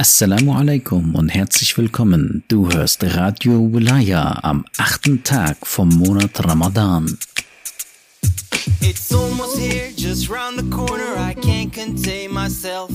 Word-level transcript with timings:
Assalamu 0.00 0.54
alaikum 0.54 1.16
und 1.16 1.28
herzlich 1.28 1.76
willkommen. 1.76 2.44
Du 2.46 2.70
hörst 2.70 3.02
Radio 3.02 3.72
Wilaya 3.72 4.38
am 4.44 4.64
achten 4.76 5.24
Tag 5.24 5.56
vom 5.66 5.88
Monat 5.88 6.46
Ramadan. 6.46 7.18
It's 8.80 9.12
almost 9.12 9.58
here, 9.58 9.90
just 9.96 10.30
round 10.30 10.56
the 10.56 10.70
corner. 10.70 11.16
I 11.18 11.34
can't 11.34 11.72
contain 11.72 12.32
myself. 12.32 12.92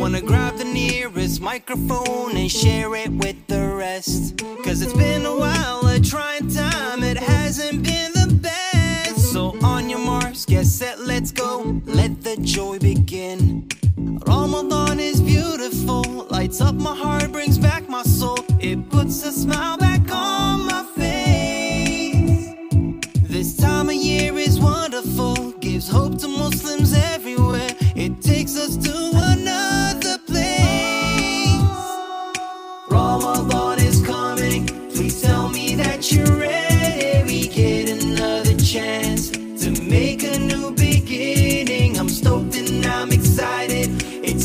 Wanna 0.00 0.20
grab 0.20 0.58
the 0.58 0.64
nearest 0.64 1.40
microphone 1.40 2.36
and 2.36 2.50
share 2.50 2.96
it 2.96 3.12
with 3.12 3.36
the 3.46 3.76
rest. 3.78 4.42
Cause 4.64 4.82
it's 4.82 4.94
been 4.94 5.24
a 5.24 5.36
while, 5.36 5.86
a 5.86 6.00
trying 6.00 6.48
time. 6.48 7.04
It 7.04 7.16
hasn't 7.16 7.84
been 7.84 8.10
the 8.12 8.26
best. 8.42 9.32
So 9.32 9.54
on 9.62 9.88
your 9.88 10.00
marks, 10.00 10.46
get 10.46 10.66
set, 10.66 10.98
let's 10.98 11.30
go. 11.30 11.80
Let 11.86 12.24
the 12.24 12.36
joy 12.42 12.80
begin. 12.80 13.69
Ramadan 14.26 15.00
is 15.00 15.20
beautiful, 15.20 16.02
lights 16.30 16.60
up 16.60 16.74
my 16.74 16.94
heart, 16.94 17.32
brings 17.32 17.58
back 17.58 17.88
my 17.88 18.02
soul. 18.02 18.38
It 18.60 18.88
puts 18.90 19.24
a 19.24 19.32
smile 19.32 19.76
back 19.78 20.02
on 20.12 20.66
my 20.66 20.84
face. 20.96 22.54
This 23.22 23.56
time 23.56 23.88
of 23.88 23.94
year 23.94 24.36
is 24.38 24.60
wonderful, 24.60 25.52
gives 25.60 25.88
hope 25.88 26.18
to 26.20 26.28
Muslims 26.28 26.92
everywhere. 26.92 27.70
It 27.96 28.20
takes 28.22 28.56
us 28.56 28.76
to 28.76 29.10
another 29.14 30.18
place. 30.18 31.60
Ramadan 32.90 33.49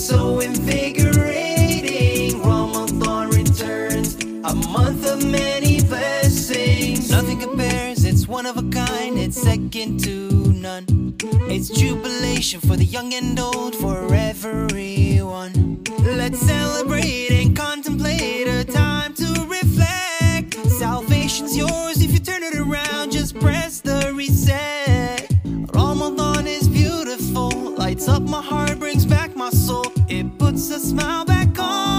so 0.06 0.40
invigorating. 0.40 2.40
Ramadan 2.44 3.30
returns, 3.30 4.16
a 4.24 4.54
month 4.54 5.08
of 5.08 5.26
many 5.26 5.82
blessings. 5.82 7.10
Nothing 7.10 7.40
compares, 7.40 8.06
it's 8.06 8.28
one 8.28 8.46
of 8.46 8.58
a 8.58 8.70
kind, 8.70 9.18
it's 9.18 9.42
second 9.42 10.04
to 10.04 10.30
none. 10.54 11.16
It's 11.50 11.70
jubilation 11.70 12.60
for 12.60 12.76
the 12.76 12.86
young 12.86 13.16
and 13.16 13.40
old, 13.40 13.76
for 13.76 14.14
everyone. 14.14 15.84
Let's 16.04 16.40
celebrate 16.40 17.32
and 17.32 17.58
contemplate 17.58 18.48
a 18.48 18.64
time 18.64 19.16
to 19.16 19.48
reflect. 19.48 20.54
Salvation's 20.70 21.58
yours 21.58 22.04
if 22.04 22.14
you 22.14 22.20
turn 22.20 22.44
it 22.44 22.54
around, 22.56 23.12
just 23.12 23.40
press 23.40 23.82
the 23.82 24.12
reset. 24.14 25.32
Ramadan 25.74 26.46
is 26.46 26.68
beautiful, 26.68 27.50
lights 27.76 28.08
up 28.08 28.22
my 28.22 28.42
heart, 28.42 28.65
my 29.46 29.52
soul. 29.52 29.86
It 30.10 30.40
puts 30.40 30.72
a 30.72 30.80
smile 30.80 31.24
back 31.24 31.60
on 31.60 31.95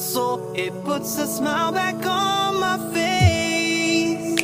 soul. 0.00 0.52
It 0.54 0.72
puts 0.84 1.18
a 1.18 1.26
smile 1.26 1.72
back 1.72 1.94
on 2.06 2.58
my 2.58 2.78
face. 2.92 4.40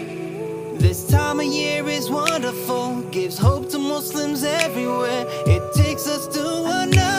This 0.78 1.06
time 1.08 1.40
of 1.40 1.46
year 1.46 1.88
is 1.88 2.10
wonderful, 2.10 3.02
gives 3.10 3.38
hope 3.38 3.70
to 3.70 3.78
Muslims 3.78 4.44
everywhere. 4.44 5.24
It 5.46 5.62
takes 5.72 6.06
us 6.06 6.26
to 6.28 6.44
another 6.82 7.15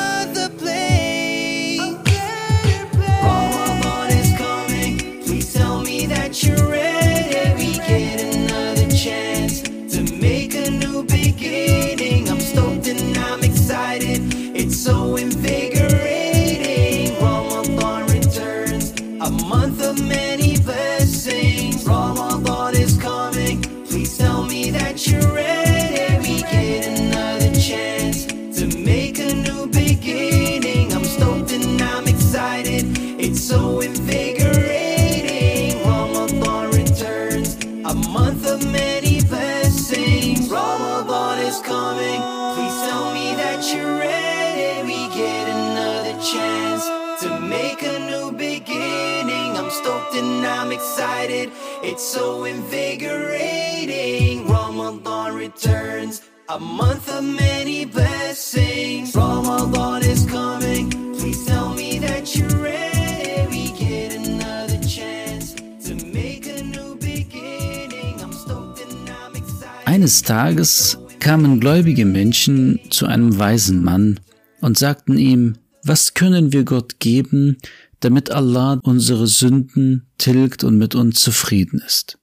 month 56.60 57.10
of 57.10 57.24
many 57.24 57.86
blessings. 57.86 59.16
Ramadan 59.16 60.02
is 60.04 60.26
coming, 60.26 60.90
please 61.18 61.46
tell 61.46 61.74
me 61.74 62.00
that 62.00 62.36
you're 62.36 62.48
ready. 62.62 63.48
We 63.50 63.72
get 63.78 64.16
another 64.16 64.80
chance 64.82 65.56
to 65.86 65.96
make 66.14 66.48
a 66.48 66.64
new 66.64 66.96
beginning. 66.96 68.22
I'm 68.22 68.34
stoked 68.34 68.82
and 68.82 69.10
I'm 69.10 69.36
excited. 69.36 69.86
Eines 69.88 70.22
Tages 70.24 70.98
kamen 71.20 71.60
gläubige 71.60 72.06
Menschen 72.06 72.80
zu 72.90 73.06
einem 73.06 73.38
weisen 73.38 73.84
Mann 73.84 74.20
und 74.62 74.78
sagten 74.78 75.18
ihm, 75.18 75.58
was 75.84 76.14
können 76.14 76.54
wir 76.54 76.64
Gott 76.64 77.00
geben, 77.00 77.58
damit 78.00 78.32
Allah 78.32 78.80
unsere 78.84 79.28
Sünden 79.28 80.08
tilgt 80.18 80.64
und 80.64 80.78
mit 80.78 80.96
uns 80.96 81.22
zufrieden 81.22 81.82
ist? 81.86 82.20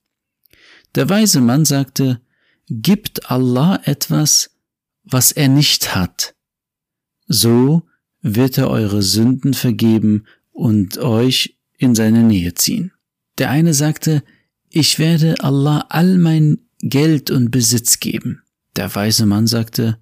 Der 0.95 1.09
weise 1.09 1.41
Mann 1.41 1.65
sagte, 1.65 2.21
gibt 2.69 3.30
Allah 3.30 3.80
etwas, 3.84 4.50
was 5.04 5.32
er 5.32 5.48
nicht 5.48 5.94
hat. 5.94 6.34
So 7.26 7.82
wird 8.22 8.58
er 8.58 8.70
eure 8.70 9.02
Sünden 9.02 9.54
vergeben 9.54 10.26
und 10.52 10.98
euch 10.98 11.58
in 11.76 11.94
seine 11.94 12.22
Nähe 12.22 12.54
ziehen. 12.54 12.92
Der 13.38 13.50
eine 13.50 13.74
sagte, 13.74 14.22
ich 14.70 14.98
werde 14.98 15.34
Allah 15.41 15.86
all 15.88 16.19
mein 16.19 16.58
Geld 16.80 17.30
und 17.30 17.50
Besitz 17.50 18.00
geben. 18.00 18.42
Der 18.77 18.94
weise 18.94 19.27
Mann 19.27 19.47
sagte, 19.47 19.98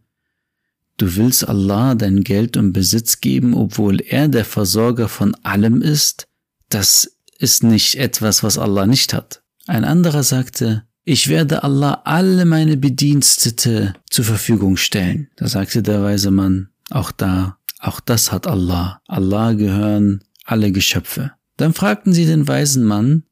du 0.97 1.17
willst 1.17 1.49
Allah 1.49 1.95
dein 1.95 2.23
Geld 2.23 2.57
und 2.57 2.73
Besitz 2.73 3.21
geben, 3.21 3.55
obwohl 3.55 4.01
er 4.01 4.29
der 4.29 4.45
Versorger 4.45 5.09
von 5.09 5.35
allem 5.43 5.83
ist? 5.83 6.27
Das 6.69 7.17
ist 7.39 7.65
nicht 7.65 7.97
etwas, 7.97 8.43
was 8.43 8.57
Allah 8.57 8.87
nicht 8.87 9.13
hat. 9.13 9.43
Ein 9.67 9.85
anderer 9.85 10.23
sagte, 10.23 10.85
ich 11.05 11.29
werde 11.29 11.65
Allah 11.65 12.03
alle 12.05 12.45
meine 12.45 12.77
Bedienstete 12.77 13.95
zur 14.09 14.25
Verfügung 14.25 14.77
stellen. 14.77 15.29
Da 15.37 15.49
sagte 15.49 15.83
der 15.83 16.03
weise 16.03 16.31
Mann, 16.31 16.69
auch 16.91 17.11
da, 17.11 17.59
auch 17.79 18.01
das 18.01 18.31
hat 18.31 18.47
Allah. 18.47 19.01
Allah 19.09 19.53
gehören 19.53 20.23
alle 20.45 20.71
Geschöpfe. 20.73 21.33
Dann 21.57 21.75
fragten 21.75 22.13
sie 22.13 22.27
den 22.27 22.47
weisen 22.47 22.85
Mann, 22.85 23.25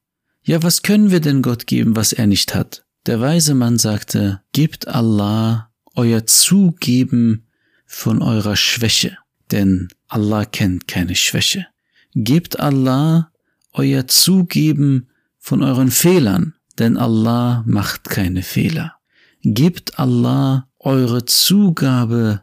ja, 0.43 0.63
was 0.63 0.83
können 0.83 1.11
wir 1.11 1.21
denn 1.21 1.43
Gott 1.43 1.67
geben, 1.67 1.97
was 1.97 2.13
er 2.13 2.27
nicht 2.27 2.55
hat? 2.55 2.85
Der 3.07 3.21
weise 3.21 3.55
Mann 3.55 3.79
sagte, 3.79 4.43
gebt 4.53 4.89
Allah 4.89 5.71
euer 5.95 6.27
Zugeben 6.27 7.47
von 7.87 8.23
eurer 8.23 8.57
Schwäche, 8.57 9.17
denn 9.51 9.89
Allah 10.09 10.45
kennt 10.45 10.89
keine 10.89 11.15
Schwäche. 11.15 11.67
Gebt 12.15 12.59
Allah 12.59 13.31
euer 13.73 14.07
Zugeben 14.07 15.09
von 15.39 15.63
euren 15.63 15.91
Fehlern, 15.91 16.55
denn 16.81 16.97
Allah 16.97 17.63
macht 17.67 18.09
keine 18.09 18.43
Fehler. 18.43 18.97
gebt 19.43 19.99
Allah 19.99 20.69
eure 20.79 21.25
Zugabe 21.25 22.43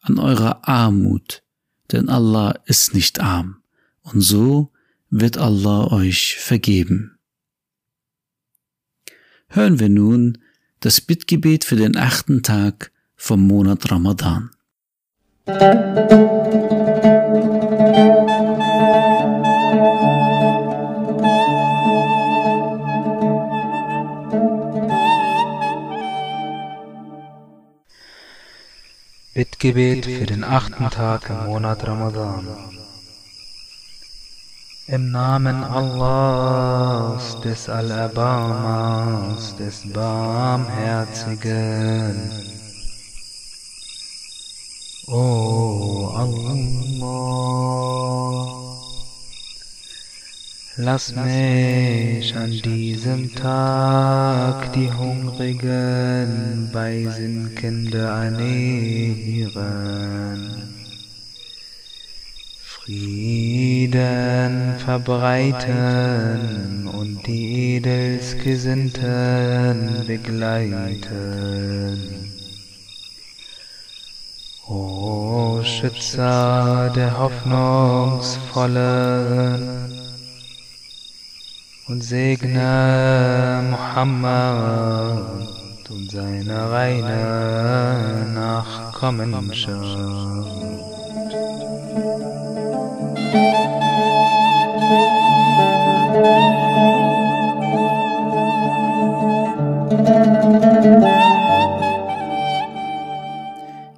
an 0.00 0.18
eurer 0.18 0.66
Armut, 0.68 1.42
denn 1.92 2.08
Allah 2.08 2.54
ist 2.64 2.94
nicht 2.94 3.20
arm, 3.20 3.62
und 4.02 4.20
so 4.20 4.72
wird 5.10 5.36
Allah 5.38 5.92
euch 5.92 6.36
vergeben. 6.36 7.18
Hören 9.48 9.78
wir 9.78 9.88
nun 9.88 10.38
das 10.80 11.00
Bittgebet 11.00 11.64
für 11.64 11.76
den 11.76 11.96
achten 11.96 12.42
Tag 12.42 12.92
vom 13.16 13.46
Monat 13.46 13.90
Ramadan. 13.90 14.50
Bittgebet 29.36 30.06
für 30.06 30.24
den 30.24 30.44
achten 30.44 30.88
Tag 30.88 31.28
im 31.28 31.44
Monat 31.44 31.86
Ramadan. 31.86 32.46
Im 34.86 35.10
Namen 35.10 35.62
Allahs, 35.62 37.38
des 37.42 37.68
Allerbarmers, 37.68 39.54
des 39.56 39.92
Barmherzigen. 39.92 42.30
O 45.06 46.14
Allah. 46.16 47.46
Lass 50.78 51.14
mich 51.14 52.36
an 52.36 52.50
diesem 52.50 53.34
Tag 53.34 54.74
die 54.74 54.92
Hungrigen 54.92 56.68
bei 56.70 57.06
Sinkende 57.06 58.00
ernähren. 58.00 59.54
Frieden 62.62 64.74
verbreiten 64.84 66.88
und 66.88 67.26
die 67.26 67.76
Edelsgesinnten 67.76 70.04
begleiten. 70.06 71.08
O 74.68 75.62
Schützer 75.64 76.92
der 76.94 77.18
Hoffnungsvollen, 77.18 79.95
und 81.88 82.02
segne 82.02 83.62
Muhammad 83.70 85.48
und 85.88 86.10
seine 86.10 86.70
reine 86.70 88.26
Nachkommenschaft. 88.34 89.96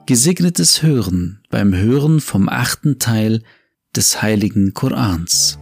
Gesegnetes 0.04 0.82
Hören 0.82 1.40
beim 1.50 1.74
Hören 1.74 2.20
vom 2.20 2.48
achten 2.48 2.98
Teil 2.98 3.42
des 3.94 4.20
heiligen 4.20 4.74
Korans. 4.74 5.58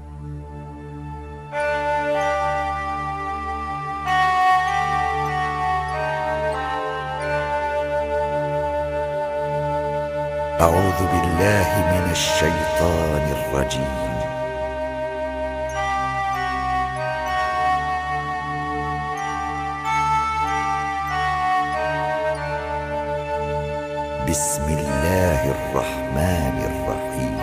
أعوذ 10.56 11.00
بالله 11.12 11.68
من 11.92 12.04
الشيطان 12.16 13.24
الرجيم. 13.36 14.16
بسم 24.28 24.64
الله 24.64 25.40
الرحمن 25.56 26.56
الرحيم. 26.70 27.36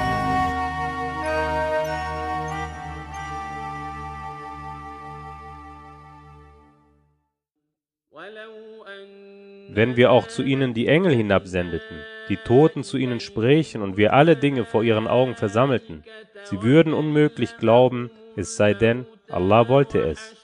Wenn 9.70 9.98
wir 9.98 10.12
auch 10.12 10.28
zu 10.28 10.42
ihnen 10.42 10.74
die 10.74 10.88
Engel 10.88 11.14
hinabsendeten, 11.14 12.13
die 12.30 12.38
Toten 12.38 12.84
zu 12.84 12.98
ihnen 12.98 13.20
sprechen 13.20 13.82
und 13.82 13.98
wir 13.98 14.14
alle 14.14 14.36
Dinge 14.36 14.66
vor 14.66 14.84
ihren 14.84 15.08
Augen 15.08 15.36
versammelten, 15.36 16.04
sie 16.44 16.62
würden 16.62 16.94
unmöglich 16.94 17.58
glauben, 17.58 18.12
es 18.36 18.56
sei 18.56 18.74
denn, 18.74 19.06
Allah 19.30 19.68
wollte 19.68 20.00
es. 20.00 20.36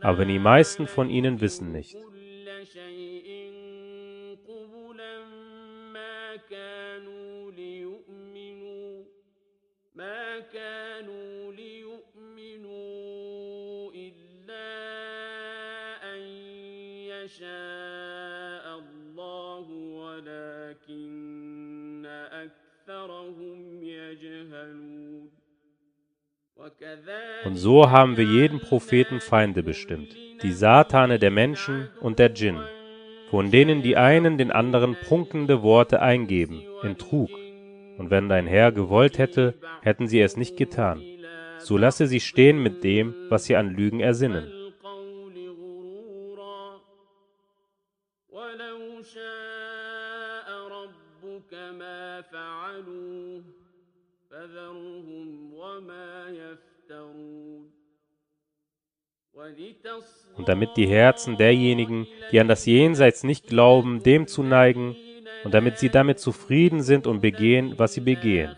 Aber 0.00 0.24
die 0.24 0.38
meisten 0.38 0.86
von 0.86 1.10
ihnen 1.10 1.40
wissen 1.40 1.72
nicht. 1.72 1.96
So 27.58 27.90
haben 27.90 28.16
wir 28.16 28.24
jedem 28.24 28.60
Propheten 28.60 29.20
Feinde 29.20 29.64
bestimmt, 29.64 30.14
die 30.42 30.52
Satane 30.52 31.18
der 31.18 31.32
Menschen 31.32 31.88
und 32.00 32.20
der 32.20 32.28
Djinn, 32.28 32.60
von 33.30 33.50
denen 33.50 33.82
die 33.82 33.96
einen 33.96 34.38
den 34.38 34.52
anderen 34.52 34.94
prunkende 34.94 35.62
Worte 35.62 36.00
eingeben, 36.00 36.62
in 36.84 36.96
Trug. 36.96 37.30
Und 37.98 38.10
wenn 38.10 38.28
dein 38.28 38.46
Herr 38.46 38.70
gewollt 38.70 39.18
hätte, 39.18 39.54
hätten 39.82 40.06
sie 40.06 40.20
es 40.20 40.36
nicht 40.36 40.56
getan. 40.56 41.02
So 41.58 41.76
lasse 41.76 42.06
sie 42.06 42.20
stehen 42.20 42.62
mit 42.62 42.84
dem, 42.84 43.12
was 43.28 43.44
sie 43.44 43.56
an 43.56 43.70
Lügen 43.70 43.98
ersinnen. 43.98 44.52
Und 60.38 60.48
damit 60.48 60.76
die 60.76 60.86
Herzen 60.86 61.36
derjenigen, 61.36 62.06
die 62.32 62.40
an 62.40 62.48
das 62.48 62.64
Jenseits 62.64 63.24
nicht 63.24 63.48
glauben, 63.48 64.02
dem 64.02 64.26
zu 64.26 64.42
neigen, 64.42 64.96
und 65.44 65.54
damit 65.54 65.78
sie 65.78 65.88
damit 65.88 66.18
zufrieden 66.18 66.82
sind 66.82 67.06
und 67.06 67.20
begehen, 67.20 67.74
was 67.76 67.94
sie 67.94 68.00
begehen. 68.00 68.56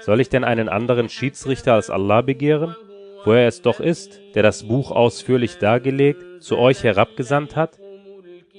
Soll 0.00 0.20
ich 0.20 0.28
denn 0.28 0.44
einen 0.44 0.68
anderen 0.68 1.08
Schiedsrichter 1.08 1.74
als 1.74 1.90
Allah 1.90 2.20
begehren, 2.20 2.76
wo 3.24 3.32
er 3.32 3.48
es 3.48 3.62
doch 3.62 3.80
ist, 3.80 4.20
der 4.34 4.42
das 4.42 4.68
Buch 4.68 4.90
ausführlich 4.90 5.58
dargelegt, 5.58 6.42
zu 6.42 6.58
euch 6.58 6.84
herabgesandt 6.84 7.56
hat? 7.56 7.78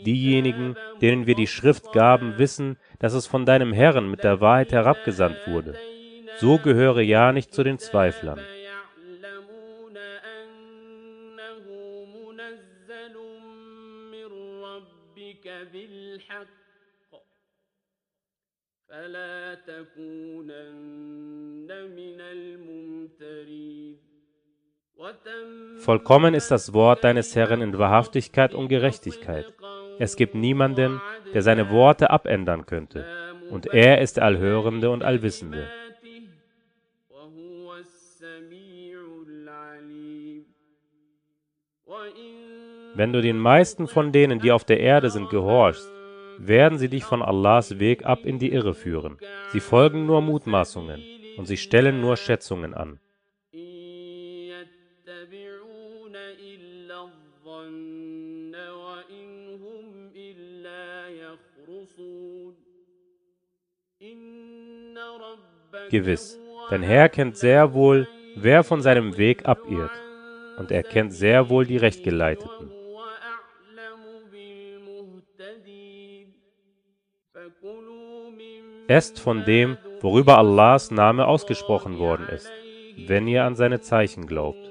Diejenigen, 0.05 0.75
denen 1.01 1.25
wir 1.25 1.35
die 1.35 1.47
Schrift 1.47 1.91
gaben, 1.91 2.37
wissen, 2.37 2.77
dass 2.99 3.13
es 3.13 3.25
von 3.27 3.45
deinem 3.45 3.73
Herrn 3.73 4.09
mit 4.09 4.23
der 4.23 4.39
Wahrheit 4.41 4.71
herabgesandt 4.71 5.37
wurde. 5.47 5.75
So 6.37 6.57
gehöre 6.57 7.01
ja 7.01 7.31
nicht 7.31 7.53
zu 7.53 7.63
den 7.63 7.79
Zweiflern. 7.79 8.39
Vollkommen 25.77 26.33
ist 26.33 26.51
das 26.51 26.73
Wort 26.73 27.03
deines 27.03 27.35
Herrn 27.35 27.61
in 27.61 27.77
Wahrhaftigkeit 27.77 28.53
und 28.53 28.69
Gerechtigkeit. 28.69 29.53
Es 29.99 30.15
gibt 30.15 30.35
niemanden, 30.35 31.01
der 31.33 31.41
seine 31.41 31.69
Worte 31.69 32.09
abändern 32.09 32.65
könnte, 32.65 33.05
und 33.49 33.67
er 33.67 34.01
ist 34.01 34.17
der 34.17 34.25
Allhörende 34.25 34.89
und 34.89 35.03
Allwissende. 35.03 35.67
Wenn 42.95 43.11
du 43.11 43.21
den 43.21 43.37
meisten 43.37 43.87
von 43.87 44.11
denen, 44.11 44.39
die 44.39 44.51
auf 44.51 44.63
der 44.63 44.79
Erde 44.79 45.09
sind, 45.09 45.29
gehorchst, 45.29 45.91
werden 46.37 46.77
sie 46.77 46.89
dich 46.89 47.03
von 47.03 47.21
Allahs 47.21 47.79
Weg 47.79 48.05
ab 48.05 48.25
in 48.25 48.39
die 48.39 48.51
Irre 48.51 48.73
führen. 48.73 49.17
Sie 49.51 49.59
folgen 49.59 50.05
nur 50.05 50.21
Mutmaßungen 50.21 51.03
und 51.37 51.45
sie 51.45 51.57
stellen 51.57 52.01
nur 52.01 52.17
Schätzungen 52.17 52.73
an. 52.73 52.99
Gewiss, 65.89 66.37
dein 66.69 66.81
Herr 66.81 67.07
kennt 67.07 67.37
sehr 67.37 67.73
wohl, 67.73 68.07
wer 68.35 68.63
von 68.63 68.81
seinem 68.81 69.17
Weg 69.17 69.45
abirrt, 69.47 69.91
und 70.57 70.69
er 70.71 70.83
kennt 70.83 71.13
sehr 71.13 71.49
wohl 71.49 71.65
die 71.65 71.77
Rechtgeleiteten. 71.77 72.71
Esst 78.87 79.19
von 79.19 79.45
dem, 79.45 79.77
worüber 80.01 80.37
Allahs 80.37 80.91
Name 80.91 81.25
ausgesprochen 81.25 81.97
worden 81.97 82.27
ist, 82.27 82.51
wenn 82.97 83.27
ihr 83.27 83.45
an 83.45 83.55
seine 83.55 83.79
Zeichen 83.79 84.27
glaubt. 84.27 84.64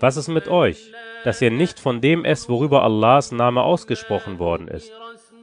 Was 0.00 0.16
ist 0.16 0.28
mit 0.28 0.46
euch, 0.48 0.92
dass 1.24 1.42
ihr 1.42 1.50
nicht 1.50 1.80
von 1.80 2.00
dem 2.00 2.24
esst, 2.24 2.48
worüber 2.48 2.84
Allahs 2.84 3.32
Name 3.32 3.62
ausgesprochen 3.62 4.38
worden 4.38 4.68
ist, 4.68 4.92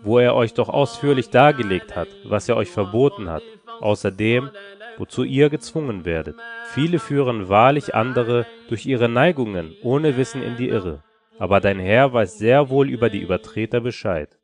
wo 0.02 0.18
er 0.20 0.34
euch 0.34 0.54
doch 0.54 0.70
ausführlich 0.70 1.30
dargelegt 1.30 1.96
hat, 1.96 2.08
was 2.24 2.48
er 2.48 2.56
euch 2.56 2.70
verboten 2.70 3.30
hat, 3.30 3.44
außer 3.82 4.12
dem, 4.12 4.50
wozu 4.98 5.24
ihr 5.24 5.50
gezwungen 5.50 6.06
werdet. 6.06 6.38
Viele 6.68 7.00
führen 7.00 7.50
wahrlich 7.50 7.96
andere 7.96 8.46
durch 8.70 8.86
ihre 8.86 9.10
Neigungen 9.10 9.76
ohne 9.84 10.16
Wissen 10.16 10.42
in 10.42 10.56
die 10.56 10.70
Irre, 10.70 11.04
aber 11.38 11.60
dein 11.60 11.80
Herr 11.80 12.14
weiß 12.14 12.38
sehr 12.38 12.70
wohl 12.70 12.90
über 12.90 13.10
die 13.10 13.22
Übertreter 13.22 13.82
Bescheid. 13.82 14.38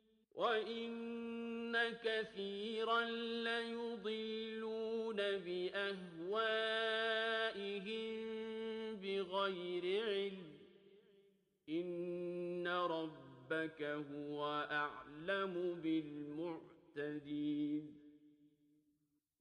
ربك 13.61 13.81
هو 13.81 14.67
أعلم 14.71 15.53
بالمعتدين 15.83 17.83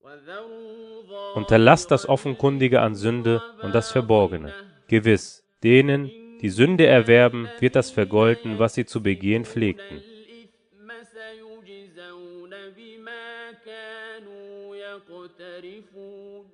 وذروا 0.00 1.34
Unterlasst 1.34 1.90
das 1.90 2.08
Offenkundige 2.08 2.80
an 2.80 2.94
Sünde 2.94 3.42
und 3.62 3.74
das 3.74 3.90
Verborgene. 3.90 4.52
Gewiss, 4.88 5.44
denen, 5.62 6.10
die 6.40 6.50
Sünde 6.50 6.86
erwerben, 6.86 7.48
wird 7.58 7.74
das 7.74 7.90
vergolten, 7.90 8.58
was 8.58 8.74
sie 8.74 8.84
zu 8.84 9.02
begehen 9.02 9.44
pflegten. 9.44 9.98
الإثم 9.98 11.04
سيجزون 11.04 12.50
بما 12.76 13.52
كانوا 13.64 14.76
يقترفون 14.76 16.46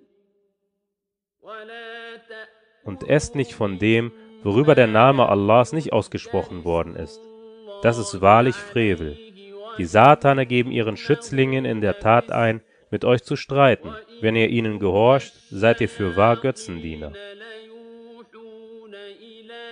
ولا 1.43 1.93
Und 2.85 3.09
esst 3.09 3.37
nicht 3.37 3.55
von 3.55 3.79
dem, 3.79 4.11
worüber 4.43 4.75
der 4.75 4.89
Name 4.89 5.29
Allahs 5.29 5.73
nicht 5.73 5.93
ausgesprochen 5.93 6.65
worden 6.65 6.97
ist. 6.97 7.21
Das 7.83 7.99
ist 7.99 8.21
wahrlich 8.21 8.57
Frevel. 8.57 9.17
Die 9.79 9.85
Satane 9.85 10.47
geben 10.47 10.71
ihren 10.71 10.97
Schützlingen 10.97 11.65
in 11.65 11.81
der 11.81 11.99
Tat 11.99 12.31
ein, 12.31 12.61
mit 12.91 13.05
euch 13.05 13.25
zu 13.25 13.37
streiten. 13.37 13.91
Wenn 14.21 14.37
ihr 14.37 14.49
ihnen 14.49 14.79
gehorcht, 14.79 15.33
seid 15.51 15.81
ihr 15.81 15.89
für 15.89 16.17
wahr 16.17 16.37
Götzendiener. 16.37 17.13
ليوحون 17.13 18.95
إلى 18.95 19.65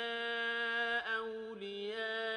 أوليائهم 1.19 2.37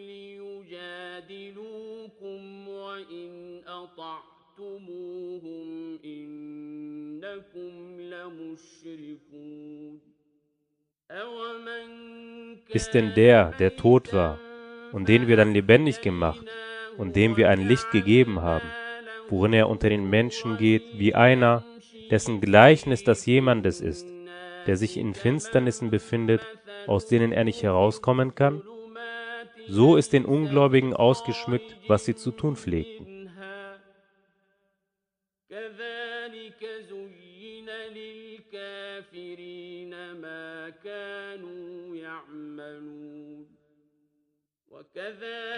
ليجادلوكم 0.00 1.48
وإن 2.68 3.60
أطعتموهم 3.66 5.18
إنكم 6.04 7.72
لمشركون 8.00 9.34
أومن 9.44 10.07
ist 12.67 12.93
denn 12.93 13.15
der, 13.15 13.51
der 13.57 13.75
tot 13.75 14.13
war, 14.13 14.39
und 14.91 15.09
den 15.09 15.27
wir 15.27 15.37
dann 15.37 15.53
lebendig 15.53 16.01
gemacht, 16.01 16.45
und 16.97 17.15
dem 17.15 17.35
wir 17.35 17.49
ein 17.49 17.67
Licht 17.67 17.89
gegeben 17.91 18.41
haben, 18.41 18.67
worin 19.27 19.53
er 19.53 19.69
unter 19.69 19.89
den 19.89 20.07
Menschen 20.07 20.57
geht, 20.57 20.83
wie 20.93 21.15
einer, 21.15 21.65
dessen 22.11 22.41
Gleichnis 22.41 23.03
das 23.03 23.25
jemandes 23.25 23.81
ist, 23.81 24.07
der 24.67 24.77
sich 24.77 24.97
in 24.97 25.15
Finsternissen 25.15 25.89
befindet, 25.89 26.41
aus 26.85 27.07
denen 27.07 27.31
er 27.31 27.43
nicht 27.43 27.63
herauskommen 27.63 28.35
kann? 28.35 28.61
So 29.67 29.95
ist 29.95 30.13
den 30.13 30.25
Ungläubigen 30.25 30.93
ausgeschmückt, 30.93 31.75
was 31.87 32.05
sie 32.05 32.15
zu 32.15 32.29
tun 32.29 32.55
pflegten. 32.55 33.07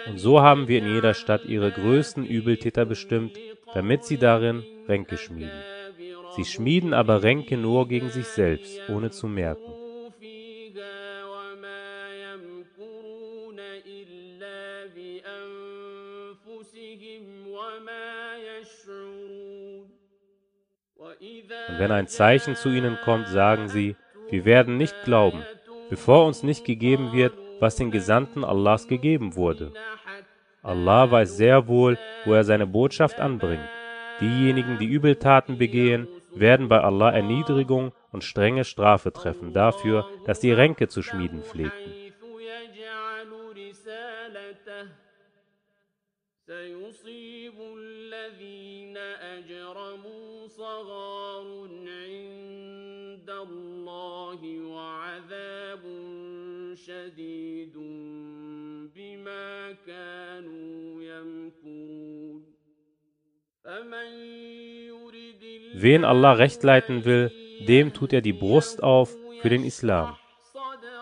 Und 0.06 0.18
so 0.18 0.40
haben 0.40 0.68
wir 0.68 0.78
in 0.78 0.92
jeder 0.92 1.14
Stadt 1.14 1.44
ihre 1.44 1.70
größten 1.70 2.26
Übeltäter 2.26 2.84
bestimmt, 2.84 3.38
damit 3.74 4.04
sie 4.04 4.18
darin 4.18 4.64
Ränke 4.88 5.16
schmieden. 5.16 5.62
Sie 6.36 6.44
schmieden 6.44 6.94
aber 6.94 7.22
Ränke 7.22 7.56
nur 7.56 7.88
gegen 7.88 8.08
sich 8.08 8.26
selbst, 8.26 8.80
ohne 8.88 9.10
zu 9.10 9.26
merken. 9.26 9.72
Und 21.68 21.78
wenn 21.78 21.92
ein 21.92 22.08
Zeichen 22.08 22.56
zu 22.56 22.70
ihnen 22.70 22.98
kommt, 23.04 23.28
sagen 23.28 23.68
sie, 23.68 23.96
wir 24.30 24.44
werden 24.44 24.76
nicht 24.76 24.94
glauben, 25.04 25.42
bevor 25.90 26.26
uns 26.26 26.42
nicht 26.42 26.64
gegeben 26.64 27.12
wird, 27.12 27.34
was 27.62 27.76
den 27.76 27.92
Gesandten 27.92 28.44
Allahs 28.44 28.88
gegeben 28.88 29.36
wurde. 29.36 29.72
Allah 30.64 31.08
weiß 31.10 31.36
sehr 31.36 31.68
wohl, 31.68 31.96
wo 32.24 32.34
er 32.34 32.42
seine 32.42 32.66
Botschaft 32.66 33.20
anbringt. 33.20 33.68
Diejenigen, 34.20 34.78
die 34.78 34.86
Übeltaten 34.86 35.58
begehen, 35.58 36.08
werden 36.34 36.68
bei 36.68 36.80
Allah 36.80 37.10
Erniedrigung 37.10 37.92
und 38.10 38.24
strenge 38.24 38.64
Strafe 38.64 39.12
treffen 39.12 39.52
dafür, 39.52 40.06
dass 40.26 40.40
sie 40.40 40.52
Ränke 40.52 40.88
zu 40.88 41.02
schmieden 41.02 41.42
pflegten. 41.42 41.91
شديد 56.81 57.73
بما 58.95 59.75
كانوا 59.87 61.03
يمكرون 61.03 62.43
فمن 63.63 64.09
يرد 64.87 65.43
Wen 65.75 66.05
Allah 66.05 66.33
recht 66.33 66.63
leiten 66.63 67.05
will, 67.05 67.31
dem 67.67 67.93
tut 67.93 68.13
er 68.13 68.21
die 68.21 68.33
Brust 68.33 68.81
auf 68.81 69.15
für 69.41 69.49
den 69.49 69.63
Islam. 69.63 70.15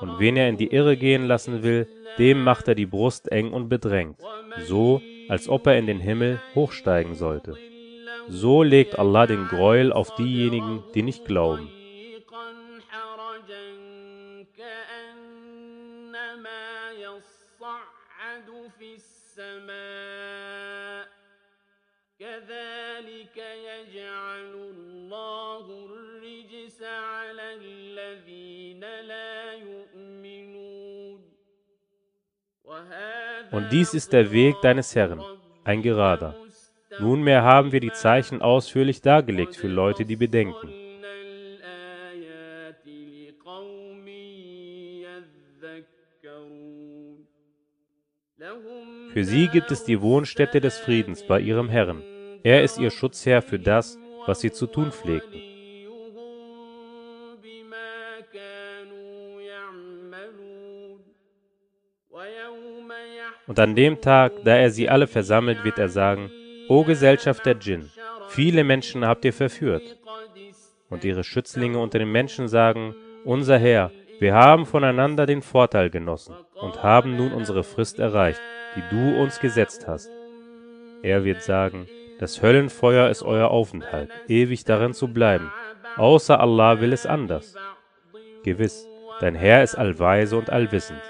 Und 0.01 0.19
wen 0.19 0.35
er 0.35 0.49
in 0.49 0.57
die 0.57 0.71
Irre 0.71 0.97
gehen 0.97 1.25
lassen 1.25 1.63
will, 1.63 1.87
dem 2.17 2.43
macht 2.43 2.67
er 2.67 2.75
die 2.75 2.85
Brust 2.85 3.31
eng 3.31 3.53
und 3.53 3.69
bedrängt, 3.69 4.17
so 4.67 5.01
als 5.29 5.47
ob 5.47 5.67
er 5.67 5.77
in 5.77 5.87
den 5.87 5.99
Himmel 5.99 6.41
hochsteigen 6.55 7.15
sollte. 7.15 7.55
So 8.27 8.63
legt 8.63 8.97
Allah 8.97 9.27
den 9.27 9.45
Gräuel 9.47 9.93
auf 9.93 10.15
diejenigen, 10.15 10.83
die 10.93 11.03
nicht 11.03 11.25
glauben. 11.25 11.69
كذلك 22.39 23.37
يجعل 23.37 24.53
الله 24.53 25.85
الرجس 25.85 26.83
على 26.83 27.53
الذين 27.61 28.79
لا 28.79 29.53
يؤمنون 29.53 31.19
وهذا 32.63 33.51
Und 33.51 33.71
dies 33.71 33.93
ist 33.93 34.13
der 34.13 34.31
Weg 34.31 34.55
deines 34.61 34.95
Herrn, 34.95 35.21
ein 35.63 35.81
gerader. 35.81 36.35
Nunmehr 36.99 37.43
haben 37.43 37.71
wir 37.73 37.81
die 37.81 37.91
Zeichen 37.91 38.41
ausführlich 38.41 39.01
dargelegt 39.01 39.55
für 39.57 39.67
Leute, 39.67 40.05
die 40.05 40.15
bedenken. 40.15 40.69
فصلنا 40.69 41.13
الآيات 41.21 42.87
لقوم 42.87 44.07
يذكرون 46.25 47.25
لهم 48.39 49.11
Für 49.13 49.23
sie 49.23 49.47
gibt 49.47 49.71
es 49.71 49.83
die 49.83 50.01
Wohnstätte 50.01 50.59
des 50.61 50.77
Friedens 50.79 51.23
bei 51.27 51.39
ihrem 51.39 51.69
Herrn. 51.69 52.03
Er 52.42 52.62
ist 52.62 52.78
ihr 52.78 52.90
Schutzherr 52.90 53.42
für 53.42 53.58
das, 53.58 53.98
was 54.26 54.40
sie 54.40 54.50
zu 54.50 54.66
tun 54.66 54.92
pflegten. 54.92 55.42
Und 63.46 63.58
an 63.58 63.74
dem 63.74 64.00
Tag, 64.00 64.32
da 64.44 64.56
er 64.56 64.70
sie 64.70 64.88
alle 64.88 65.06
versammelt, 65.06 65.64
wird 65.64 65.78
er 65.78 65.88
sagen, 65.88 66.30
O 66.68 66.84
Gesellschaft 66.84 67.44
der 67.44 67.56
Djinn, 67.56 67.90
viele 68.28 68.62
Menschen 68.62 69.04
habt 69.04 69.24
ihr 69.24 69.32
verführt. 69.32 69.98
Und 70.88 71.04
ihre 71.04 71.24
Schützlinge 71.24 71.78
unter 71.78 71.98
den 71.98 72.12
Menschen 72.12 72.46
sagen, 72.48 72.94
unser 73.24 73.58
Herr, 73.58 73.90
wir 74.20 74.34
haben 74.34 74.66
voneinander 74.66 75.26
den 75.26 75.42
Vorteil 75.42 75.90
genossen 75.90 76.34
und 76.54 76.82
haben 76.82 77.16
nun 77.16 77.32
unsere 77.32 77.64
Frist 77.64 77.98
erreicht, 77.98 78.40
die 78.76 78.82
du 78.90 79.20
uns 79.20 79.40
gesetzt 79.40 79.88
hast. 79.88 80.10
Er 81.02 81.24
wird 81.24 81.42
sagen, 81.42 81.86
das 82.20 82.42
Höllenfeuer 82.42 83.08
ist 83.08 83.22
euer 83.22 83.50
Aufenthalt, 83.50 84.10
ewig 84.28 84.64
darin 84.64 84.92
zu 84.92 85.08
bleiben. 85.08 85.50
Außer 85.96 86.38
Allah 86.38 86.78
will 86.80 86.92
es 86.92 87.06
anders. 87.06 87.54
Gewiss, 88.44 88.86
dein 89.20 89.34
Herr 89.34 89.62
ist 89.62 89.74
allweise 89.74 90.36
und 90.36 90.50
allwissend. 90.50 91.00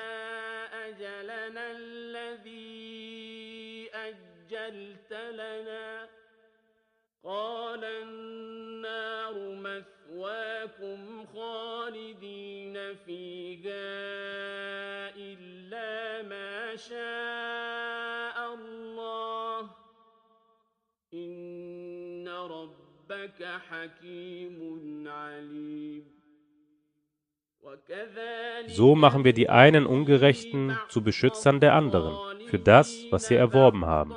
So 28.81 28.95
machen 28.95 29.25
wir 29.25 29.35
die 29.35 29.51
einen 29.51 29.85
Ungerechten 29.85 30.75
zu 30.89 31.03
Beschützern 31.03 31.61
der 31.61 31.75
anderen 31.75 32.15
für 32.47 32.59
das, 32.59 33.05
was 33.11 33.27
sie 33.27 33.35
erworben 33.35 33.85
haben. 33.85 34.15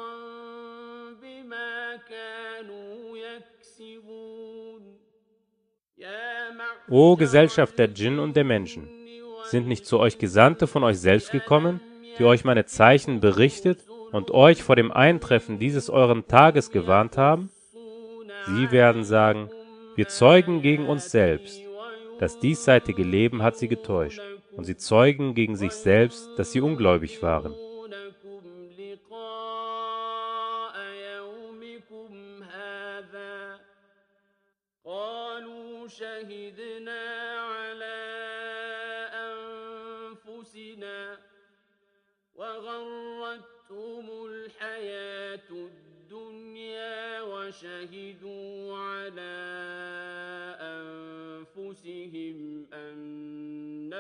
O 6.87 7.17
Gesellschaft 7.17 7.77
der 7.77 7.89
Djinn 7.89 8.19
und 8.19 8.37
der 8.37 8.45
Menschen, 8.45 8.87
sind 9.43 9.67
nicht 9.67 9.85
zu 9.85 9.99
euch 9.99 10.17
Gesandte 10.17 10.65
von 10.65 10.85
euch 10.85 10.97
selbst 10.97 11.31
gekommen, 11.31 11.81
die 12.17 12.23
euch 12.23 12.45
meine 12.45 12.65
Zeichen 12.65 13.19
berichtet 13.19 13.83
und 14.13 14.31
euch 14.31 14.63
vor 14.63 14.77
dem 14.77 14.93
Eintreffen 14.93 15.59
dieses 15.59 15.89
euren 15.89 16.25
Tages 16.29 16.71
gewarnt 16.71 17.17
haben? 17.17 17.49
Sie 18.45 18.71
werden 18.71 19.03
sagen, 19.03 19.49
wir 19.97 20.07
zeugen 20.07 20.61
gegen 20.61 20.87
uns 20.87 21.11
selbst. 21.11 21.59
Das 22.17 22.39
diesseitige 22.39 23.03
Leben 23.03 23.43
hat 23.43 23.57
sie 23.57 23.67
getäuscht 23.67 24.21
und 24.56 24.64
sie 24.64 24.76
zeugen 24.76 25.34
gegen 25.34 25.56
sich 25.56 25.72
selbst, 25.72 26.38
dass 26.38 26.52
sie 26.52 26.60
ungläubig 26.60 27.22
waren. 27.22 27.52
يحذرونكم 27.52 28.70
لقاء 28.78 30.76
يومكم 31.14 32.42
هذا 32.42 33.60
قالوا 34.84 35.88
شهدنا 35.88 37.02
على 37.40 37.98
أنفسنا 39.28 41.18
وغرتهم 42.34 43.18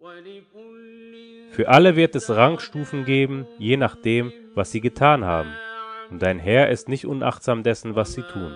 ولكل 0.00 1.50
Für 1.52 1.68
alle 1.68 1.96
wird 1.96 2.14
es 2.14 2.30
Rangstufen 2.30 3.04
geben, 3.04 3.46
je 3.58 3.76
nachdem, 3.76 4.32
was 4.54 4.70
sie 4.70 4.80
getan 4.80 5.24
haben. 5.24 5.50
Und 6.10 6.22
dein 6.22 6.38
Herr 6.38 6.70
ist 6.70 6.88
nicht 6.88 7.06
unachtsam 7.06 7.62
dessen, 7.62 7.96
was 7.96 8.14
sie 8.14 8.22
tun. 8.22 8.54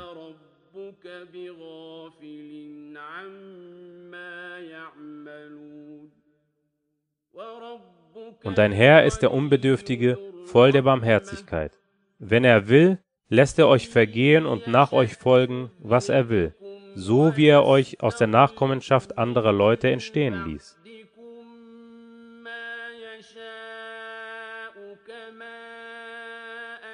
Und 8.42 8.58
dein 8.58 8.72
Herr 8.72 9.04
ist 9.04 9.20
der 9.20 9.32
Unbedürftige, 9.32 10.18
voll 10.44 10.72
der 10.72 10.82
Barmherzigkeit. 10.82 11.72
Wenn 12.18 12.44
er 12.44 12.68
will, 12.68 12.98
lässt 13.28 13.58
er 13.58 13.68
euch 13.68 13.88
vergehen 13.88 14.46
und 14.46 14.66
nach 14.66 14.92
euch 14.92 15.14
folgen, 15.14 15.70
was 15.78 16.08
er 16.08 16.28
will, 16.28 16.54
so 16.94 17.36
wie 17.36 17.46
er 17.46 17.64
euch 17.64 18.00
aus 18.02 18.16
der 18.16 18.28
Nachkommenschaft 18.28 19.18
anderer 19.18 19.52
Leute 19.52 19.90
entstehen 19.90 20.44
ließ. 20.46 20.76
يهديكم 20.84 21.46
ما 22.44 22.90
يشاء 23.06 24.76
كما 25.06 25.60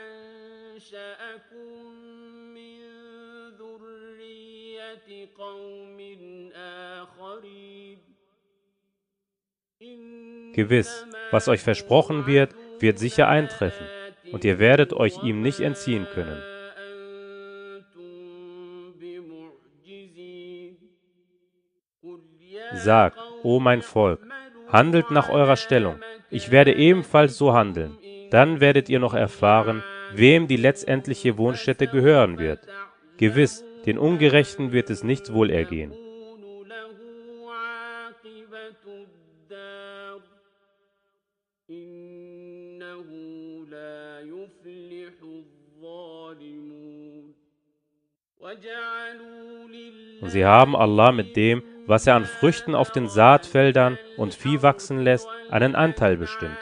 أنشأكم 0.01 1.75
من 2.55 2.81
ذرية 3.61 5.29
قوم 5.39 5.99
آخرين 6.55 8.14
Gewiss, 10.54 11.06
was 11.32 11.48
euch 11.48 11.62
versprochen 11.62 12.28
wird, 12.28 12.56
wird 12.80 12.98
sicher 12.98 13.28
eintreffen, 13.28 13.86
und 14.32 14.46
ihr 14.46 14.60
werdet 14.60 14.94
euch 14.94 15.22
ihm 15.24 15.42
nicht 15.42 15.60
entziehen 15.60 16.08
können. 16.14 16.42
Sagt, 22.74 23.18
o 23.44 23.60
mein 23.60 23.82
Volk, 23.82 24.22
handelt 24.68 25.12
nach 25.12 25.30
eurer 25.30 25.56
Stellung, 25.56 26.00
ich 26.30 26.52
werde 26.52 26.74
ebenfalls 26.74 27.38
so 27.38 27.54
handeln, 27.54 27.98
dann 28.32 28.60
werdet 28.60 28.90
ihr 28.90 29.00
noch 29.00 29.14
erfahren, 29.14 29.84
wem 30.14 30.48
die 30.48 30.58
letztendliche 30.58 31.38
Wohnstätte 31.38 31.88
gehören 31.88 32.38
wird. 32.38 32.60
Gewiss, 33.18 33.64
den 33.86 33.98
Ungerechten 33.98 34.72
wird 34.72 34.90
es 34.90 35.04
nicht 35.04 35.34
wohl 35.34 35.50
ergehen. 35.50 35.94
Und 50.22 50.30
sie 50.30 50.46
haben 50.46 50.76
Allah 50.76 51.12
mit 51.12 51.36
dem, 51.36 51.64
was 51.88 52.08
er 52.08 52.16
an 52.16 52.26
Früchten 52.26 52.76
auf 52.76 52.92
den 52.92 53.08
Saatfeldern 53.08 53.98
und 54.18 54.34
Vieh 54.34 54.62
wachsen 54.62 55.00
lässt, 55.00 55.28
einen 55.50 55.76
Anteil 55.76 56.18
bestimmt. 56.18 56.58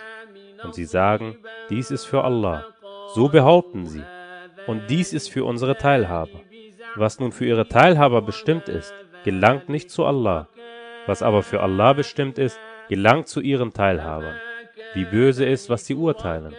Und 0.63 0.75
sie 0.75 0.85
sagen, 0.85 1.37
dies 1.69 1.91
ist 1.91 2.05
für 2.05 2.23
Allah. 2.23 2.67
So 3.13 3.29
behaupten 3.29 3.85
sie. 3.85 4.03
Und 4.67 4.89
dies 4.89 5.13
ist 5.13 5.29
für 5.29 5.43
unsere 5.45 5.77
Teilhaber. 5.77 6.41
Was 6.95 7.19
nun 7.19 7.31
für 7.31 7.45
ihre 7.45 7.67
Teilhaber 7.67 8.21
bestimmt 8.21 8.69
ist, 8.69 8.93
gelangt 9.23 9.69
nicht 9.69 9.89
zu 9.89 10.05
Allah. 10.05 10.47
Was 11.05 11.21
aber 11.21 11.43
für 11.43 11.61
Allah 11.61 11.93
bestimmt 11.93 12.37
ist, 12.37 12.59
gelangt 12.87 13.27
zu 13.27 13.41
ihren 13.41 13.73
Teilhabern. 13.73 14.35
Wie 14.93 15.05
böse 15.05 15.45
ist, 15.45 15.69
was 15.69 15.85
sie 15.85 15.95
urteilen. 15.95 16.55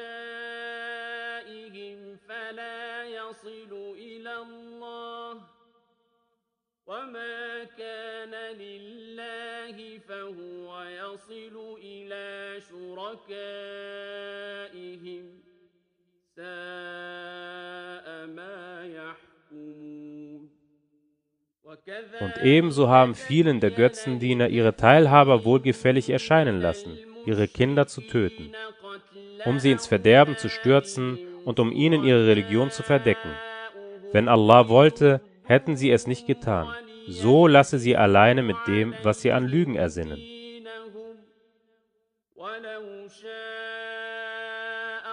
شركائهم 13.13 13.25
ساء 16.35 18.07
ما 18.27 18.85
يحكمون 18.85 20.49
Und 22.19 22.37
ebenso 22.41 22.89
haben 22.89 23.13
vielen 23.13 23.59
der 23.59 23.69
Götzendiener 23.69 24.49
ihre 24.49 24.75
Teilhaber 24.75 25.45
wohlgefällig 25.45 26.09
erscheinen 26.09 26.59
lassen, 26.59 26.97
ihre 27.27 27.47
Kinder 27.47 27.85
zu 27.85 28.01
töten, 28.01 28.51
um 29.45 29.59
sie 29.59 29.69
ins 29.69 29.85
Verderben 29.85 30.35
zu 30.35 30.49
stürzen 30.49 31.19
und 31.45 31.59
um 31.59 31.71
ihnen 31.71 32.03
ihre 32.03 32.25
Religion 32.25 32.71
zu 32.71 32.81
verdecken. 32.81 33.29
Wenn 34.11 34.27
Allah 34.27 34.67
wollte, 34.67 35.21
hätten 35.43 35.77
sie 35.77 35.91
es 35.91 36.07
nicht 36.07 36.25
getan. 36.25 36.67
So 37.07 37.45
lasse 37.45 37.77
sie 37.77 37.95
alleine 37.95 38.41
mit 38.41 38.57
dem, 38.67 38.95
was 39.03 39.21
sie 39.21 39.31
an 39.31 39.45
Lügen 39.45 39.75
ersinnen. 39.75 40.19
دينهم 43.13 43.13
ولو 43.13 43.13
شاء 43.13 43.31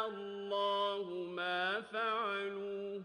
الله 0.08 1.04
ما 1.36 1.80
فعلوه 1.80 3.02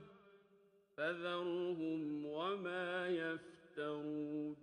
فذرهم 0.97 2.25
وما 2.25 3.07
يفترون 3.07 4.55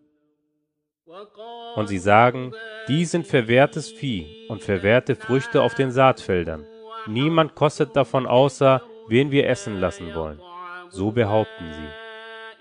Und 1.77 1.87
sie 1.87 1.98
sagen, 1.98 2.53
Die 2.88 3.07
sind 3.07 3.27
verwehrtes 3.27 3.90
Vieh 3.90 4.46
und 4.48 4.62
verwehrte 4.62 5.16
Früchte 5.16 5.62
auf 5.62 5.74
den 5.74 5.90
Saatfeldern. 5.90 6.66
Niemand 7.07 7.55
kostet 7.55 7.96
davon 7.96 8.27
außer, 8.27 8.83
wen 9.09 9.31
wir 9.31 9.48
essen 9.48 9.81
lassen 9.81 10.14
wollen. 10.14 10.38
So 10.90 11.11
behaupten 11.11 11.72
sie. 11.72 11.88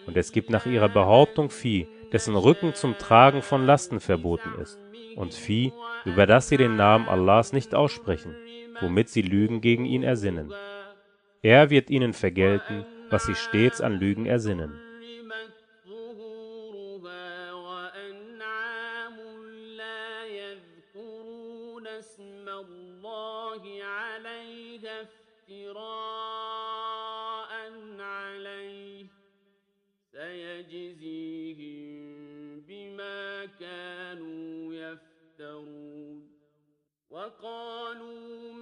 Und 0.07 0.15
es 0.15 0.31
gibt 0.31 0.49
nach 0.49 0.65
ihrer 0.65 0.87
Behauptung 0.87 1.49
Vieh, 1.49 1.87
dessen 2.13 2.37
Rücken 2.37 2.73
zum 2.73 2.97
Tragen 2.97 3.41
von 3.41 3.65
Lasten 3.65 3.99
verboten 3.99 4.53
ist, 4.61 4.79
und 5.16 5.34
Vieh, 5.34 5.72
über 6.04 6.26
das 6.26 6.48
sie 6.48 6.56
den 6.56 6.76
Namen 6.76 7.08
Allahs 7.08 7.52
nicht 7.52 7.74
aussprechen, 7.74 8.34
womit 8.80 9.08
sie 9.08 9.22
Lügen 9.22 9.60
gegen 9.60 9.84
ihn 9.84 10.02
ersinnen. 10.02 10.52
Er 11.42 11.70
wird 11.70 11.90
ihnen 11.90 12.12
vergelten, 12.12 12.84
was 13.10 13.24
sie 13.24 13.34
stets 13.34 13.80
an 13.80 13.94
Lügen 13.94 14.26
ersinnen. 14.26 14.72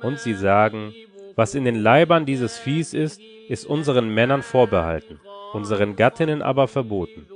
Und 0.02 0.18
sie 0.18 0.34
sagen, 0.34 0.94
was 1.36 1.54
in 1.54 1.64
den 1.64 1.76
Leibern 1.76 2.26
dieses 2.26 2.58
Viehs 2.58 2.94
ist, 2.94 3.20
ist 3.48 3.64
unseren 3.64 4.12
Männern 4.12 4.42
vorbehalten, 4.42 5.20
unseren 5.52 5.96
Gattinnen 5.96 6.42
aber 6.42 6.68
verboten. 6.68 7.26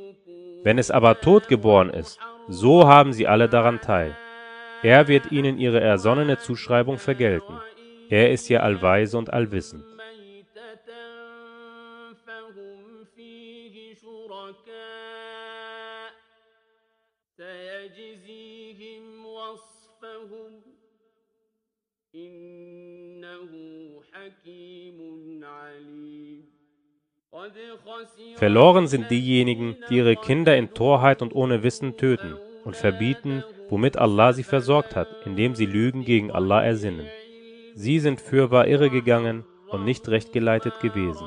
Wenn 0.63 0.79
es 0.79 0.91
aber 0.91 1.21
totgeboren 1.21 1.91
ist, 1.91 2.19
so 2.49 2.87
haben 2.87 3.13
sie 3.13 3.27
alle 3.27 3.49
daran 3.49 3.81
teil. 3.81 4.17
Er 4.83 5.09
wird 5.09 5.33
ihnen 5.33 5.59
ihre 5.59 5.81
ersonnene 5.81 6.39
Zuschreibung 6.39 6.99
vergelten. 6.99 7.55
Er 8.11 8.31
ist 8.31 8.49
ja 8.49 8.61
allweise 8.61 9.17
und 9.17 9.33
allwissend. 9.33 9.85
Verloren 28.37 28.87
sind 28.87 29.11
diejenigen, 29.11 29.77
die 29.89 29.97
ihre 29.97 30.17
Kinder 30.17 30.57
in 30.57 30.75
Torheit 30.75 31.23
und 31.23 31.35
ohne 31.35 31.63
Wissen 31.63 31.97
töten 31.97 32.37
und 32.65 32.77
verbieten, 32.77 33.45
womit 33.69 33.97
Allah 33.97 34.33
sie 34.33 34.43
versorgt 34.43 34.97
hat, 34.97 35.09
indem 35.25 35.55
sie 35.55 35.67
Lügen 35.67 36.05
gegen 36.05 36.31
Allah 36.31 36.65
ersinnen. 36.65 37.07
Sie 37.75 37.99
sind 37.99 38.21
fürwahr 38.21 38.67
irregegangen 38.69 39.45
und 39.69 39.85
nicht 39.85 40.09
recht 40.09 40.33
geleitet 40.33 40.81
gewesen. 40.81 41.27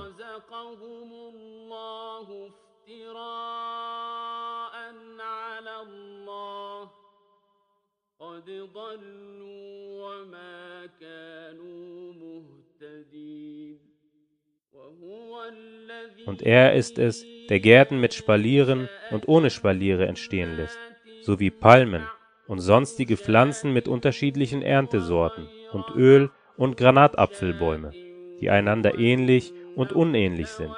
Er 16.48 16.76
ist 16.76 16.98
es, 16.98 17.26
der 17.50 17.60
Gärten 17.60 18.00
mit 18.00 18.14
Spalieren 18.14 18.88
und 19.12 19.28
ohne 19.28 19.50
Spaliere 19.50 20.08
entstehen 20.08 20.56
lässt, 20.56 20.80
sowie 21.22 21.52
Palmen 21.52 22.04
und 22.48 22.60
sonstige 22.60 23.18
Pflanzen 23.18 23.74
mit 23.74 23.90
unterschiedlichen 23.90 24.62
Erntesorten 24.62 25.50
und 25.74 25.84
Öl- 25.94 26.32
und 26.56 26.78
Granatapfelbäume, 26.78 27.92
die 28.40 28.50
einander 28.50 28.98
ähnlich 28.98 29.52
und 29.76 29.92
unähnlich 29.92 30.48
sind. 30.48 30.74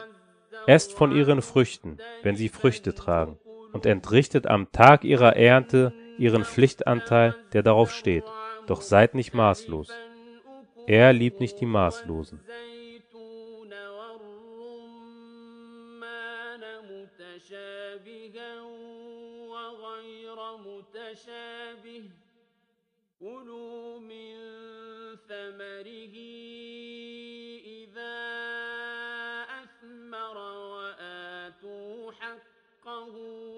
Esst 0.66 0.92
von 0.94 1.16
ihren 1.16 1.44
Früchten, 1.44 2.00
wenn 2.24 2.36
sie 2.36 2.50
Früchte 2.50 2.96
tragen, 2.96 3.38
und 3.72 3.86
entrichtet 3.86 4.48
am 4.48 4.72
Tag 4.72 5.04
ihrer 5.04 5.36
Ernte 5.36 5.94
ihren 6.18 6.46
Pflichtanteil, 6.46 7.36
der 7.54 7.62
darauf 7.62 7.92
steht. 7.92 8.24
Doch 8.66 8.82
seid 8.82 9.14
nicht 9.14 9.36
maßlos. 9.36 9.92
Er 10.88 11.14
liebt 11.14 11.40
nicht 11.40 11.62
die 11.62 11.68
Maßlosen. 11.68 12.40
كلوا 23.20 24.00
من 24.00 24.36
ثمره 25.28 26.16
إذا 27.66 28.16
أثمر 29.64 30.38
وآتوا 30.38 32.12
حقه 32.12 33.16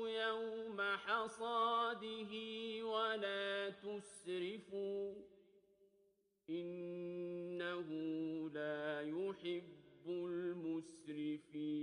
يوم 0.09 0.81
حصاده 0.81 2.33
ولا 2.83 3.69
تسرفوا 3.69 5.13
إنه 6.49 7.89
لا 8.53 9.01
يحب 9.01 10.07
المسرفين 10.07 11.81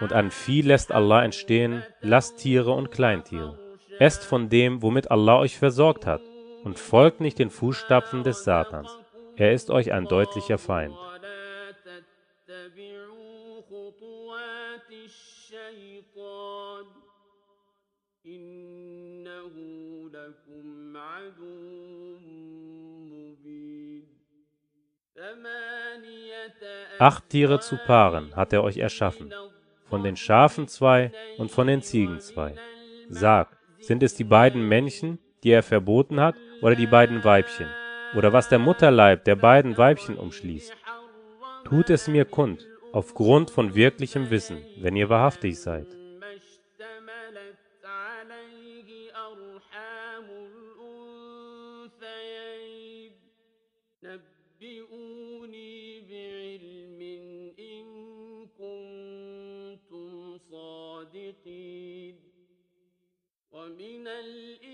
Und 0.00 0.12
an 0.12 0.30
Vieh 0.30 0.60
lässt 0.60 0.92
Allah 0.92 1.24
entstehen 1.24 1.82
Lasttiere 2.02 2.72
und 2.72 2.90
Kleintiere. 2.90 3.63
Esst 3.98 4.24
von 4.24 4.48
dem, 4.48 4.82
womit 4.82 5.10
Allah 5.10 5.38
euch 5.38 5.58
versorgt 5.58 6.06
hat, 6.06 6.22
und 6.64 6.78
folgt 6.78 7.20
nicht 7.20 7.38
den 7.38 7.50
Fußstapfen 7.50 8.22
des 8.24 8.44
Satans. 8.44 8.90
Er 9.36 9.52
ist 9.52 9.70
euch 9.70 9.92
ein 9.92 10.06
deutlicher 10.06 10.58
Feind. 10.58 10.94
Acht 26.98 27.28
Tiere 27.28 27.60
zu 27.60 27.76
Paaren 27.86 28.34
hat 28.34 28.52
er 28.52 28.62
euch 28.62 28.78
erschaffen, 28.78 29.32
von 29.84 30.02
den 30.02 30.16
Schafen 30.16 30.68
zwei 30.68 31.12
und 31.38 31.50
von 31.50 31.66
den 31.66 31.82
Ziegen 31.82 32.20
zwei. 32.20 32.54
Sagt, 33.08 33.58
sind 33.86 34.02
es 34.02 34.14
die 34.14 34.24
beiden 34.24 34.66
Männchen, 34.66 35.18
die 35.42 35.50
er 35.50 35.62
verboten 35.62 36.20
hat, 36.20 36.36
oder 36.62 36.74
die 36.74 36.86
beiden 36.86 37.22
Weibchen? 37.24 37.66
Oder 38.16 38.32
was 38.32 38.48
der 38.48 38.58
Mutterleib 38.58 39.24
der 39.24 39.36
beiden 39.36 39.76
Weibchen 39.76 40.16
umschließt? 40.16 40.72
Tut 41.64 41.90
es 41.90 42.08
mir 42.08 42.24
kund, 42.24 42.66
aufgrund 42.92 43.50
von 43.50 43.74
wirklichem 43.74 44.30
Wissen, 44.30 44.58
wenn 44.80 44.96
ihr 44.96 45.08
wahrhaftig 45.08 45.58
seid. 45.60 45.86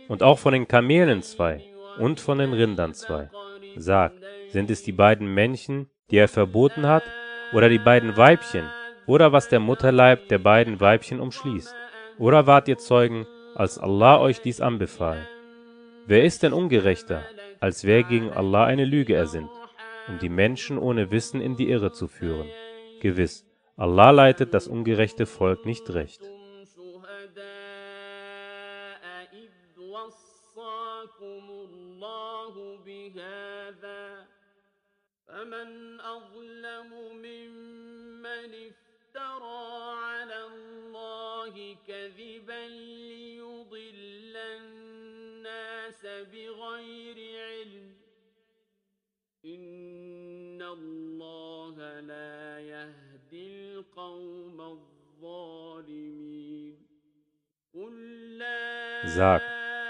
Und 0.08 0.22
auch 0.22 0.38
von 0.38 0.52
den 0.52 0.68
Kamelen 0.68 1.22
zwei 1.22 1.62
und 1.98 2.20
von 2.20 2.38
den 2.38 2.52
Rindern 2.52 2.94
zwei. 2.94 3.30
Sag, 3.76 4.12
sind 4.48 4.70
es 4.70 4.82
die 4.82 4.92
beiden 4.92 5.32
Männchen, 5.32 5.88
die 6.10 6.16
er 6.16 6.28
verboten 6.28 6.86
hat, 6.86 7.04
oder 7.52 7.68
die 7.68 7.78
beiden 7.78 8.16
Weibchen, 8.16 8.68
oder 9.06 9.32
was 9.32 9.48
der 9.48 9.60
Mutterleib 9.60 10.28
der 10.28 10.38
beiden 10.38 10.80
Weibchen 10.80 11.20
umschließt? 11.20 11.74
Oder 12.18 12.46
wart 12.46 12.68
ihr 12.68 12.78
Zeugen, 12.78 13.26
als 13.54 13.78
Allah 13.78 14.20
euch 14.20 14.40
dies 14.40 14.60
anbefahl? 14.60 15.26
Wer 16.06 16.24
ist 16.24 16.42
denn 16.42 16.52
ungerechter, 16.52 17.24
als 17.60 17.84
wer 17.84 18.02
gegen 18.02 18.30
Allah 18.30 18.64
eine 18.64 18.84
Lüge 18.84 19.14
ersinnt, 19.14 19.50
um 20.08 20.18
die 20.18 20.28
Menschen 20.28 20.78
ohne 20.78 21.10
Wissen 21.10 21.40
in 21.40 21.56
die 21.56 21.68
Irre 21.70 21.92
zu 21.92 22.08
führen? 22.08 22.46
Gewiss, 23.00 23.46
Allah 23.76 24.10
leitet 24.10 24.54
das 24.54 24.68
ungerechte 24.68 25.26
Volk 25.26 25.66
nicht 25.66 25.92
recht. 25.94 26.20
فمن 35.29 36.01
أظلم 36.01 36.89
ممن 37.13 38.51
افترى 38.69 39.95
على 40.03 40.43
الله 40.43 41.75
كذبا 41.88 42.67
ليضل 42.67 44.38
الناس 44.38 46.05
بغير 46.05 47.39
علم 47.39 47.95
إن 49.45 50.61
الله 50.61 51.99
لا 51.99 52.59
يهدي 52.59 53.73
القوم 53.73 54.61
الظالمين 55.21 56.75
قل 57.73 58.38
لا 58.38 58.85
Sag, 59.07 59.41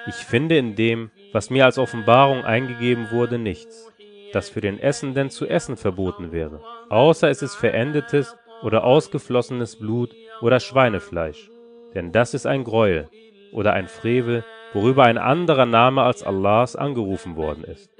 ich 0.07 0.15
finde 0.15 0.57
in 0.57 0.75
dem, 0.75 1.09
was 1.31 1.49
mir 1.49 1.65
als 1.65 1.77
Offenbarung 1.77 2.43
eingegeben 2.43 3.11
wurde, 3.11 3.37
nichts, 3.37 3.88
das 4.32 4.48
für 4.48 4.60
den 4.60 4.78
Essenden 4.78 5.30
zu 5.30 5.46
essen 5.46 5.76
verboten 5.76 6.32
wäre, 6.32 6.60
außer 6.88 7.28
es 7.28 7.42
ist 7.42 7.54
verendetes 7.54 8.36
oder 8.62 8.84
ausgeflossenes 8.84 9.76
Blut 9.76 10.14
oder 10.40 10.60
Schweinefleisch. 10.60 11.50
Denn 11.94 12.12
das 12.12 12.34
ist 12.34 12.46
ein 12.46 12.64
Greuel 12.64 13.08
oder 13.52 13.72
ein 13.72 13.88
Frevel, 13.88 14.44
worüber 14.72 15.04
ein 15.04 15.18
anderer 15.18 15.66
Name 15.66 16.02
als 16.02 16.22
Allahs 16.22 16.76
angerufen 16.76 17.36
worden 17.36 17.64
ist. 17.64 17.90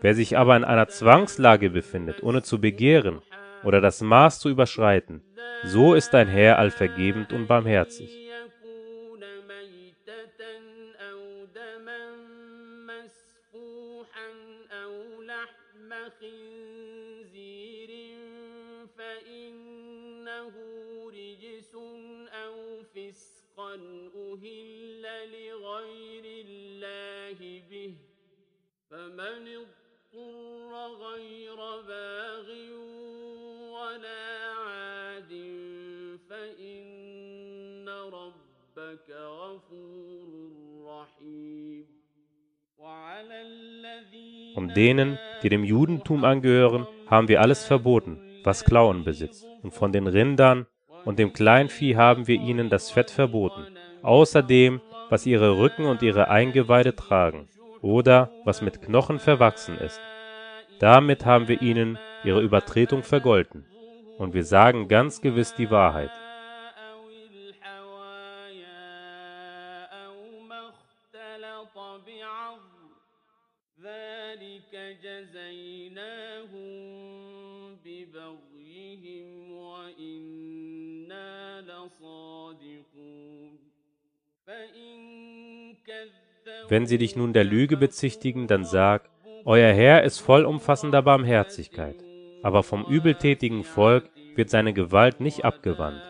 Wer 0.00 0.14
sich 0.14 0.36
aber 0.36 0.56
in 0.56 0.64
einer 0.64 0.88
Zwangslage 0.88 1.70
befindet, 1.70 2.22
ohne 2.22 2.42
zu 2.42 2.60
begehren 2.60 3.22
oder 3.64 3.80
das 3.80 4.00
Maß 4.00 4.38
zu 4.38 4.50
überschreiten, 4.50 5.22
so 5.64 5.94
ist 5.94 6.10
dein 6.10 6.28
Herr 6.28 6.58
allvergebend 6.58 7.32
und 7.32 7.46
barmherzig. 7.46 8.23
Denen, 44.74 45.18
die 45.42 45.48
dem 45.48 45.64
Judentum 45.64 46.24
angehören, 46.24 46.86
haben 47.06 47.28
wir 47.28 47.40
alles 47.40 47.64
verboten, 47.64 48.18
was 48.44 48.64
Klauen 48.64 49.04
besitzt. 49.04 49.46
Und 49.62 49.72
von 49.72 49.92
den 49.92 50.06
Rindern 50.06 50.66
und 51.04 51.18
dem 51.18 51.32
Kleinvieh 51.32 51.96
haben 51.96 52.26
wir 52.26 52.36
ihnen 52.36 52.68
das 52.68 52.90
Fett 52.90 53.10
verboten. 53.10 53.66
Außerdem, 54.02 54.80
was 55.08 55.26
ihre 55.26 55.58
Rücken 55.58 55.84
und 55.86 56.02
ihre 56.02 56.28
Eingeweide 56.28 56.94
tragen, 56.94 57.48
oder 57.84 58.30
was 58.44 58.62
mit 58.62 58.80
Knochen 58.80 59.18
verwachsen 59.18 59.76
ist. 59.76 60.00
Damit 60.80 61.26
haben 61.26 61.48
wir 61.48 61.60
ihnen 61.60 61.98
ihre 62.24 62.40
Übertretung 62.40 63.02
vergolten. 63.02 63.66
Und 64.16 64.32
wir 64.32 64.44
sagen 64.44 64.88
ganz 64.88 65.20
gewiss 65.20 65.54
die 65.54 65.70
Wahrheit. 65.70 66.10
Wenn 86.74 86.86
sie 86.86 86.98
dich 86.98 87.14
nun 87.14 87.32
der 87.32 87.44
Lüge 87.44 87.76
bezichtigen, 87.76 88.48
dann 88.48 88.64
sag, 88.64 89.08
Euer 89.44 89.72
Herr 89.72 90.02
ist 90.02 90.18
vollumfassender 90.18 91.02
Barmherzigkeit, 91.02 91.94
aber 92.42 92.64
vom 92.64 92.84
übeltätigen 92.86 93.62
Volk 93.62 94.10
wird 94.34 94.50
seine 94.50 94.72
Gewalt 94.72 95.20
nicht 95.20 95.44
abgewandt. 95.44 96.02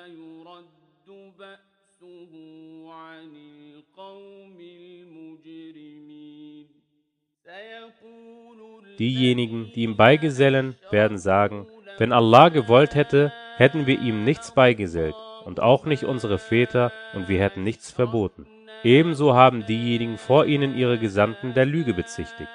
Diejenigen, 8.99 9.71
die 9.75 9.83
ihm 9.83 9.99
beigesellen, 9.99 10.77
werden 10.91 11.19
sagen, 11.19 11.67
wenn 11.99 12.11
Allah 12.11 12.49
gewollt 12.49 12.95
hätte, 12.95 13.35
hätten 13.59 13.87
wir 13.87 14.01
ihm 14.01 14.25
nichts 14.25 14.55
beigesellt 14.55 15.15
und 15.45 15.61
auch 15.61 15.85
nicht 15.85 16.05
unsere 16.05 16.39
Väter 16.39 16.91
und 17.13 17.29
wir 17.29 17.41
hätten 17.41 17.65
nichts 17.65 17.91
verboten. 17.91 18.47
Ebenso 18.85 19.35
haben 19.35 19.65
diejenigen 19.65 20.19
vor 20.19 20.45
ihnen 20.45 20.77
ihre 20.77 20.99
Gesandten 20.99 21.55
der 21.55 21.65
Lüge 21.65 21.95
bezichtigt, 21.95 22.51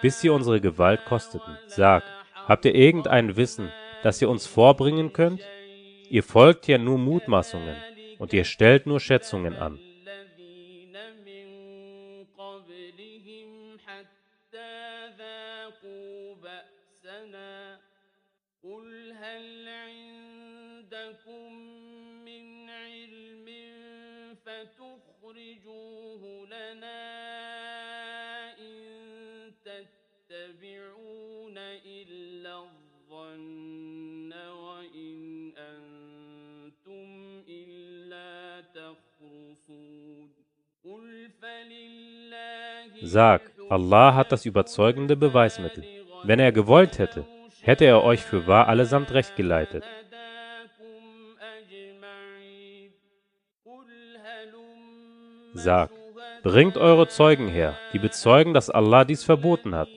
bis 0.00 0.20
sie 0.20 0.28
unsere 0.30 0.60
Gewalt 0.60 1.04
kosteten. 1.04 1.58
Sag, 1.66 2.04
habt 2.46 2.64
ihr 2.64 2.74
irgendein 2.74 3.36
Wissen, 3.36 3.68
das 4.04 4.22
ihr 4.22 4.30
uns 4.30 4.46
vorbringen 4.46 5.12
könnt? 5.12 5.40
Ihr 6.08 6.22
folgt 6.22 6.68
ja 6.68 6.78
nur 6.78 6.98
Mutmaßungen 6.98 7.74
und 8.18 8.32
ihr 8.32 8.44
stellt 8.44 8.86
nur 8.86 9.00
Schätzungen 9.00 9.56
an. 9.56 9.80
Sag, 43.12 43.42
Allah 43.68 44.14
hat 44.14 44.32
das 44.32 44.46
überzeugende 44.46 45.16
Beweismittel. 45.16 45.84
Wenn 46.24 46.38
er 46.38 46.50
gewollt 46.50 46.98
hätte, 46.98 47.26
hätte 47.60 47.84
er 47.84 48.02
euch 48.02 48.22
für 48.22 48.46
wahr 48.46 48.68
allesamt 48.68 49.12
recht 49.12 49.36
geleitet. 49.36 49.84
Sag, 55.52 55.90
bringt 56.42 56.78
eure 56.78 57.06
Zeugen 57.06 57.48
her, 57.48 57.76
die 57.92 57.98
bezeugen, 57.98 58.54
dass 58.54 58.70
Allah 58.70 59.04
dies 59.04 59.24
verboten 59.24 59.74
hat. 59.74 59.90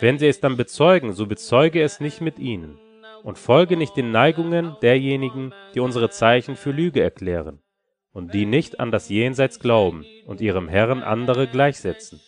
Wenn 0.00 0.18
sie 0.18 0.28
es 0.28 0.40
dann 0.40 0.56
bezeugen, 0.56 1.12
so 1.12 1.26
bezeuge 1.26 1.82
es 1.82 2.00
nicht 2.00 2.22
mit 2.22 2.38
ihnen. 2.38 2.78
Und 3.22 3.36
folge 3.36 3.76
nicht 3.76 3.98
den 3.98 4.12
Neigungen 4.12 4.76
derjenigen, 4.80 5.52
die 5.74 5.80
unsere 5.80 6.08
Zeichen 6.08 6.56
für 6.56 6.70
Lüge 6.70 7.02
erklären 7.02 7.60
und 8.14 8.32
die 8.32 8.46
nicht 8.46 8.80
an 8.80 8.90
das 8.90 9.10
Jenseits 9.10 9.58
glauben 9.58 10.06
und 10.26 10.40
ihrem 10.40 10.68
Herrn 10.68 11.02
andere 11.02 11.46
gleichsetzen. 11.48 12.18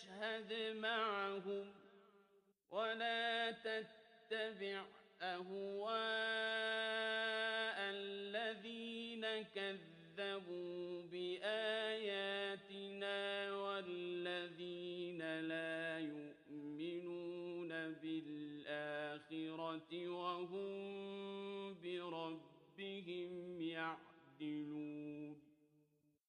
بالآخرة 19.64 20.08
وهم 20.08 21.74
بربهم 21.82 23.60
يعدلون 23.60 25.36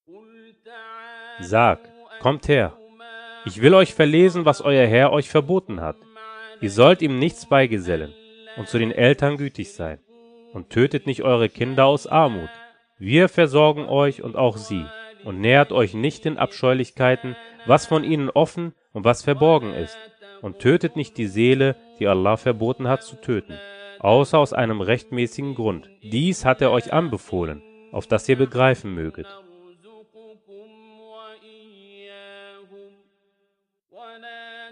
قل 0.07 0.53
تعالوا 0.65 1.41
Sag, 1.41 1.79
kommt 2.21 2.47
her, 2.47 2.77
ich 3.45 3.61
will 3.61 3.73
euch 3.73 3.93
verlesen, 3.93 4.45
was 4.45 4.61
euer 4.61 4.85
Herr 4.87 5.11
euch 5.11 5.29
verboten 5.29 5.81
hat. 5.81 5.97
Ihr 6.61 6.69
sollt 6.69 7.01
ihm 7.01 7.17
nichts 7.17 7.47
beigesellen 7.47 8.13
und 8.57 8.67
zu 8.67 8.77
den 8.77 8.91
Eltern 8.91 9.37
gütig 9.37 9.73
sein. 9.73 9.99
Und 10.53 10.69
tötet 10.69 11.07
nicht 11.07 11.23
eure 11.23 11.47
Kinder 11.47 11.85
aus 11.85 12.07
Armut. 12.07 12.49
Wir 12.99 13.29
versorgen 13.29 13.85
euch 13.85 14.21
und 14.21 14.35
auch 14.35 14.57
sie. 14.57 14.85
Und 15.23 15.39
nähert 15.39 15.71
euch 15.71 15.93
nicht 15.93 16.25
den 16.25 16.37
Abscheulichkeiten, 16.37 17.37
was 17.65 17.85
von 17.85 18.03
ihnen 18.03 18.29
offen 18.29 18.73
und 18.91 19.05
was 19.05 19.23
verborgen 19.23 19.73
ist. 19.73 19.97
Und 20.41 20.59
tötet 20.59 20.97
nicht 20.97 21.17
die 21.17 21.27
Seele, 21.27 21.77
die 21.99 22.07
Allah 22.07 22.37
verboten 22.37 22.87
hat 22.87 23.03
zu 23.03 23.15
töten, 23.15 23.57
außer 23.99 24.37
aus 24.37 24.53
einem 24.53 24.81
rechtmäßigen 24.81 25.55
Grund. 25.55 25.89
Dies 26.01 26.45
hat 26.45 26.61
er 26.61 26.71
euch 26.71 26.93
anbefohlen, 26.93 27.61
auf 27.91 28.07
dass 28.07 28.29
ihr 28.29 28.37
begreifen 28.37 28.93
möget. 28.93 29.27
نرزقكم 29.81 30.99
وإياهم 30.99 32.91
ولا 33.91 34.71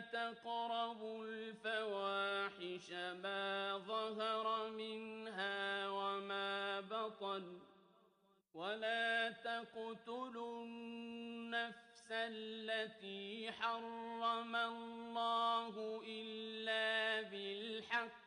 تقربوا 9.43 10.59
النفس 12.03 12.11
التي 12.11 13.51
حرم 13.51 14.55
الله 14.55 16.01
إلا 16.07 17.21
بالحق 17.29 18.19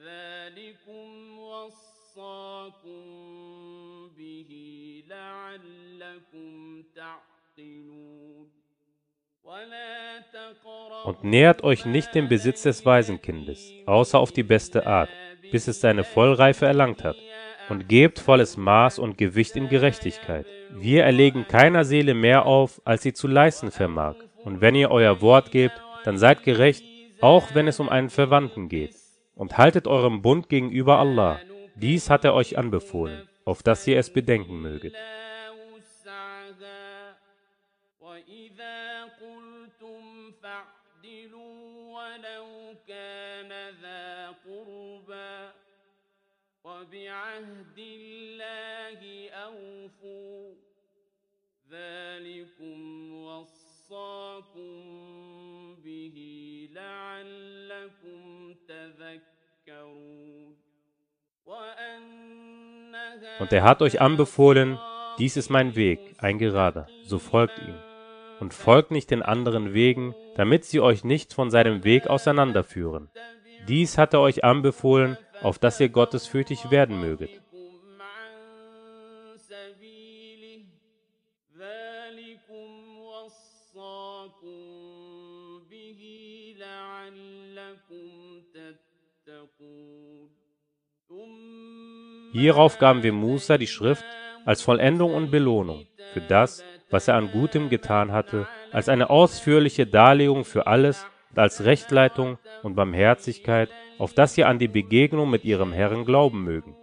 ذلكم 0.00 1.38
وصاكم 1.38 3.02
به 4.16 4.50
لعلكم 5.08 6.82
تعقلون 6.82 7.38
تعقلون 7.58 8.50
ولا 9.44 10.20
تقربوا 10.32 11.04
Und 11.04 11.24
nähert 11.24 11.64
euch 11.64 11.84
nicht 11.84 12.14
dem 12.14 12.28
Besitz 12.28 12.62
des 12.62 12.84
Waisenkindes, 12.84 13.72
außer 13.86 14.18
auf 14.18 14.30
die 14.32 14.42
beste 14.42 14.86
Art, 14.86 15.10
bis 15.50 15.68
es 15.68 15.80
seine 15.80 16.04
Vollreife 16.04 16.66
erlangt 16.66 17.02
hat. 17.02 17.16
Und 17.72 17.88
gebt 17.88 18.18
volles 18.18 18.56
Maß 18.56 18.98
und 18.98 19.18
Gewicht 19.18 19.56
in 19.56 19.68
Gerechtigkeit. 19.68 20.46
Wir 20.70 21.04
erlegen 21.04 21.46
keiner 21.48 21.84
Seele 21.84 22.14
mehr 22.14 22.46
auf, 22.46 22.80
als 22.84 23.02
sie 23.02 23.12
zu 23.12 23.28
leisten 23.28 23.70
vermag. 23.70 24.14
Und 24.44 24.60
wenn 24.60 24.74
ihr 24.74 24.90
euer 24.90 25.20
Wort 25.20 25.50
gebt, 25.50 25.80
dann 26.04 26.16
seid 26.16 26.42
gerecht, 26.42 26.82
auch 27.20 27.54
wenn 27.54 27.68
es 27.68 27.80
um 27.80 27.88
einen 27.88 28.10
Verwandten 28.10 28.68
geht. 28.68 28.94
Und 29.34 29.58
haltet 29.58 29.86
eurem 29.86 30.22
Bund 30.22 30.48
gegenüber 30.48 30.98
Allah. 30.98 31.38
Dies 31.74 32.10
hat 32.10 32.24
er 32.24 32.34
euch 32.34 32.58
anbefohlen, 32.58 33.28
auf 33.44 33.62
dass 33.62 33.86
ihr 33.86 33.98
es 33.98 34.12
bedenken 34.12 34.60
möget. 34.60 34.92
لا 34.92 35.50
وسعها 35.50 37.16
وإذا 38.00 39.04
قلتم 39.04 40.32
فاعدلوا 40.42 41.94
ولو 41.94 42.74
كان 42.88 43.21
وبعهد 46.64 47.78
الله 47.78 49.30
أوفوا 49.30 50.54
ذلكم 51.70 53.12
وصاكم 53.14 54.72
به 55.84 56.16
لعلكم 56.72 58.54
تذكرون 58.68 60.56
وأن 61.46 62.28
Und 63.40 63.52
er 63.52 63.62
hat 63.62 63.82
euch 63.82 64.00
anbefohlen, 64.00 64.78
dies 65.18 65.36
ist 65.36 65.50
mein 65.50 65.76
Weg, 65.76 66.00
ein 66.18 66.38
gerader, 66.38 66.88
so 67.04 67.18
folgt 67.18 67.58
ihm. 67.58 67.74
Und 68.40 68.54
folgt 68.54 68.90
nicht 68.90 69.10
den 69.10 69.22
anderen 69.22 69.72
Wegen, 69.72 70.14
damit 70.36 70.64
sie 70.64 70.80
euch 70.80 71.04
nicht 71.04 71.32
von 71.34 71.50
seinem 71.50 71.84
Weg 71.84 72.06
auseinanderführen. 72.06 73.10
Dies 73.66 73.98
hat 73.98 74.14
er 74.14 74.20
euch 74.20 74.44
anbefohlen, 74.44 75.16
auf 75.43 75.59
dass 75.59 75.79
ihr 75.79 75.89
Gottesfürchtig 75.89 76.71
werden 76.71 76.99
möget. 76.99 77.29
Hierauf 92.31 92.79
gaben 92.79 93.03
wir 93.03 93.13
Musa 93.13 93.57
die 93.57 93.67
Schrift 93.67 94.03
als 94.45 94.61
Vollendung 94.61 95.13
und 95.13 95.29
Belohnung 95.29 95.85
für 96.13 96.21
das, 96.21 96.63
was 96.89 97.07
er 97.07 97.15
an 97.15 97.31
Gutem 97.31 97.69
getan 97.69 98.11
hatte, 98.11 98.47
als 98.71 98.89
eine 98.89 99.09
ausführliche 99.09 99.85
Darlegung 99.85 100.43
für 100.43 100.67
alles, 100.67 101.05
als 101.37 101.63
Rechtleitung 101.63 102.37
und 102.61 102.75
Barmherzigkeit, 102.75 103.69
auf 103.97 104.13
dass 104.13 104.35
sie 104.35 104.43
an 104.43 104.59
die 104.59 104.67
Begegnung 104.67 105.29
mit 105.29 105.45
ihrem 105.45 105.73
Herrn 105.73 106.05
glauben 106.05 106.43
mögen. 106.43 106.75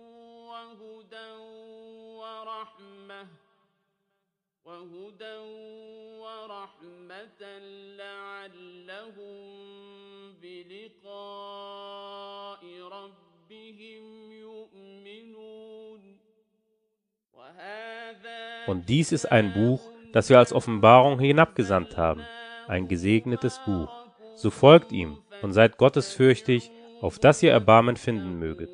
Und 18.67 18.89
dies 18.89 19.11
ist 19.11 19.27
ein 19.27 19.53
Buch, 19.53 19.81
das 20.13 20.29
wir 20.29 20.39
als 20.39 20.53
Offenbarung 20.53 21.19
hinabgesandt 21.19 21.97
haben, 21.97 22.23
ein 22.69 22.87
gesegnetes 22.87 23.61
Buch 23.67 24.00
so 24.41 24.51
folgt 24.51 24.91
ihm 24.93 25.19
und 25.43 25.53
seid 25.53 25.77
gottesfürchtig, 25.77 26.71
auf 27.01 27.19
dass 27.19 27.43
ihr 27.43 27.53
Erbarmen 27.53 27.97
finden 27.97 28.39
möget. 28.39 28.71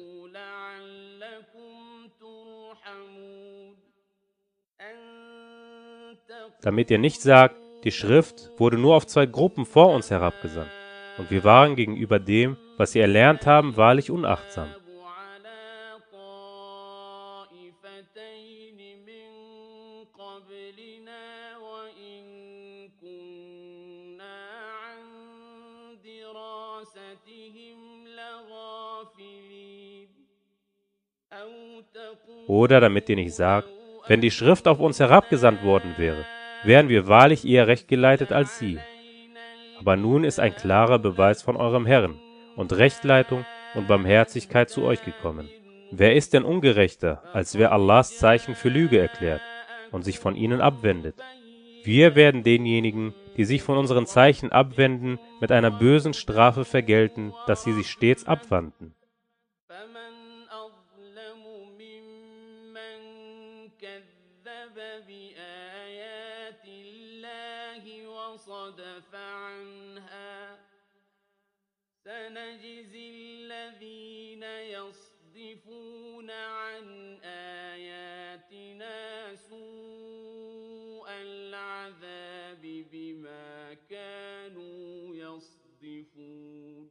Damit 6.63 6.91
ihr 6.91 6.99
nicht 6.99 7.21
sagt, 7.21 7.57
die 7.85 7.93
Schrift 7.93 8.51
wurde 8.59 8.79
nur 8.79 8.97
auf 8.97 9.07
zwei 9.07 9.27
Gruppen 9.27 9.67
vor 9.67 9.93
uns 9.93 10.11
herabgesandt, 10.11 10.71
und 11.19 11.31
wir 11.31 11.45
waren 11.45 11.77
gegenüber 11.77 12.19
dem, 12.19 12.57
was 12.77 12.93
sie 12.93 13.01
erlernt 13.01 13.47
haben, 13.47 13.77
wahrlich 13.77 14.11
unachtsam. 14.11 14.69
Oder 32.47 32.81
damit 32.81 33.09
ihr 33.09 33.17
nicht 33.17 33.35
sagt, 33.35 33.69
wenn 34.07 34.21
die 34.21 34.31
Schrift 34.31 34.69
auf 34.69 34.79
uns 34.79 35.01
herabgesandt 35.01 35.65
worden 35.65 35.95
wäre, 35.97 36.25
wären 36.65 36.89
wir 36.89 37.09
wahrlich 37.09 37.47
eher 37.47 37.67
rechtgeleitet 37.67 38.33
als 38.33 38.59
sie. 38.59 38.79
Aber 39.79 39.97
nun 39.97 40.25
ist 40.25 40.41
ein 40.41 40.55
klarer 40.55 40.99
Beweis 40.99 41.43
von 41.43 41.57
eurem 41.57 41.87
Herrn 41.87 42.19
und 42.57 42.73
Rechtleitung 42.73 43.45
und 43.75 43.89
Barmherzigkeit 43.89 44.71
zu 44.71 44.85
euch 44.85 45.05
gekommen. 45.05 45.49
Wer 45.93 46.17
ist 46.17 46.33
denn 46.33 46.43
ungerechter, 46.43 47.23
als 47.33 47.59
wer 47.59 47.73
Allahs 47.73 48.19
Zeichen 48.19 48.55
für 48.55 48.69
Lüge 48.69 48.99
erklärt 48.99 49.43
und 49.93 50.03
sich 50.03 50.19
von 50.19 50.35
ihnen 50.35 50.61
abwendet? 50.61 51.17
Wir 51.85 52.17
werden 52.17 52.43
denjenigen, 52.43 53.15
die 53.37 53.45
sich 53.45 53.63
von 53.63 53.79
unseren 53.79 54.07
Zeichen 54.07 54.51
abwenden, 54.51 55.21
mit 55.41 55.53
einer 55.53 55.71
bösen 55.71 56.15
Strafe 56.15 56.65
vergelten, 56.65 57.33
dass 57.47 57.63
sie 57.63 57.73
sich 57.73 57.89
stets 57.89 58.27
abwandten. 58.27 58.96
وصدف 68.66 69.16
عنها 69.16 70.58
سنجزي 72.04 73.10
الذين 73.10 74.44
يصدفون 74.44 76.32
عن 76.32 77.18
آياتنا 77.24 78.96
سوء 79.36 81.10
العذاب 81.10 82.86
بما 82.92 83.74
كانوا 83.90 85.16
يصدفون 85.16 86.90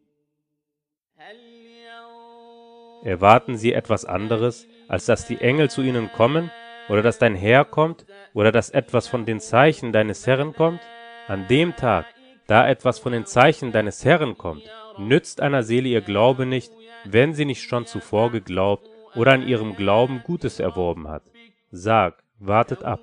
هل 1.16 1.37
ينظرون 1.37 3.05
Erwarten 3.05 3.57
sie 3.57 3.73
etwas 3.73 4.05
anderes, 4.05 4.69
als 4.87 5.07
dass 5.07 5.27
die 5.27 5.40
Engel 5.40 5.69
zu 5.69 5.83
ihnen 5.83 6.12
kommen, 6.12 6.51
oder 6.88 7.03
dass 7.03 7.19
dein 7.19 7.35
Herr 7.35 7.64
kommt, 7.64 8.07
oder 8.35 8.53
dass 8.53 8.71
etwas 8.71 9.09
von 9.09 9.25
den 9.25 9.40
Zeichen 9.40 9.90
deines 9.93 10.27
Herrn 10.27 10.53
kommt? 10.55 10.81
An 11.28 11.48
dem 11.48 11.76
Tag, 11.76 12.06
da 12.48 12.68
etwas 12.68 13.00
von 13.00 13.12
den 13.12 13.26
Zeichen 13.26 13.72
deines 13.72 14.06
Herrn 14.06 14.38
kommt, 14.38 14.64
nützt 14.98 15.42
einer 15.42 15.64
Seele 15.64 15.90
ihr 15.90 16.02
Glaube 16.02 16.46
nicht, 16.46 16.72
wenn 17.06 17.34
sie 17.34 17.46
nicht 17.46 17.64
schon 17.64 17.86
zuvor 17.86 18.32
geglaubt 18.32 18.88
oder 19.16 19.34
an 19.34 19.48
ihrem 19.48 19.76
Glauben 19.76 20.22
Gutes 20.24 20.60
erworben 20.60 21.08
hat. 21.08 21.24
Sag, 21.72 22.24
wartet 22.40 22.84
ab. 22.84 23.00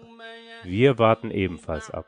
Wir 0.63 0.99
warten 0.99 1.31
ebenfalls 1.31 1.91
ab. 1.91 2.07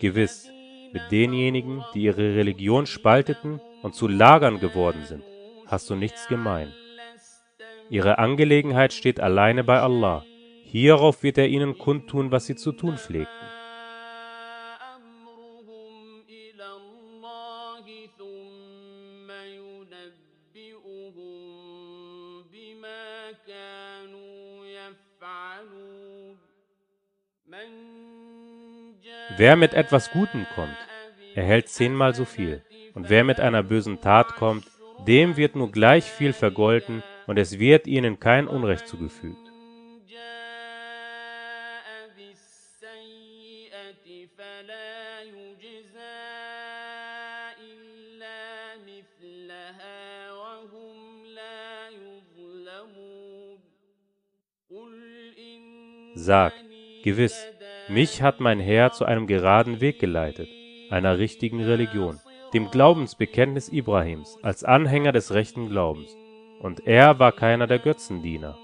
Gewiss, 0.00 0.48
mit 0.92 1.02
denjenigen, 1.10 1.84
die 1.94 2.02
ihre 2.02 2.36
Religion 2.36 2.86
spalteten 2.86 3.60
und 3.82 3.94
zu 3.94 4.08
Lagern 4.08 4.60
geworden 4.60 5.04
sind, 5.04 5.24
hast 5.66 5.90
du 5.90 5.94
nichts 5.94 6.28
gemein. 6.28 6.72
Ihre 7.90 8.18
Angelegenheit 8.18 8.92
steht 8.92 9.18
alleine 9.20 9.64
bei 9.64 9.80
Allah. 9.80 10.24
Hierauf 10.64 11.22
wird 11.22 11.38
er 11.38 11.48
ihnen 11.48 11.78
kundtun, 11.78 12.30
was 12.30 12.46
sie 12.46 12.56
zu 12.56 12.72
tun 12.72 12.98
pflegten. 12.98 13.48
Wer 29.38 29.54
mit 29.54 29.72
etwas 29.72 30.10
Gutem 30.10 30.48
kommt, 30.56 30.76
erhält 31.36 31.68
zehnmal 31.68 32.12
so 32.12 32.24
viel. 32.24 32.60
Und 32.94 33.08
wer 33.08 33.22
mit 33.22 33.38
einer 33.38 33.62
bösen 33.62 34.00
Tat 34.00 34.34
kommt, 34.34 34.66
dem 35.06 35.36
wird 35.36 35.54
nur 35.54 35.70
gleich 35.70 36.10
viel 36.10 36.32
vergolten 36.32 37.04
und 37.28 37.38
es 37.38 37.60
wird 37.60 37.86
ihnen 37.86 38.18
kein 38.18 38.48
Unrecht 38.48 38.88
zugefügt. 38.88 39.38
Sag, 56.16 56.52
gewiss, 57.04 57.46
mich 57.90 58.20
hat 58.20 58.38
mein 58.38 58.60
Herr 58.60 58.92
zu 58.92 59.06
einem 59.06 59.26
geraden 59.26 59.80
Weg 59.80 59.98
geleitet, 59.98 60.48
einer 60.90 61.18
richtigen 61.18 61.62
Religion, 61.62 62.20
dem 62.52 62.70
Glaubensbekenntnis 62.70 63.70
Ibrahims 63.70 64.38
als 64.42 64.62
Anhänger 64.62 65.12
des 65.12 65.32
rechten 65.32 65.70
Glaubens. 65.70 66.14
Und 66.60 66.86
er 66.86 67.18
war 67.18 67.32
keiner 67.32 67.66
der 67.66 67.78
Götzendiener. 67.78 68.58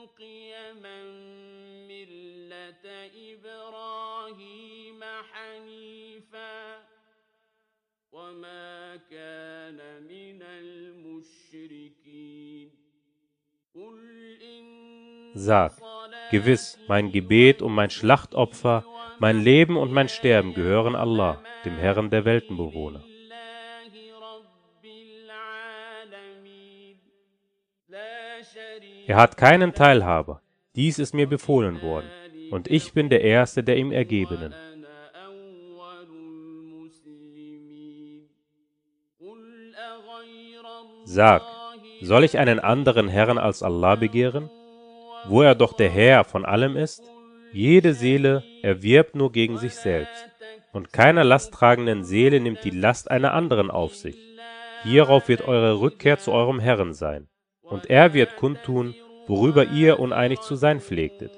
Sag, 15.37 15.73
gewiss, 16.31 16.79
mein 16.89 17.11
Gebet 17.11 17.61
und 17.61 17.73
mein 17.73 17.91
Schlachtopfer 17.91 18.85
mein 19.19 19.43
Leben 19.43 19.77
und 19.77 19.93
mein 19.93 20.09
Sterben 20.09 20.55
gehören 20.55 20.95
Allah, 20.95 21.41
dem 21.65 21.77
Herrn 21.77 22.11
der 22.11 22.25
Weltenbewohner. 22.25 23.03
Er 29.07 29.17
hat 29.17 29.37
keinen 29.37 29.75
Teilhaber, 29.75 30.41
dies 30.75 30.99
ist 30.99 31.15
mir 31.15 31.29
befohlen 31.29 31.83
worden, 31.83 32.09
und 32.51 32.69
ich 32.69 32.93
bin 32.93 33.11
der 33.11 33.23
Erste 33.23 33.63
der 33.63 33.77
ihm 33.77 33.93
Ergebenen. 33.93 34.55
Sag, 41.05 41.43
soll 42.01 42.25
ich 42.25 42.39
einen 42.39 42.61
anderen 42.61 43.09
Herrn 43.09 43.39
als 43.39 43.63
Allah 43.63 43.95
begehren, 43.95 44.51
wo 45.27 45.43
er 45.43 45.55
doch 45.55 45.75
der 45.75 45.91
Herr 45.91 46.25
von 46.25 46.45
allem 46.45 46.77
ist? 46.77 47.03
Jede 47.55 47.95
Seele 47.95 48.43
erwirbt 48.63 49.15
nur 49.15 49.31
gegen 49.31 49.59
sich 49.59 49.77
selbst, 49.77 50.29
und 50.73 50.93
keiner 50.93 51.23
lasttragenden 51.23 52.03
Seele 52.03 52.41
nimmt 52.41 52.65
die 52.65 52.71
Last 52.71 53.13
einer 53.13 53.33
anderen 53.33 53.71
auf 53.71 53.95
sich. 53.95 54.17
Hierauf 54.83 55.29
wird 55.29 55.47
eure 55.47 55.81
Rückkehr 55.81 56.19
zu 56.19 56.33
eurem 56.33 56.59
Herrn 56.59 56.95
sein, 56.95 57.29
und 57.63 57.89
er 57.89 58.13
wird 58.13 58.35
kundtun, 58.35 58.97
worüber 59.29 59.67
ihr 59.67 60.01
uneinig 60.01 60.41
zu 60.41 60.57
sein 60.57 60.81
pflegtet. 60.81 61.31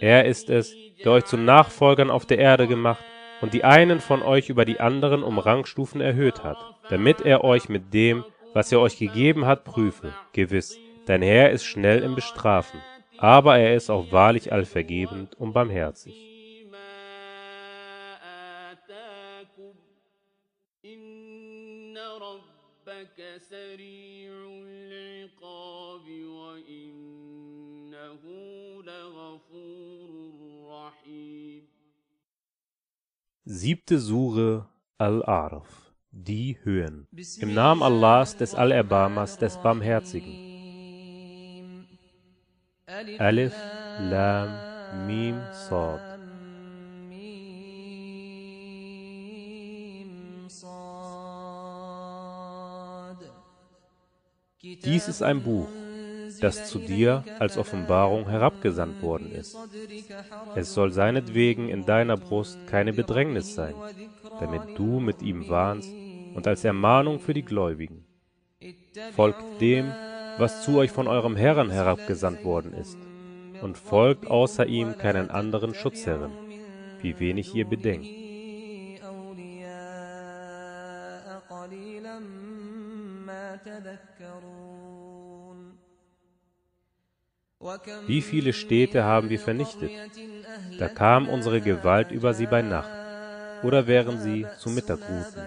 Er 0.00 0.24
ist 0.24 0.48
es, 0.48 0.74
der 1.04 1.12
euch 1.12 1.24
zu 1.24 1.36
Nachfolgern 1.36 2.10
auf 2.10 2.26
der 2.26 2.38
Erde 2.38 2.66
gemacht 2.66 3.04
und 3.40 3.52
die 3.54 3.64
einen 3.64 4.00
von 4.00 4.22
euch 4.22 4.48
über 4.48 4.64
die 4.64 4.80
anderen 4.80 5.22
um 5.22 5.38
Rangstufen 5.38 6.00
erhöht 6.00 6.42
hat, 6.42 6.56
damit 6.88 7.20
er 7.20 7.44
euch 7.44 7.68
mit 7.68 7.92
dem, 7.92 8.24
was 8.54 8.72
er 8.72 8.80
euch 8.80 8.98
gegeben 8.98 9.46
hat, 9.46 9.64
prüfe. 9.64 10.14
Gewiss, 10.32 10.78
dein 11.06 11.22
Herr 11.22 11.50
ist 11.50 11.64
schnell 11.64 12.02
im 12.02 12.14
Bestrafen, 12.14 12.80
aber 13.18 13.58
er 13.58 13.74
ist 13.74 13.90
auch 13.90 14.10
wahrlich 14.10 14.52
allvergebend 14.52 15.34
und 15.38 15.52
barmherzig. 15.52 16.29
Siebte 33.52 33.98
Sure 33.98 34.68
Al-Araf 34.96 35.66
Die 36.12 36.56
Höhen. 36.62 37.08
Im 37.40 37.52
Namen 37.52 37.82
Allahs 37.82 38.36
des 38.36 38.54
Allerbarmers 38.54 39.38
des 39.38 39.56
Barmherzigen. 39.56 41.84
Alif, 43.18 43.52
Lam, 43.98 45.06
Mim, 45.08 45.40
Sad. 45.52 46.20
Dies 54.62 55.08
ist 55.08 55.24
ein 55.24 55.42
Buch, 55.42 55.66
das 56.41 56.69
zu 56.69 56.79
dir 56.79 57.23
als 57.39 57.57
Offenbarung 57.57 58.29
herabgesandt 58.29 59.01
worden 59.01 59.31
ist. 59.31 59.57
Es 60.55 60.73
soll 60.73 60.91
seinetwegen 60.91 61.69
in 61.69 61.85
deiner 61.85 62.17
Brust 62.17 62.57
keine 62.67 62.93
Bedrängnis 62.93 63.55
sein, 63.55 63.75
damit 64.39 64.77
du 64.77 64.99
mit 64.99 65.21
ihm 65.21 65.49
warnst 65.49 65.91
und 66.35 66.47
als 66.47 66.63
Ermahnung 66.63 67.19
für 67.19 67.33
die 67.33 67.45
Gläubigen. 67.45 68.05
Folgt 69.15 69.43
dem, 69.61 69.91
was 70.37 70.63
zu 70.63 70.77
euch 70.77 70.91
von 70.91 71.07
eurem 71.07 71.35
Herrn 71.35 71.69
herabgesandt 71.69 72.43
worden 72.43 72.73
ist, 72.73 72.97
und 73.61 73.77
folgt 73.77 74.27
außer 74.27 74.65
ihm 74.65 74.97
keinen 74.97 75.29
anderen 75.29 75.73
Schutzherren, 75.73 76.31
wie 77.01 77.19
wenig 77.19 77.55
ihr 77.55 77.65
bedenkt. 77.65 78.07
أولياء 79.65 81.39
قليلا 81.49 82.19
ما 83.25 83.55
تذكرون 83.55 84.58
wie 88.06 88.22
viele 88.22 88.54
Städte 88.54 89.04
haben 89.04 89.28
wir 89.28 89.38
vernichtet? 89.38 89.90
Da 90.78 90.88
kam 90.88 91.28
unsere 91.28 91.60
Gewalt 91.60 92.10
über 92.10 92.32
sie 92.32 92.46
bei 92.46 92.62
Nacht, 92.62 92.90
oder 93.62 93.86
während 93.86 94.22
sie 94.22 94.46
zu 94.58 94.70
Mittag 94.70 95.00
ruhten. 95.00 95.42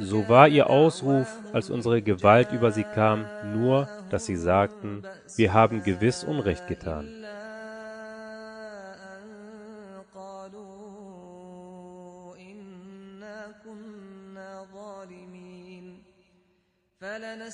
So 0.00 0.28
war 0.28 0.48
ihr 0.48 0.68
Ausruf, 0.68 1.28
als 1.54 1.70
unsere 1.70 2.02
Gewalt 2.02 2.52
über 2.52 2.70
sie 2.70 2.84
kam, 2.84 3.24
nur, 3.54 3.88
dass 4.10 4.26
sie 4.26 4.36
sagten, 4.36 5.02
wir 5.36 5.54
haben 5.54 5.82
gewiss 5.82 6.24
Unrecht 6.24 6.66
getan. 6.68 7.17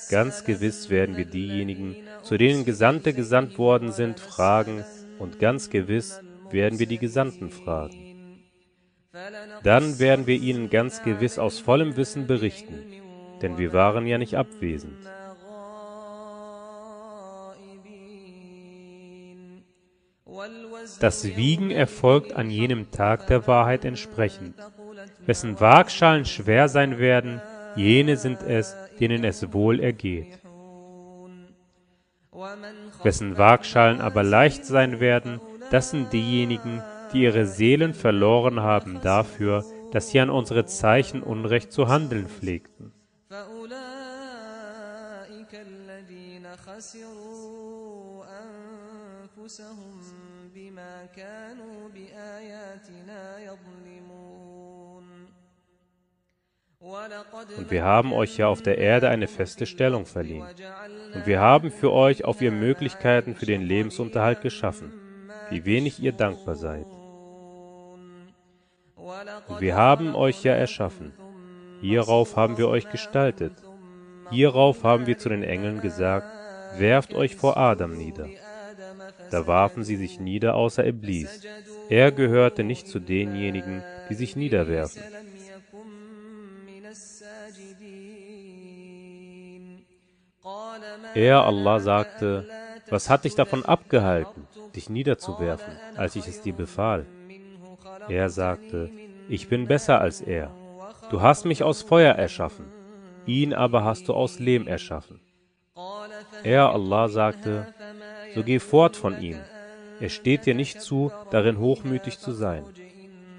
Ganz 0.09 0.43
gewiss 0.43 0.89
werden 0.89 1.17
wir 1.17 1.25
diejenigen, 1.25 1.95
zu 2.23 2.37
denen 2.37 2.65
Gesandte 2.65 3.13
gesandt 3.13 3.57
worden 3.57 3.91
sind, 3.91 4.19
fragen, 4.19 4.83
und 5.19 5.39
ganz 5.39 5.69
gewiss 5.69 6.21
werden 6.49 6.79
wir 6.79 6.87
die 6.87 6.97
Gesandten 6.97 7.49
fragen. 7.49 8.41
Dann 9.63 9.99
werden 9.99 10.27
wir 10.27 10.35
ihnen 10.35 10.69
ganz 10.69 11.01
gewiss 11.03 11.39
aus 11.39 11.59
vollem 11.59 11.95
Wissen 11.95 12.27
berichten, 12.27 12.83
denn 13.41 13.57
wir 13.57 13.71
waren 13.71 14.05
ja 14.07 14.17
nicht 14.17 14.35
abwesend. 14.35 14.97
Das 20.99 21.23
Wiegen 21.35 21.71
erfolgt 21.71 22.33
an 22.33 22.49
jenem 22.49 22.91
Tag 22.91 23.27
der 23.27 23.47
Wahrheit 23.47 23.85
entsprechend. 23.85 24.55
Wessen 25.25 25.59
Waagschalen 25.59 26.25
schwer 26.25 26.67
sein 26.67 26.99
werden, 26.99 27.41
jene 27.75 28.17
sind 28.17 28.43
es, 28.43 28.75
denen 28.98 29.24
es 29.24 29.52
wohl 29.52 29.80
ergeht. 29.80 30.38
Wessen 33.02 33.36
Waagschalen 33.38 34.00
aber 34.00 34.22
leicht 34.22 34.64
sein 34.64 35.00
werden, 35.00 35.40
das 35.70 35.90
sind 35.90 36.12
diejenigen, 36.12 36.82
die 37.12 37.22
ihre 37.22 37.46
Seelen 37.46 37.94
verloren 37.94 38.60
haben 38.60 39.00
dafür, 39.02 39.64
dass 39.92 40.10
sie 40.10 40.20
an 40.20 40.30
unsere 40.30 40.64
Zeichen 40.66 41.22
Unrecht 41.22 41.72
zu 41.72 41.88
handeln 41.88 42.28
pflegten. 42.28 42.92
فأولئك 43.30 43.70
الذين 45.54 46.46
خسروا 46.56 48.24
أنفسهم 48.42 49.94
بما 50.54 51.06
كانوا 51.16 51.88
بآياتنا 51.94 53.38
يظلمون 53.38 54.33
und 57.57 57.71
wir 57.71 57.83
haben 57.83 58.13
euch 58.13 58.37
ja 58.37 58.47
auf 58.47 58.61
der 58.61 58.77
Erde 58.77 59.09
eine 59.09 59.27
feste 59.27 59.65
Stellung 59.65 60.05
verliehen. 60.05 60.45
Und 61.13 61.25
wir 61.25 61.39
haben 61.39 61.71
für 61.71 61.91
euch 61.91 62.25
auf 62.25 62.41
ihr 62.41 62.51
Möglichkeiten 62.51 63.35
für 63.35 63.45
den 63.45 63.63
Lebensunterhalt 63.63 64.41
geschaffen. 64.41 64.93
Wie 65.49 65.65
wenig 65.65 66.01
ihr 66.01 66.11
dankbar 66.11 66.55
seid. 66.55 66.85
Und 69.47 69.61
wir 69.61 69.75
haben 69.75 70.15
euch 70.15 70.43
ja 70.43 70.53
erschaffen. 70.53 71.13
Hierauf 71.81 72.35
haben 72.35 72.57
wir 72.57 72.67
euch 72.67 72.89
gestaltet. 72.89 73.53
Hierauf 74.29 74.83
haben 74.83 75.07
wir 75.07 75.17
zu 75.17 75.29
den 75.29 75.43
Engeln 75.43 75.81
gesagt, 75.81 76.27
werft 76.79 77.13
euch 77.13 77.35
vor 77.35 77.57
Adam 77.57 77.95
nieder. 77.95 78.27
Da 79.31 79.47
warfen 79.47 79.83
sie 79.83 79.95
sich 79.95 80.19
nieder 80.19 80.55
außer 80.55 80.85
Iblis. 80.85 81.41
Er 81.89 82.11
gehörte 82.11 82.63
nicht 82.63 82.87
zu 82.87 82.99
denjenigen, 82.99 83.83
die 84.09 84.15
sich 84.15 84.35
niederwerfen. 84.35 85.01
Er, 91.13 91.43
Allah, 91.43 91.79
sagte, 91.79 92.47
was 92.89 93.09
hat 93.09 93.25
dich 93.25 93.35
davon 93.35 93.65
abgehalten, 93.65 94.47
dich 94.75 94.89
niederzuwerfen, 94.89 95.73
als 95.95 96.15
ich 96.15 96.27
es 96.27 96.41
dir 96.41 96.53
befahl? 96.53 97.05
Er 98.07 98.29
sagte, 98.29 98.91
ich 99.27 99.47
bin 99.47 99.67
besser 99.67 100.01
als 100.01 100.21
er. 100.21 100.51
Du 101.09 101.21
hast 101.21 101.45
mich 101.45 101.63
aus 101.63 101.81
Feuer 101.81 102.13
erschaffen, 102.13 102.65
ihn 103.25 103.53
aber 103.53 103.83
hast 103.83 104.07
du 104.07 104.13
aus 104.13 104.39
Lehm 104.39 104.67
erschaffen. 104.67 105.19
Er, 106.43 106.69
Allah, 106.69 107.09
sagte, 107.09 107.73
so 108.33 108.43
geh 108.43 108.59
fort 108.59 108.95
von 108.95 109.21
ihm. 109.21 109.39
Es 109.99 110.13
steht 110.13 110.45
dir 110.45 110.53
nicht 110.53 110.81
zu, 110.81 111.11
darin 111.31 111.57
hochmütig 111.57 112.19
zu 112.19 112.31
sein. 112.31 112.65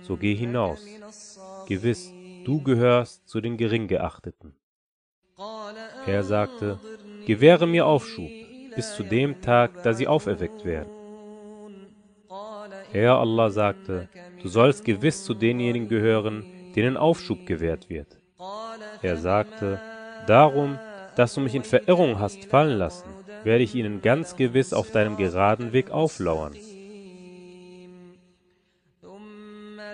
So 0.02 0.16
geh 0.16 0.34
hinaus. 0.34 0.84
Gewiss, 1.66 2.12
du 2.44 2.62
gehörst 2.62 3.28
zu 3.28 3.40
den 3.40 3.56
Geringgeachteten. 3.56 4.54
Er 6.06 6.22
sagte, 6.22 6.78
gewähre 7.26 7.66
mir 7.66 7.86
Aufschub 7.86 8.30
bis 8.74 8.94
zu 8.94 9.02
dem 9.02 9.40
Tag, 9.40 9.82
da 9.82 9.92
sie 9.92 10.06
auferweckt 10.06 10.64
werden. 10.64 10.90
Er, 12.92 13.16
Allah, 13.16 13.50
sagte, 13.50 14.08
du 14.42 14.48
sollst 14.48 14.84
gewiss 14.84 15.24
zu 15.24 15.34
denjenigen 15.34 15.88
gehören, 15.88 16.44
denen 16.74 16.96
Aufschub 16.96 17.46
gewährt 17.46 17.90
wird. 17.90 18.18
Er 19.02 19.16
sagte, 19.16 19.80
darum, 20.26 20.78
dass 21.16 21.34
du 21.34 21.40
mich 21.40 21.54
in 21.54 21.64
Verirrung 21.64 22.20
hast 22.20 22.44
fallen 22.44 22.78
lassen, 22.78 23.08
werde 23.44 23.64
ich 23.64 23.74
ihnen 23.74 24.02
ganz 24.02 24.36
gewiss 24.36 24.72
auf 24.72 24.90
deinem 24.90 25.16
geraden 25.16 25.72
Weg 25.72 25.90
auflauern. 25.90 26.54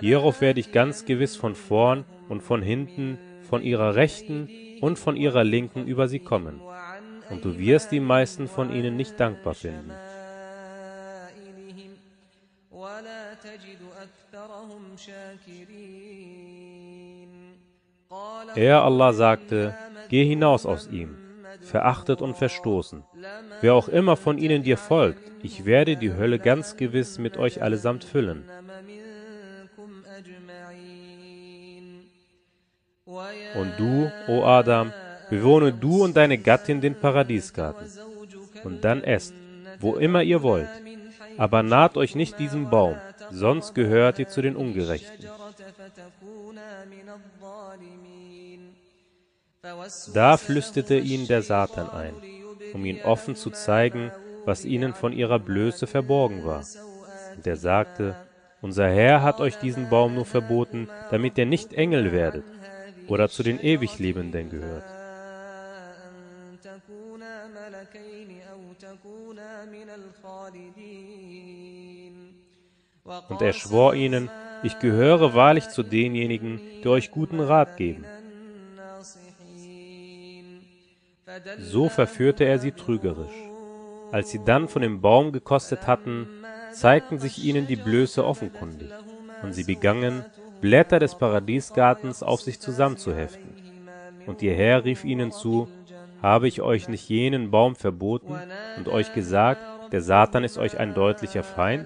Hierauf 0.01 0.41
werde 0.41 0.59
ich 0.59 0.71
ganz 0.71 1.05
gewiss 1.05 1.35
von 1.35 1.55
vorn 1.55 2.03
und 2.27 2.41
von 2.41 2.61
hinten, 2.61 3.17
von 3.49 3.61
ihrer 3.61 3.95
rechten 3.95 4.49
und 4.81 4.99
von 4.99 5.15
ihrer 5.15 5.43
linken 5.43 5.87
über 5.87 6.07
sie 6.07 6.19
kommen. 6.19 6.59
Und 7.29 7.45
du 7.45 7.57
wirst 7.57 7.91
die 7.91 7.99
meisten 7.99 8.47
von 8.47 8.73
ihnen 8.73 8.95
nicht 8.95 9.19
dankbar 9.19 9.53
finden. 9.53 9.91
Er, 18.55 18.83
Allah, 18.83 19.13
sagte, 19.13 19.75
geh 20.09 20.25
hinaus 20.25 20.65
aus 20.65 20.87
ihm, 20.87 21.17
verachtet 21.61 22.21
und 22.21 22.35
verstoßen. 22.35 23.03
Wer 23.61 23.73
auch 23.73 23.87
immer 23.87 24.15
von 24.15 24.37
ihnen 24.37 24.63
dir 24.63 24.77
folgt, 24.77 25.31
ich 25.41 25.65
werde 25.65 25.97
die 25.97 26.13
Hölle 26.13 26.39
ganz 26.39 26.77
gewiss 26.77 27.17
mit 27.17 27.37
euch 27.37 27.61
allesamt 27.61 28.03
füllen. 28.03 28.43
Und 33.55 33.73
du, 33.77 34.11
o 34.27 34.43
Adam, 34.43 34.91
bewohne 35.29 35.73
du 35.73 36.03
und 36.03 36.15
deine 36.15 36.37
Gattin 36.37 36.81
den 36.81 36.95
Paradiesgarten. 36.95 37.87
Und 38.63 38.83
dann 38.83 39.03
esst, 39.03 39.33
wo 39.79 39.95
immer 39.95 40.23
ihr 40.23 40.41
wollt. 40.41 40.69
Aber 41.37 41.63
naht 41.63 41.97
euch 41.97 42.15
nicht 42.15 42.39
diesem 42.39 42.69
Baum, 42.69 42.95
sonst 43.31 43.73
gehört 43.73 44.19
ihr 44.19 44.27
zu 44.27 44.41
den 44.41 44.55
Ungerechten. 44.55 45.27
Da 50.13 50.37
flüsterte 50.37 50.97
ihn 50.97 51.27
der 51.27 51.41
Satan 51.41 51.89
ein, 51.89 52.13
um 52.73 52.83
ihn 52.85 53.01
offen 53.01 53.35
zu 53.35 53.49
zeigen, 53.49 54.11
was 54.45 54.65
ihnen 54.65 54.93
von 54.93 55.13
ihrer 55.13 55.39
Blöße 55.39 55.87
verborgen 55.87 56.45
war. 56.45 56.63
Und 57.35 57.47
er 57.47 57.55
sagte, 57.55 58.15
unser 58.61 58.87
Herr 58.89 59.23
hat 59.23 59.39
euch 59.39 59.57
diesen 59.57 59.89
Baum 59.89 60.15
nur 60.15 60.25
verboten, 60.25 60.89
damit 61.11 61.37
ihr 61.37 61.45
nicht 61.45 61.73
Engel 61.73 62.11
werdet 62.11 62.45
oder 63.07 63.29
zu 63.29 63.43
den 63.43 63.59
Ewiglebenden 63.59 64.49
gehört. 64.49 64.85
Und 73.29 73.41
er 73.41 73.53
schwor 73.53 73.93
ihnen, 73.95 74.29
ich 74.63 74.79
gehöre 74.79 75.33
wahrlich 75.33 75.69
zu 75.69 75.83
denjenigen, 75.83 76.59
die 76.83 76.87
euch 76.87 77.11
guten 77.11 77.39
Rat 77.39 77.77
geben. 77.77 78.05
So 81.59 81.89
verführte 81.89 82.45
er 82.45 82.59
sie 82.59 82.71
trügerisch. 82.71 83.33
Als 84.11 84.29
sie 84.29 84.39
dann 84.45 84.67
von 84.67 84.81
dem 84.81 85.01
Baum 85.01 85.31
gekostet 85.31 85.87
hatten, 85.87 86.27
zeigten 86.71 87.17
sich 87.17 87.43
ihnen 87.43 87.67
die 87.67 87.75
Blöße 87.75 88.23
offenkundig, 88.23 88.91
und 89.41 89.53
sie 89.53 89.63
begangen, 89.63 90.23
Blätter 90.61 90.99
des 90.99 91.15
Paradiesgartens 91.15 92.23
auf 92.23 92.41
sich 92.41 92.59
zusammenzuheften. 92.59 93.49
Und 94.25 94.41
ihr 94.41 94.53
Herr 94.53 94.85
rief 94.85 95.03
ihnen 95.03 95.31
zu, 95.31 95.67
habe 96.23 96.47
ich 96.47 96.61
euch 96.61 96.87
nicht 96.87 97.09
jenen 97.09 97.51
Baum 97.51 97.75
verboten 97.75 98.33
und 98.77 98.87
euch 98.87 99.13
gesagt, 99.13 99.61
der 99.91 100.01
Satan 100.01 100.45
ist 100.45 100.57
euch 100.57 100.79
ein 100.79 100.93
deutlicher 100.93 101.43
Feind? 101.43 101.85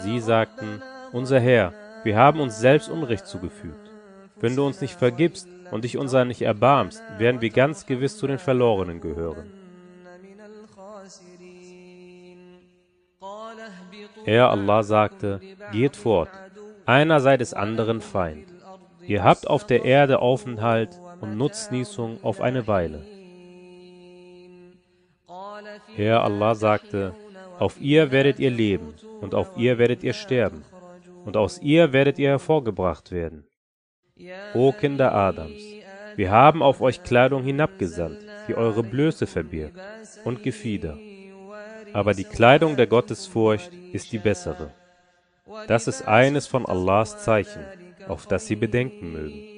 Sie 0.00 0.20
sagten, 0.20 0.82
unser 1.12 1.40
Herr, 1.40 1.74
wir 2.02 2.16
haben 2.16 2.40
uns 2.40 2.58
selbst 2.58 2.88
Unrecht 2.88 3.26
zugefügt. 3.26 3.90
Wenn 4.40 4.56
du 4.56 4.66
uns 4.66 4.80
nicht 4.80 4.98
vergibst 4.98 5.48
und 5.70 5.84
dich 5.84 5.98
unser 5.98 6.24
nicht 6.24 6.42
erbarmst, 6.42 7.02
werden 7.18 7.42
wir 7.42 7.50
ganz 7.50 7.84
gewiss 7.84 8.16
zu 8.16 8.26
den 8.26 8.38
Verlorenen 8.38 9.00
gehören. 9.00 9.63
Er, 14.24 14.50
Allah, 14.50 14.82
sagte, 14.82 15.40
geht 15.72 15.96
fort, 15.96 16.30
einer 16.86 17.20
sei 17.20 17.36
des 17.36 17.54
anderen 17.54 18.00
Feind. 18.00 18.46
Ihr 19.06 19.22
habt 19.22 19.46
auf 19.48 19.66
der 19.66 19.84
Erde 19.84 20.20
Aufenthalt 20.20 20.98
und 21.20 21.36
Nutznießung 21.36 22.18
auf 22.22 22.40
eine 22.40 22.66
Weile. 22.66 23.04
Er, 25.96 26.22
Allah, 26.24 26.54
sagte, 26.54 27.14
auf 27.58 27.80
ihr 27.80 28.10
werdet 28.10 28.38
ihr 28.38 28.50
leben 28.50 28.94
und 29.20 29.34
auf 29.34 29.52
ihr 29.56 29.78
werdet 29.78 30.02
ihr 30.02 30.12
sterben 30.12 30.64
und 31.24 31.36
aus 31.36 31.60
ihr 31.60 31.92
werdet 31.92 32.18
ihr 32.18 32.30
hervorgebracht 32.30 33.12
werden. 33.12 33.46
O 34.54 34.72
Kinder 34.72 35.14
Adams, 35.14 35.60
wir 36.16 36.30
haben 36.30 36.62
auf 36.62 36.80
euch 36.80 37.02
Kleidung 37.02 37.42
hinabgesandt, 37.42 38.18
die 38.48 38.54
eure 38.54 38.82
Blöße 38.82 39.26
verbirgt, 39.26 39.78
und 40.24 40.42
Gefieder. 40.42 40.96
Aber 41.92 42.14
die 42.14 42.24
Kleidung 42.24 42.76
der 42.76 42.86
Gottesfurcht 42.86 43.70
ist 43.92 44.12
die 44.12 44.18
bessere. 44.18 44.70
Das 45.68 45.86
ist 45.86 46.02
eines 46.02 46.46
von 46.46 46.66
Allahs 46.66 47.22
Zeichen, 47.22 47.64
auf 48.08 48.26
das 48.26 48.46
sie 48.46 48.56
bedenken 48.56 49.12
mögen. 49.12 49.54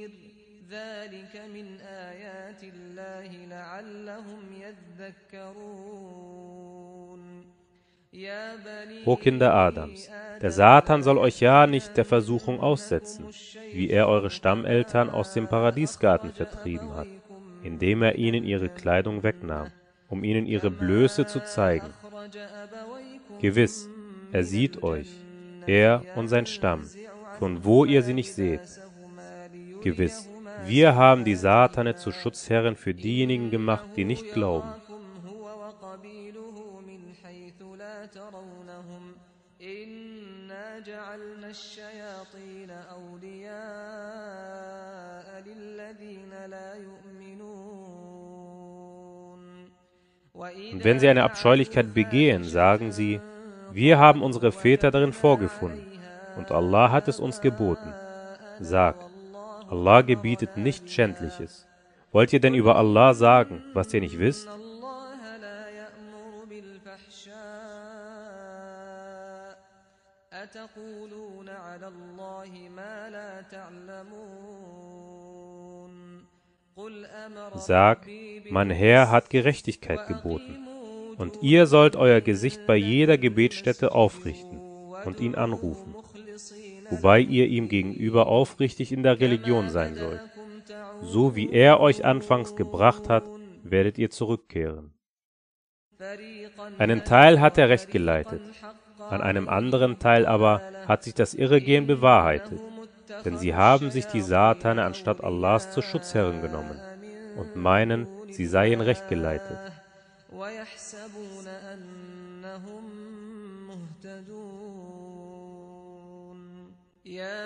O 9.04 9.16
Kinder 9.16 9.54
Adams, 9.54 10.10
der 10.40 10.50
Satan 10.50 11.02
soll 11.02 11.18
euch 11.18 11.40
ja 11.40 11.66
nicht 11.66 11.96
der 11.96 12.04
Versuchung 12.04 12.60
aussetzen, 12.60 13.26
wie 13.72 13.90
er 13.90 14.08
eure 14.08 14.30
Stammeltern 14.30 15.10
aus 15.10 15.32
dem 15.32 15.48
Paradiesgarten 15.48 16.32
vertrieben 16.32 16.94
hat, 16.94 17.08
indem 17.62 18.02
er 18.02 18.16
ihnen 18.16 18.44
ihre 18.44 18.68
Kleidung 18.68 19.22
wegnahm, 19.22 19.70
um 20.08 20.24
ihnen 20.24 20.46
ihre 20.46 20.70
Blöße 20.70 21.26
zu 21.26 21.44
zeigen. 21.44 21.92
Gewiss, 23.39 23.89
er 24.31 24.43
sieht 24.43 24.83
euch, 24.83 25.09
er 25.67 26.03
und 26.15 26.27
sein 26.27 26.45
Stamm, 26.45 26.87
von 27.39 27.63
wo 27.63 27.85
ihr 27.85 28.01
sie 28.03 28.13
nicht 28.13 28.33
seht. 28.33 28.61
Gewiss, 29.81 30.29
wir 30.65 30.95
haben 30.95 31.25
die 31.25 31.35
Satane 31.35 31.95
zu 31.95 32.11
Schutzherren 32.11 32.75
für 32.75 32.93
diejenigen 32.93 33.49
gemacht, 33.49 33.87
die 33.95 34.05
nicht 34.05 34.33
glauben. 34.33 34.73
جعلنا 40.85 41.49
الشياطين 41.49 42.71
أولياء 42.71 43.51
للذين 45.41 46.45
لا 46.45 46.73
يؤمنون 46.73 47.04
Und 50.35 50.83
wenn 50.83 50.99
sie 50.99 51.09
eine 51.09 51.23
Abscheulichkeit 51.23 51.93
begehen, 51.93 52.43
sagen 52.43 52.91
sie, 52.91 53.19
wir 53.71 53.99
haben 53.99 54.23
unsere 54.23 54.51
Väter 54.51 54.91
darin 54.91 55.13
vorgefunden, 55.13 55.85
und 56.37 56.51
Allah 56.51 56.91
hat 56.91 57.07
es 57.07 57.19
uns 57.19 57.41
geboten. 57.41 57.93
Sag, 58.59 58.95
Allah 59.69 60.01
gebietet 60.01 60.57
nichts 60.57 60.91
Schändliches. 60.93 61.67
Wollt 62.11 62.33
ihr 62.33 62.39
denn 62.41 62.53
über 62.53 62.75
Allah 62.75 63.13
sagen, 63.13 63.63
was 63.73 63.93
ihr 63.93 64.01
nicht 64.01 64.19
wisst? 64.19 64.47
الله 64.47 65.37
لا 65.37 65.69
يأمر 65.69 66.45
بالفحشاء 66.49 67.61
أتقولون 70.33 71.49
على 71.49 71.87
الله 71.87 72.69
ما 72.75 73.09
لا 73.09 73.41
تعلمون 73.41 73.71
قل 73.71 73.89
أمر 73.89 74.74
Sag, 77.54 78.06
mein 78.50 78.70
Herr 78.70 79.10
hat 79.10 79.30
Gerechtigkeit 79.30 80.06
geboten, 80.08 80.58
und 81.16 81.42
ihr 81.42 81.66
sollt 81.66 81.96
euer 81.96 82.20
Gesicht 82.20 82.66
bei 82.66 82.76
jeder 82.76 83.16
Gebetsstätte 83.16 83.92
aufrichten 83.92 84.60
und 85.04 85.20
ihn 85.20 85.34
anrufen, 85.34 85.94
wobei 86.90 87.20
ihr 87.20 87.46
ihm 87.46 87.68
gegenüber 87.68 88.26
aufrichtig 88.26 88.92
in 88.92 89.02
der 89.02 89.20
Religion 89.20 89.70
sein 89.70 89.94
sollt. 89.94 90.20
So 91.00 91.34
wie 91.34 91.50
er 91.50 91.80
euch 91.80 92.04
anfangs 92.04 92.56
gebracht 92.56 93.08
hat, 93.08 93.24
werdet 93.62 93.96
ihr 93.96 94.10
zurückkehren. 94.10 94.92
Einen 96.76 97.04
Teil 97.04 97.40
hat 97.40 97.56
er 97.56 97.70
recht 97.70 97.90
geleitet, 97.90 98.42
an 98.98 99.22
einem 99.22 99.48
anderen 99.48 99.98
Teil 99.98 100.26
aber 100.26 100.60
hat 100.86 101.04
sich 101.04 101.14
das 101.14 101.32
Irregehen 101.32 101.86
bewahrheitet 101.86 102.60
denn 103.24 103.38
sie 103.38 103.54
haben 103.54 103.90
sich 103.90 104.06
die 104.06 104.20
Satane 104.20 104.84
anstatt 104.84 105.22
Allahs 105.22 105.70
zu 105.70 105.82
Schutzherren 105.82 106.42
genommen 106.42 106.80
und 107.36 107.56
meinen, 107.56 108.06
sie 108.30 108.46
seien 108.46 108.80
recht 108.80 109.08
geleitet. 109.08 109.58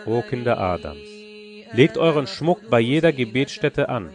O 0.07 0.23
Kinder 0.23 0.59
Adams, 0.59 1.01
legt 1.73 1.99
euren 1.99 2.27
Schmuck 2.27 2.69
bei 2.71 2.81
jeder 2.81 3.13
Gebetsstätte 3.13 3.89
an 3.89 4.11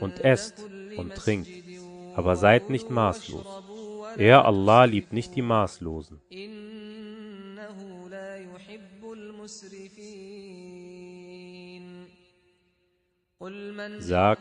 und 0.00 0.20
esst 0.24 0.64
und 0.96 1.14
trinkt, 1.14 1.48
aber 2.16 2.36
seid 2.36 2.70
nicht 2.70 2.90
maßlos. 2.90 3.46
Er, 4.16 4.44
Allah, 4.46 4.84
liebt 4.84 5.12
nicht 5.12 5.36
die 5.36 5.42
Maßlosen. 5.42 6.20
Sag, 13.98 14.38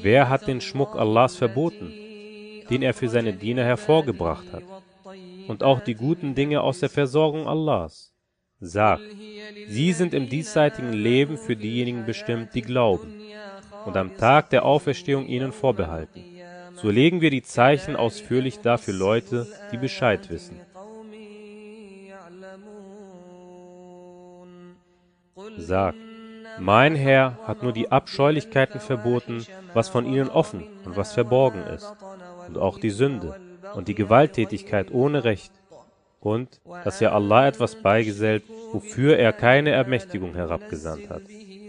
wer 0.00 0.28
hat 0.28 0.46
den 0.46 0.60
Schmuck 0.60 0.96
Allahs 0.96 1.36
verboten, 1.36 1.92
den 2.70 2.82
er 2.82 2.94
für 2.94 3.08
seine 3.08 3.32
Diener 3.32 3.64
hervorgebracht 3.64 4.52
hat, 4.52 4.64
und 5.48 5.62
auch 5.62 5.80
die 5.80 5.94
guten 5.94 6.34
Dinge 6.34 6.60
aus 6.60 6.80
der 6.80 6.88
Versorgung 6.88 7.46
Allahs? 7.46 8.12
Sag, 8.60 9.00
sie 9.68 9.92
sind 9.92 10.14
im 10.14 10.28
diesseitigen 10.28 10.92
Leben 10.92 11.36
für 11.36 11.56
diejenigen 11.56 12.06
bestimmt, 12.06 12.54
die 12.54 12.62
glauben, 12.62 13.20
und 13.84 13.96
am 13.96 14.16
Tag 14.16 14.50
der 14.50 14.64
Auferstehung 14.64 15.26
ihnen 15.26 15.52
vorbehalten. 15.52 16.24
So 16.74 16.88
legen 16.88 17.20
wir 17.20 17.30
die 17.30 17.42
Zeichen 17.42 17.96
ausführlich 17.96 18.60
da 18.60 18.76
für 18.76 18.92
Leute, 18.92 19.46
die 19.72 19.76
Bescheid 19.76 20.30
wissen. 20.30 20.60
Sag, 25.58 25.94
mein 26.58 26.94
Herr 26.94 27.38
hat 27.46 27.62
nur 27.62 27.72
die 27.72 27.90
Abscheulichkeiten 27.90 28.80
verboten, 28.80 29.46
was 29.74 29.88
von 29.88 30.06
ihnen 30.06 30.28
offen 30.28 30.64
und 30.84 30.96
was 30.96 31.12
verborgen 31.12 31.62
ist, 31.64 31.92
und 32.48 32.58
auch 32.58 32.78
die 32.78 32.90
Sünde 32.90 33.40
und 33.74 33.88
die 33.88 33.94
Gewalttätigkeit 33.94 34.90
ohne 34.92 35.24
Recht, 35.24 35.52
und 36.20 36.60
dass 36.84 37.00
ihr 37.00 37.12
Allah 37.12 37.48
etwas 37.48 37.76
beigesellt, 37.76 38.44
wofür 38.72 39.18
er 39.18 39.32
keine 39.32 39.70
Ermächtigung 39.70 40.34
herabgesandt 40.34 41.10
hat, 41.10 41.22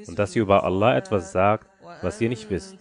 und 0.07 0.19
dass 0.19 0.35
ihr 0.35 0.43
über 0.43 0.63
Allah 0.63 0.97
etwas 0.97 1.31
sagt, 1.31 1.67
was 2.01 2.19
ihr 2.21 2.29
nicht 2.29 2.49
wisst. 2.49 2.77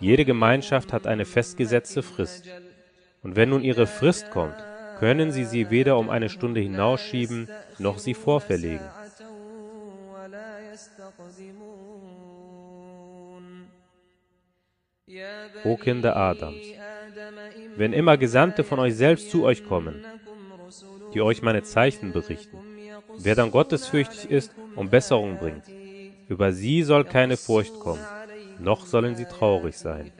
Jede 0.00 0.24
Gemeinschaft 0.24 0.92
hat 0.92 1.06
eine 1.06 1.24
festgesetzte 1.24 2.02
Frist. 2.02 2.48
Und 3.22 3.36
wenn 3.36 3.50
nun 3.50 3.62
ihre 3.62 3.86
Frist 3.86 4.30
kommt, 4.30 4.54
können 4.98 5.30
sie 5.30 5.44
sie 5.44 5.70
weder 5.70 5.96
um 5.98 6.10
eine 6.10 6.28
Stunde 6.28 6.60
hinausschieben, 6.60 7.48
noch 7.78 7.98
sie 7.98 8.14
vorverlegen. 8.14 8.86
O 15.64 15.76
Kinder 15.76 16.16
Adams, 16.16 16.66
wenn 17.76 17.92
immer 17.92 18.16
Gesandte 18.16 18.62
von 18.64 18.78
euch 18.78 18.94
selbst 18.94 19.30
zu 19.30 19.44
euch 19.44 19.64
kommen, 19.64 20.04
die 21.14 21.22
euch 21.22 21.42
meine 21.42 21.62
Zeichen 21.62 22.12
berichten, 22.12 22.58
wer 23.16 23.34
dann 23.34 23.50
gottesfürchtig 23.50 24.30
ist 24.30 24.54
und 24.76 24.90
Besserung 24.90 25.38
bringt, 25.38 25.64
über 26.28 26.52
sie 26.52 26.82
soll 26.82 27.04
keine 27.04 27.36
Furcht 27.36 27.80
kommen 27.80 28.04
noch 28.60 28.86
sollen 28.86 29.16
sie 29.16 29.24
traurig 29.24 29.76
sein. 29.76 30.12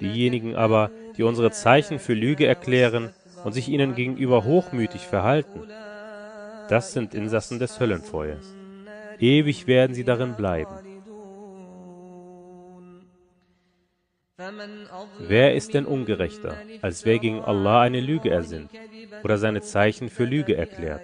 Diejenigen 0.00 0.56
aber, 0.56 0.90
die 1.16 1.22
unsere 1.22 1.50
Zeichen 1.50 1.98
für 1.98 2.14
Lüge 2.14 2.46
erklären 2.46 3.12
und 3.44 3.52
sich 3.52 3.68
ihnen 3.68 3.94
gegenüber 3.94 4.44
hochmütig 4.44 5.06
verhalten, 5.06 5.68
das 6.68 6.92
sind 6.92 7.14
Insassen 7.14 7.58
des 7.58 7.78
Höllenfeuers. 7.78 8.54
Ewig 9.18 9.66
werden 9.66 9.94
sie 9.94 10.04
darin 10.04 10.34
bleiben. 10.34 10.93
Wer 14.36 15.54
ist 15.54 15.74
denn 15.74 15.86
ungerechter, 15.86 16.56
als 16.82 17.04
wer 17.04 17.20
gegen 17.20 17.40
Allah 17.40 17.82
eine 17.82 18.00
Lüge 18.00 18.30
ersinnt 18.30 18.70
oder 19.22 19.38
seine 19.38 19.60
Zeichen 19.60 20.08
für 20.08 20.24
Lüge 20.24 20.56
erklärt? 20.56 21.02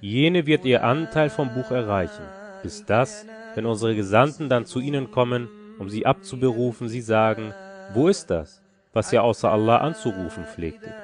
Jene 0.00 0.46
wird 0.46 0.64
ihr 0.64 0.84
Anteil 0.84 1.28
vom 1.28 1.52
Buch 1.54 1.72
erreichen, 1.72 2.24
bis 2.62 2.84
das, 2.84 3.26
wenn 3.56 3.66
unsere 3.66 3.96
Gesandten 3.96 4.48
dann 4.48 4.64
zu 4.64 4.78
ihnen 4.78 5.10
kommen, 5.10 5.48
um 5.80 5.90
sie 5.90 6.06
abzuberufen, 6.06 6.88
sie 6.88 7.00
sagen, 7.00 7.52
wo 7.94 8.06
ist 8.06 8.30
das, 8.30 8.62
was 8.92 9.12
ihr 9.12 9.24
außer 9.24 9.50
Allah 9.50 9.78
anzurufen 9.78 10.44
pflegtet? 10.44 10.94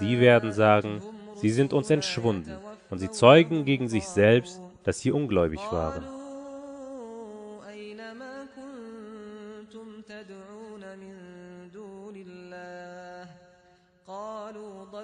Sie 0.00 0.18
werden 0.18 0.52
sagen, 0.52 1.02
sie 1.36 1.50
sind 1.50 1.72
uns 1.72 1.88
entschwunden, 1.90 2.54
und 2.90 2.98
sie 2.98 3.10
zeugen 3.12 3.64
gegen 3.64 3.86
sich 3.86 4.08
selbst, 4.08 4.60
dass 4.82 4.98
sie 4.98 5.12
ungläubig 5.12 5.60
waren. 5.70 6.02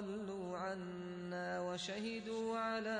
ضلوا 0.00 0.56
عنا 0.56 1.60
وشهدوا 1.60 2.56
على 2.56 2.98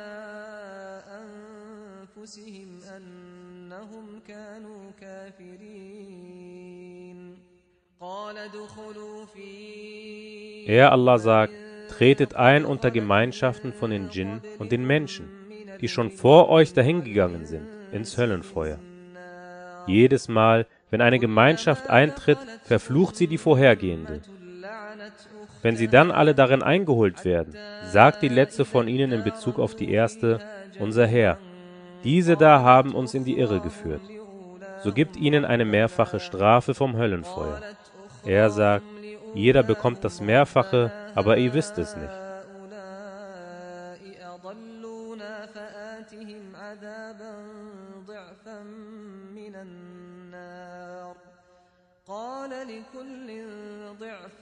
أنفسهم 1.23 2.69
أنهم 2.97 4.21
كانوا 4.29 4.91
كافرين 5.01 6.39
قال 8.01 8.39
ادخلوا 8.39 9.27
في 9.27 10.67
Er, 10.69 10.93
Allah, 10.93 11.19
sagt, 11.19 11.55
tretet 11.89 12.35
ein 12.35 12.65
unter 12.67 12.91
Gemeinschaften 12.91 13.73
von 13.73 13.91
den 13.91 14.11
Djinn 14.11 14.43
und 14.59 14.73
den 14.73 14.85
Menschen, 14.87 15.29
die 15.81 15.89
schon 15.89 16.11
vor 16.11 16.51
euch 16.51 16.75
dahingegangen 16.75 17.47
sind, 17.47 17.67
ins 17.93 18.19
Höllenfeuer. 18.19 18.79
Jedes 19.87 20.29
Mal, 20.29 20.67
wenn 20.91 21.01
eine 21.01 21.21
Gemeinschaft 21.21 21.89
eintritt, 21.89 22.39
verflucht 22.65 23.17
sie 23.17 23.29
die 23.29 23.39
vorhergehende. 23.39 24.21
Wenn 25.63 25.77
sie 25.77 25.89
dann 25.89 26.11
alle 26.11 26.35
darin 26.35 26.63
eingeholt 26.63 27.25
werden, 27.25 27.55
sagt 27.83 28.23
die 28.23 28.29
letzte 28.29 28.65
von 28.65 28.89
ihnen 28.89 29.11
in 29.13 29.25
Bezug 29.25 29.59
auf 29.59 29.75
die 29.75 29.91
erste, 29.91 30.41
unser 30.79 31.07
Herr, 31.07 31.39
diese 32.05 32.37
da 32.37 32.61
haben 32.61 32.95
uns 32.95 33.15
in 33.15 33.25
die 33.25 33.39
Irre 33.39 33.61
geführt. 33.61 34.03
So 34.83 34.93
gibt 34.93 35.17
ihnen 35.17 35.45
eine 35.45 35.65
mehrfache 35.65 36.21
Strafe 36.21 36.75
vom 36.75 36.97
Höllenfeuer. 36.97 37.63
Er 38.25 38.51
sagt, 38.51 38.87
jeder 39.35 39.63
bekommt 39.63 40.05
das 40.05 40.21
Mehrfache, 40.21 40.93
aber 41.15 41.37
ihr 41.39 41.53
wisst 41.55 41.79
es 41.79 41.97
nicht. 41.97 42.27
هؤلاء 42.77 44.01
أضلونا 44.35 45.47
فآتهم 45.47 46.57
عذابا 46.57 47.35
ضعفا 48.07 48.63
من 49.35 49.55
النار 49.55 51.17
قال 52.07 52.51
لكل 52.51 53.45
ضعف 54.01 54.41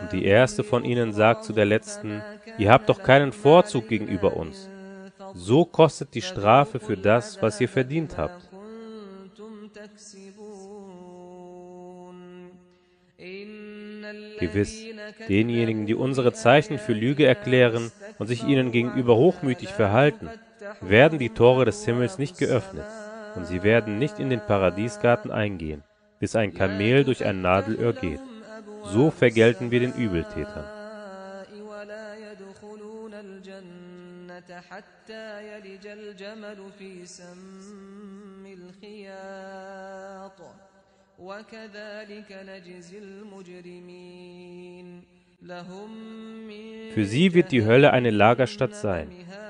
und 0.00 0.12
die 0.12 0.24
erste 0.24 0.64
von 0.64 0.84
ihnen 0.84 1.12
sagt 1.12 1.44
zu 1.44 1.52
der 1.52 1.66
letzten, 1.66 2.22
ihr 2.58 2.70
habt 2.70 2.88
doch 2.88 3.02
keinen 3.02 3.32
Vorzug 3.32 3.88
gegenüber 3.88 4.36
uns. 4.36 4.68
So 5.34 5.64
kostet 5.64 6.14
die 6.14 6.22
Strafe 6.22 6.80
für 6.80 6.96
das, 6.96 7.42
was 7.42 7.60
ihr 7.60 7.68
verdient 7.68 8.16
habt. 8.16 8.48
Gewiss, 14.38 14.84
denjenigen, 15.28 15.86
die 15.86 15.94
unsere 15.94 16.32
Zeichen 16.32 16.78
für 16.78 16.92
Lüge 16.92 17.26
erklären 17.26 17.90
und 18.18 18.26
sich 18.26 18.44
ihnen 18.44 18.72
gegenüber 18.72 19.16
hochmütig 19.16 19.70
verhalten, 19.70 20.30
werden 20.80 21.18
die 21.18 21.30
Tore 21.30 21.64
des 21.64 21.84
Himmels 21.84 22.18
nicht 22.18 22.38
geöffnet 22.38 22.86
und 23.35 23.45
sie 23.45 23.63
werden 23.63 23.99
nicht 23.99 24.19
in 24.19 24.29
den 24.29 24.41
Paradiesgarten 24.41 25.31
eingehen, 25.31 25.83
bis 26.19 26.35
ein 26.35 26.53
Kamel 26.53 27.03
durch 27.03 27.25
ein 27.25 27.41
Nadelöhr 27.41 27.93
geht. 27.93 28.19
So 28.83 29.11
vergelten 29.11 29.71
wir 29.71 29.79
den 29.79 29.93
Übeltätern. 29.93 30.81
ولا 31.81 32.15
يدخلون 32.15 33.13
الجنة 33.13 34.61
حتى 34.69 35.25
يلج 35.51 35.87
الجمل 35.87 36.71
في 36.79 37.05
سم 37.05 38.45
الخياط 38.45 40.39
وكذلك 41.19 42.31
نجزي 42.31 42.97
المجرمين 42.97 45.03
لهم 45.41 45.89
من 46.47 46.91
Für 46.93 47.05
sie 47.05 47.33
wird 47.33 47.51
die 47.51 47.65
Hölle 47.65 47.93
eine 47.93 48.11
Lagerstatt 48.11 48.75
sein, 48.75 49.07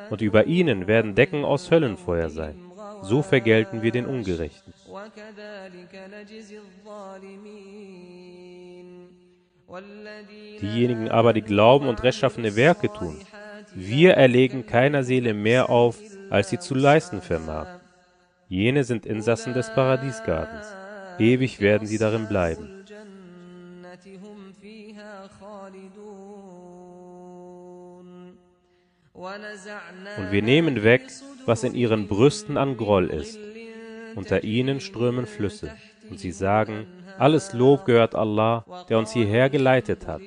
und 0.10 0.22
über 0.22 0.46
ihnen 0.46 0.88
werden 0.88 1.16
Decken 1.16 1.44
aus 1.44 1.72
Höllenfeuer 1.72 2.30
sein. 2.30 2.56
so 3.07 3.23
vergelten 3.23 3.83
wir 3.83 3.93
den 3.93 4.07
Ungerechten. 4.07 4.73
Diejenigen 10.61 11.09
aber, 11.11 11.33
die 11.33 11.43
glauben 11.43 11.89
und 11.89 12.03
rechtschaffene 12.03 12.57
Werke 12.57 12.93
tun, 12.93 13.19
wir 13.75 14.15
erlegen 14.15 14.67
keiner 14.67 15.03
Seele 15.03 15.35
mehr 15.35 15.71
auf, 15.71 15.99
als 16.31 16.51
sie 16.51 16.59
zu 16.59 16.75
leisten 16.75 17.21
vermag. 17.21 17.81
Jene 18.49 18.85
sind 18.85 19.07
Insassen 19.07 19.55
des 19.55 19.73
Paradiesgartens. 19.75 20.67
Ewig 21.19 21.61
werden 21.61 21.87
sie 21.87 21.99
darin 21.99 22.29
bleiben. 22.29 22.85
Und 30.19 30.31
wir 30.31 30.43
nehmen 30.43 30.83
weg 30.83 31.03
was 31.47 31.65
in 31.65 31.75
ihren 31.75 32.09
Brüsten 32.09 32.57
an 32.57 32.77
Groll 32.77 33.09
ist. 33.09 33.39
Unter 34.15 34.45
ihnen 34.45 34.81
strömen 34.81 35.27
Flüsse. 35.27 35.71
Und 36.11 36.21
sie 36.21 36.33
sagen, 36.33 36.87
alles 37.19 37.53
Lob 37.53 37.85
gehört 37.85 38.15
Allah, 38.15 38.65
der 38.89 38.99
uns 38.99 39.13
hierher 39.13 39.49
geleitet 39.49 40.07
hat. 40.07 40.21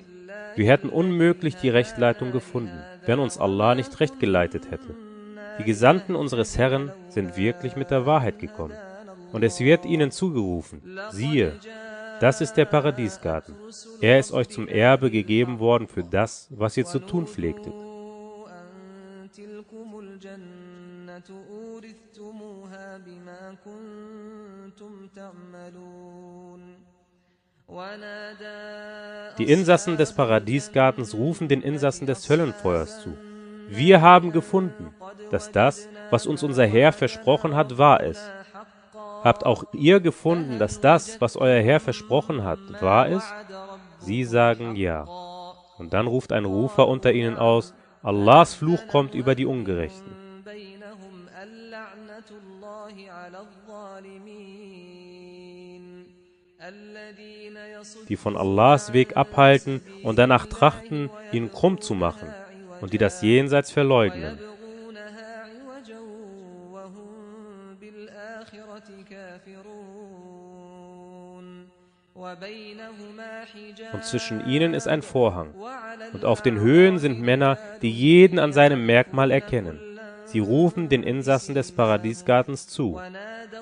Wir 0.55 0.67
hätten 0.67 0.89
unmöglich 0.89 1.55
die 1.55 1.69
Rechtleitung 1.69 2.31
gefunden, 2.31 2.79
wenn 3.05 3.19
uns 3.19 3.37
Allah 3.37 3.75
nicht 3.75 3.99
recht 3.99 4.19
geleitet 4.19 4.71
hätte. 4.71 4.95
Die 5.59 5.63
Gesandten 5.63 6.15
unseres 6.15 6.57
Herrn 6.57 6.91
sind 7.09 7.37
wirklich 7.37 7.75
mit 7.75 7.91
der 7.91 8.05
Wahrheit 8.05 8.39
gekommen. 8.39 8.75
Und 9.31 9.43
es 9.43 9.59
wird 9.59 9.85
ihnen 9.85 10.11
zugerufen, 10.11 10.81
siehe, 11.11 11.53
das 12.19 12.41
ist 12.41 12.53
der 12.53 12.65
Paradiesgarten. 12.65 13.55
Er 14.01 14.19
ist 14.19 14.31
euch 14.33 14.49
zum 14.49 14.67
Erbe 14.67 15.11
gegeben 15.11 15.59
worden 15.59 15.87
für 15.87 16.03
das, 16.03 16.49
was 16.49 16.75
ihr 16.75 16.85
zu 16.85 16.99
tun 16.99 17.27
pflegtet. 17.27 17.73
الجنة 21.18 21.44
أورثتموها 21.50 22.98
بما 22.98 23.56
كنتم 23.64 25.08
تعملون 25.14 26.60
ونادى 27.68 29.34
Die 29.38 29.50
Insassen 29.50 29.96
des 29.96 30.12
Paradiesgartens 30.12 31.14
rufen 31.14 31.48
den 31.48 31.62
Insassen 31.62 32.06
des 32.06 32.28
Höllenfeuers 32.28 33.02
zu. 33.02 33.16
Wir 33.68 34.00
haben 34.02 34.30
gefunden, 34.30 34.94
dass 35.30 35.50
das, 35.50 35.88
was 36.10 36.26
uns 36.26 36.42
unser 36.42 36.66
Herr 36.66 36.92
versprochen 36.92 37.56
hat, 37.56 37.76
wahr 37.78 38.02
ist. 38.02 38.30
Habt 39.24 39.46
auch 39.46 39.64
ihr 39.72 40.00
gefunden, 40.00 40.58
dass 40.58 40.80
das, 40.80 41.20
was 41.20 41.36
euer 41.36 41.62
Herr 41.62 41.80
versprochen 41.80 42.44
hat, 42.44 42.58
wahr 42.80 43.08
ist? 43.08 43.26
Sie 43.98 44.24
sagen 44.24 44.76
ja. 44.76 45.04
Und 45.78 45.94
dann 45.94 46.06
ruft 46.06 46.32
ein 46.32 46.44
Rufer 46.44 46.86
unter 46.86 47.12
ihnen 47.12 47.36
aus, 47.36 47.74
Allahs 48.02 48.54
Fluch 48.54 48.86
kommt 48.88 49.14
über 49.14 49.34
die 49.34 49.46
Ungerechten. 49.46 50.17
die 58.07 58.17
von 58.17 58.35
Allahs 58.35 58.93
Weg 58.93 59.15
abhalten 59.15 59.81
und 60.03 60.19
danach 60.19 60.45
trachten, 60.45 61.09
ihn 61.31 61.51
krumm 61.51 61.79
zu 61.79 61.93
machen, 61.95 62.33
und 62.81 62.93
die 62.93 62.97
das 62.97 63.21
Jenseits 63.21 63.71
verleugnen. 63.71 64.39
Und 73.93 74.03
zwischen 74.03 74.45
ihnen 74.45 74.73
ist 74.73 74.87
ein 74.87 75.01
Vorhang. 75.01 75.53
Und 76.11 76.25
auf 76.25 76.41
den 76.41 76.59
Höhen 76.59 76.99
sind 76.99 77.21
Männer, 77.21 77.57
die 77.81 77.91
jeden 77.91 78.39
an 78.39 78.51
seinem 78.51 78.85
Merkmal 78.85 79.31
erkennen. 79.31 79.88
Sie 80.31 80.39
rufen 80.39 80.89
den 80.89 81.03
Insassen 81.03 81.55
des 81.55 81.71
Paradiesgartens 81.71 82.67
zu, 82.67 82.99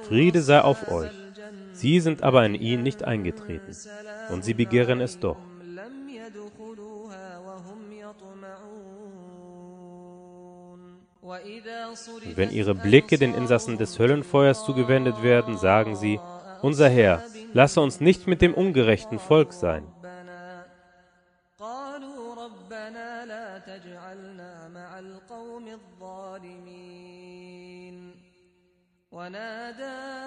Friede 0.08 0.42
sei 0.42 0.62
auf 0.62 0.92
euch. 0.92 1.12
Sie 1.74 2.00
sind 2.00 2.24
aber 2.24 2.46
in 2.46 2.56
ihn 2.56 2.84
nicht 2.84 3.04
eingetreten, 3.04 3.76
und 4.30 4.44
sie 4.44 4.54
begehren 4.54 5.00
es 5.00 5.20
doch. 5.20 5.38
Und 12.26 12.38
wenn 12.38 12.52
ihre 12.52 12.76
Blicke 12.76 13.18
den 13.18 13.34
Insassen 13.34 13.78
des 13.78 14.00
Höllenfeuers 14.00 14.66
zugewendet 14.66 15.22
werden, 15.24 15.58
sagen 15.58 15.96
sie, 15.96 16.20
unser 16.62 16.90
Herr, 16.90 17.24
lasse 17.54 17.82
uns 17.82 18.00
nicht 18.02 18.28
mit 18.28 18.42
dem 18.42 18.54
ungerechten 18.54 19.20
Volk 19.20 19.54
sein. 19.54 19.84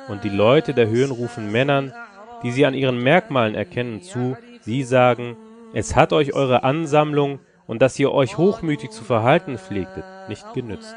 Und 0.09 0.25
die 0.25 0.31
Leute 0.31 0.75
der 0.75 0.89
Höhen 0.89 1.13
rufen 1.13 1.53
Männern, 1.53 1.93
die 2.43 2.51
sie 2.51 2.67
an 2.67 2.75
ihren 2.75 3.01
Merkmalen 3.01 3.55
erkennen, 3.55 4.03
zu, 4.03 4.37
sie 4.63 4.83
sagen, 4.83 5.37
es 5.73 5.95
hat 5.95 6.13
euch 6.13 6.35
eure 6.35 6.65
Ansammlung 6.65 7.39
und 7.69 7.81
dass 7.83 7.99
ihr 8.01 8.11
euch 8.11 8.37
hochmütig 8.37 8.91
zu 8.91 9.05
verhalten 9.05 9.59
pflegtet, 9.59 10.05
nicht 10.29 10.53
genützt. 10.55 10.97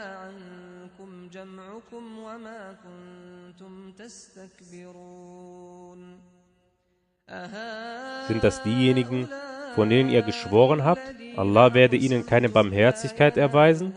Sind 8.27 8.43
das 8.43 8.63
diejenigen, 8.63 9.29
von 9.75 9.89
denen 9.89 10.09
ihr 10.09 10.23
geschworen 10.23 10.83
habt, 10.83 11.01
Allah 11.35 11.73
werde 11.75 11.95
ihnen 11.95 12.25
keine 12.25 12.49
Barmherzigkeit 12.49 13.37
erweisen? 13.37 13.93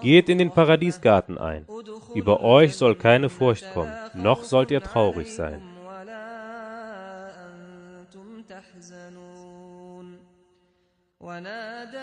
Geht 0.00 0.28
in 0.28 0.38
den 0.38 0.50
Paradiesgarten 0.50 1.38
ein. 1.38 1.66
Über 2.14 2.40
euch 2.40 2.76
soll 2.76 2.94
keine 2.94 3.28
Furcht 3.28 3.72
kommen, 3.74 3.92
noch 4.14 4.44
sollt 4.44 4.70
ihr 4.70 4.82
traurig 4.82 5.34
sein. 5.34 5.62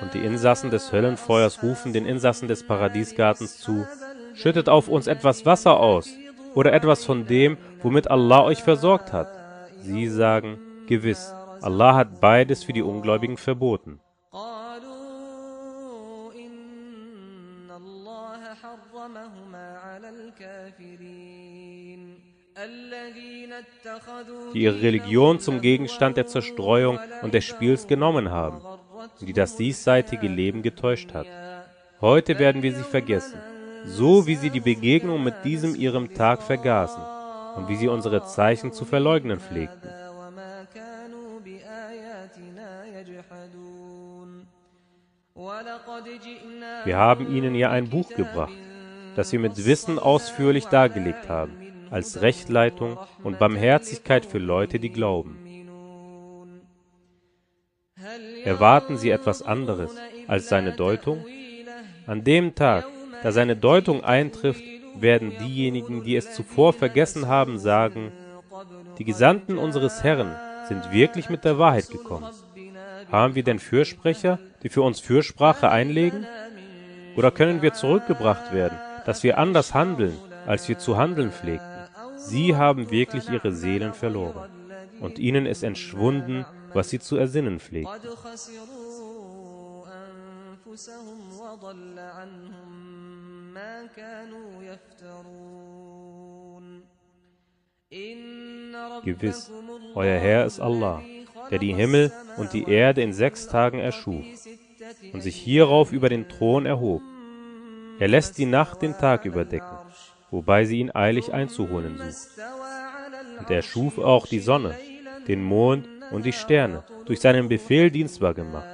Und 0.02 0.14
die 0.14 0.20
Insassen 0.20 0.72
des 0.72 0.91
Höllenfeuers 0.91 1.64
rufen 1.64 1.93
den 1.93 2.06
Insassen 2.06 2.48
des 2.48 2.66
Paradiesgartens 2.68 3.60
zu, 3.60 3.88
schüttet 4.34 4.70
auf 4.70 4.88
uns 4.88 5.08
etwas 5.08 5.46
Wasser 5.46 5.80
aus 5.80 6.10
oder 6.54 6.74
etwas 6.74 7.06
von 7.06 7.26
dem, 7.26 7.58
womit 7.82 8.10
Allah 8.12 8.43
euch 8.43 8.62
versorgt 8.62 9.14
hat. 9.14 9.28
Sie 9.82 10.08
sagen, 10.08 10.60
gewiss, 10.88 11.34
Allah 11.62 11.96
hat 11.96 12.20
beides 12.20 12.64
für 12.64 12.74
die 12.74 12.84
Ungläubigen 12.84 13.38
verboten. 13.38 14.00
die 24.53 24.64
ihre 24.64 24.82
Religion 24.82 25.39
zum 25.39 25.62
Gegenstand 25.62 26.18
der 26.18 26.28
Zerstreuung 26.28 26.99
und 27.22 27.34
des 27.34 27.43
Spiels 27.43 27.88
genommen 27.88 28.30
haben 28.32 28.62
und 29.20 29.28
die 29.28 29.34
das 29.34 29.56
diesseitige 29.56 30.28
Leben 30.28 30.62
getäuscht 30.62 31.14
hat. 31.14 31.28
Heute 32.01 32.39
werden 32.39 32.62
wir 32.64 32.74
sie 32.74 32.84
vergessen, 32.84 33.39
so 33.86 34.28
wie 34.28 34.36
sie 34.36 34.49
die 34.49 34.60
Begegnung 34.60 35.24
mit 35.24 35.36
diesem 35.43 35.76
ihrem 35.76 36.14
Tag 36.14 36.41
vergaßen 36.41 37.03
und 37.56 37.70
wie 37.70 37.76
sie 37.76 37.88
unsere 37.88 38.24
Zeichen 38.26 38.72
zu 38.72 38.86
verleugnen 38.86 39.39
pflegten. 39.39 39.89
Wir 46.84 46.97
haben 46.97 47.36
ihnen 47.36 47.56
ja 47.56 47.70
ein 47.70 47.89
Buch 47.89 48.10
gebracht, 48.10 48.53
das 49.16 49.32
wir 49.32 49.39
mit 49.39 49.66
Wissen 49.66 49.99
ausführlich 49.99 50.66
dargelegt 50.66 51.30
haben 51.30 51.64
als 51.90 52.22
Rechtleitung 52.22 52.98
und 53.24 53.40
Barmherzigkeit 53.40 54.26
für 54.26 54.40
Leute, 54.40 54.80
die 54.80 54.90
glauben. 54.90 55.38
Erwarten 58.44 58.98
sie 58.98 59.10
etwas 59.10 59.42
anderes 59.42 59.96
als 60.28 60.50
seine 60.50 60.74
Deutung? 60.74 61.26
An 62.08 62.24
dem 62.24 62.54
Tag, 62.56 62.86
da 63.24 63.32
seine 63.32 63.56
Deutung 63.56 64.04
eintrifft, 64.04 64.64
werden 64.98 65.34
diejenigen, 65.40 66.04
die 66.04 66.16
es 66.16 66.34
zuvor 66.34 66.74
vergessen 66.74 67.28
haben, 67.28 67.58
sagen, 67.58 68.12
Die 68.98 69.04
Gesandten 69.04 69.58
unseres 69.58 70.04
Herrn 70.04 70.36
sind 70.68 70.92
wirklich 70.92 71.30
mit 71.30 71.44
der 71.44 71.58
Wahrheit 71.58 71.90
gekommen. 71.90 72.32
Haben 73.12 73.36
wir 73.36 73.44
denn 73.44 73.60
Fürsprecher, 73.60 74.40
die 74.64 74.70
für 74.70 74.82
uns 74.82 75.00
Fürsprache 75.00 75.70
einlegen? 75.70 76.26
Oder 77.18 77.32
können 77.32 77.62
wir 77.62 77.74
zurückgebracht 77.74 78.54
werden, 78.54 78.78
dass 79.06 79.24
wir 79.24 79.38
anders 79.38 79.74
handeln, 79.74 80.18
als 80.46 80.68
wir 80.70 80.78
zu 80.78 80.98
handeln 80.98 81.32
pflegten? 81.32 81.75
Sie 82.28 82.56
haben 82.56 82.90
wirklich 82.90 83.30
ihre 83.30 83.54
Seelen 83.54 83.94
verloren, 83.94 84.50
und 85.00 85.20
ihnen 85.20 85.46
ist 85.46 85.64
entschwunden, 85.64 86.46
was 86.74 86.90
sie 86.90 87.00
zu 87.00 87.18
ersinnen 87.18 87.60
pflegen. 87.60 87.90
Gewiss, 99.04 99.52
euer 99.94 100.20
Herr 100.20 100.46
ist 100.46 100.60
Allah, 100.60 101.02
der 101.52 101.60
die 101.60 101.74
Himmel 101.74 102.12
und 102.38 102.54
die 102.54 102.68
Erde 102.70 103.02
in 103.04 103.14
sechs 103.14 103.48
Tagen 103.48 103.80
erschuf 103.80 104.26
und 105.14 105.22
sich 105.22 105.36
hierauf 105.36 105.92
über 105.92 106.10
den 106.10 106.28
Thron 106.28 106.66
erhob. 106.66 107.02
Er 108.00 108.08
lässt 108.08 108.38
die 108.38 108.46
Nacht 108.46 108.82
den 108.82 108.98
Tag 108.98 109.26
überdecken 109.26 109.75
wobei 110.31 110.64
sie 110.64 110.81
ihn 110.81 110.95
eilig 110.95 111.33
einzuholen 111.33 111.99
sucht. 111.99 112.29
Und 113.39 113.51
er 113.51 113.62
schuf 113.62 113.99
auch 113.99 114.27
die 114.27 114.41
Sonne, 114.41 114.77
den 115.29 115.43
Mond 115.43 115.89
und 116.11 116.25
die 116.25 116.33
Sterne, 116.33 116.85
durch 117.07 117.21
seinen 117.21 117.49
Befehl 117.49 117.91
dienstbar 117.91 118.35
gemacht. 118.35 118.68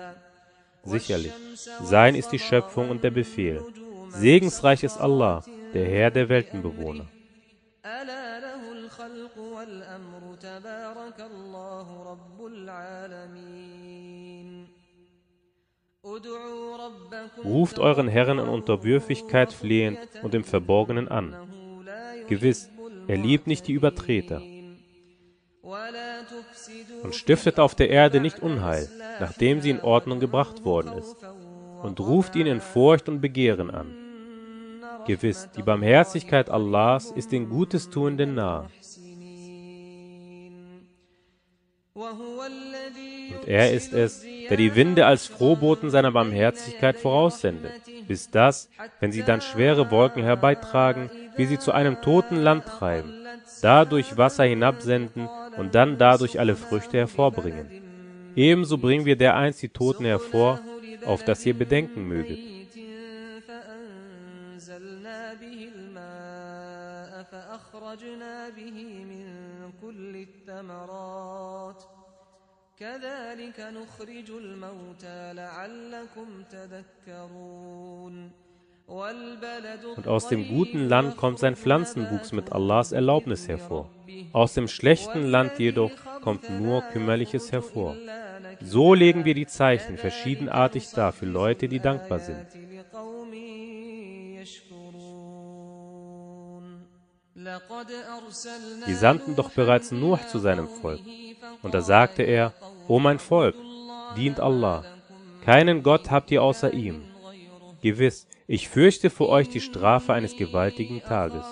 Sicherlich, 0.84 1.32
sein 1.82 2.14
ist 2.14 2.30
die 2.30 2.38
Schöpfung 2.38 2.90
und 2.90 3.02
der 3.04 3.10
Befehl. 3.10 3.62
Segensreich 4.10 4.82
ist 4.84 4.98
Allah, 4.98 5.42
der 5.74 5.86
Herr 5.86 6.10
der 6.10 6.28
Weltenbewohner. 6.28 7.06
ألا 7.86 8.40
له 8.40 8.62
الخلق 8.72 9.38
والأمر 9.38 10.22
تبارك 10.40 11.20
الله 11.20 12.02
رب 12.10 12.46
العالمين 12.46 12.86
ادعوا 12.86 12.94
ربكم 13.32 13.59
Ruft 17.43 17.77
euren 17.77 18.07
Herrn 18.07 18.39
in 18.39 18.47
Unterwürfigkeit 18.47 19.53
flehend 19.53 19.99
und 20.23 20.33
im 20.33 20.43
Verborgenen 20.43 21.07
an. 21.07 21.35
Gewiss, 22.27 22.71
er 23.07 23.17
liebt 23.17 23.45
nicht 23.45 23.67
die 23.67 23.73
Übertreter. 23.73 24.41
Und 27.03 27.13
stiftet 27.13 27.59
auf 27.59 27.75
der 27.75 27.91
Erde 27.91 28.19
nicht 28.19 28.39
Unheil, 28.39 28.89
nachdem 29.19 29.61
sie 29.61 29.69
in 29.69 29.81
Ordnung 29.81 30.19
gebracht 30.19 30.65
worden 30.65 30.93
ist. 30.93 31.17
Und 31.83 31.99
ruft 31.99 32.35
ihn 32.35 32.47
in 32.47 32.61
Furcht 32.61 33.07
und 33.07 33.21
Begehren 33.21 33.69
an. 33.69 33.93
Gewiss, 35.05 35.49
die 35.55 35.63
Barmherzigkeit 35.63 36.49
Allahs 36.49 37.11
ist 37.11 37.31
den 37.31 37.47
Gutes 37.47 37.85
Gutestuenden 37.85 38.35
nahe. 38.35 38.69
und 41.94 43.48
er 43.48 43.72
ist 43.72 43.94
es, 43.94 44.22
der 44.50 44.58
die 44.58 44.74
Winde 44.74 45.06
als 45.06 45.26
Frohboten 45.26 45.88
seiner 45.88 46.12
Barmherzigkeit 46.12 46.98
voraussendet, 46.98 47.72
bis 48.06 48.30
das, 48.30 48.68
wenn 49.00 49.12
sie 49.12 49.22
dann 49.22 49.40
schwere 49.40 49.90
Wolken 49.90 50.22
herbeitragen, 50.22 51.10
wie 51.36 51.46
sie 51.46 51.58
zu 51.58 51.72
einem 51.72 52.02
toten 52.02 52.36
Land 52.36 52.66
treiben, 52.66 53.14
dadurch 53.62 54.18
Wasser 54.18 54.44
hinabsenden 54.44 55.26
und 55.56 55.74
dann 55.74 55.96
dadurch 55.96 56.38
alle 56.38 56.54
Früchte 56.54 56.98
hervorbringen. 56.98 57.70
Ebenso 58.36 58.76
bringen 58.76 59.06
wir 59.06 59.16
dereinst 59.16 59.62
die 59.62 59.70
Toten 59.70 60.04
hervor, 60.04 60.60
auf 61.06 61.24
dass 61.24 61.46
ihr 61.46 61.54
bedenken 61.54 62.06
möget. 62.06 62.38
فأنزلنا 64.66 65.34
به 65.34 65.68
الماء 65.74 67.22
فأخرجنا 67.30 68.48
به 68.56 69.04
من 69.04 69.39
كل 69.82 70.16
الثمرات 70.16 71.82
كذلك 72.78 73.60
نخرج 73.60 74.30
الموتى 74.30 75.32
لعلكم 75.32 76.42
تذكرون 76.50 78.30
والبلد 78.88 79.84
Und 79.96 80.06
aus 80.06 80.28
dem 80.28 80.48
guten 80.48 80.88
Land 80.88 81.16
kommt 81.16 81.38
sein 81.38 81.56
Pflanzenwuchs 81.56 82.32
mit 82.32 82.52
Allahs 82.52 82.92
Erlaubnis 82.92 83.48
hervor. 83.48 83.90
Aus 84.32 84.54
dem 84.54 84.68
schlechten 84.68 85.22
Land 85.22 85.58
jedoch 85.58 85.90
kommt 86.22 86.48
nur 86.50 86.82
Kümmerliches 86.82 87.50
hervor. 87.52 87.96
So 88.60 88.94
legen 88.94 89.24
wir 89.24 89.34
die 89.34 89.46
Zeichen 89.46 89.96
verschiedenartig 89.96 90.90
dar 90.90 91.12
für 91.12 91.26
Leute, 91.26 91.68
die 91.68 91.80
dankbar 91.80 92.20
sind. 92.20 92.46
Die 98.87 98.93
sandten 98.93 99.35
doch 99.35 99.49
bereits 99.51 99.91
Nuh 99.91 100.17
zu 100.29 100.39
seinem 100.39 100.67
Volk. 100.67 101.01
Und 101.61 101.73
da 101.73 101.81
sagte 101.81 102.23
er, 102.23 102.53
O 102.87 102.99
mein 102.99 103.19
Volk, 103.19 103.55
dient 104.15 104.39
Allah. 104.39 104.83
Keinen 105.43 105.83
Gott 105.83 106.11
habt 106.11 106.31
ihr 106.31 106.43
außer 106.43 106.73
ihm. 106.73 107.03
Gewiss, 107.81 108.27
ich 108.47 108.69
fürchte 108.69 109.09
vor 109.09 109.29
euch 109.29 109.49
die 109.49 109.61
Strafe 109.61 110.13
eines 110.13 110.35
gewaltigen 110.37 111.01
Tages. 111.01 111.45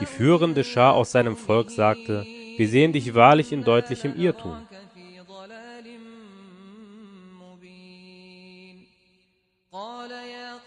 Die 0.00 0.06
führende 0.06 0.64
Schar 0.64 0.94
aus 0.94 1.12
seinem 1.12 1.36
Volk 1.36 1.70
sagte, 1.70 2.24
wir 2.56 2.68
sehen 2.68 2.92
dich 2.92 3.14
wahrlich 3.14 3.52
in 3.52 3.64
deutlichem 3.64 4.16
Irrtum. 4.16 4.56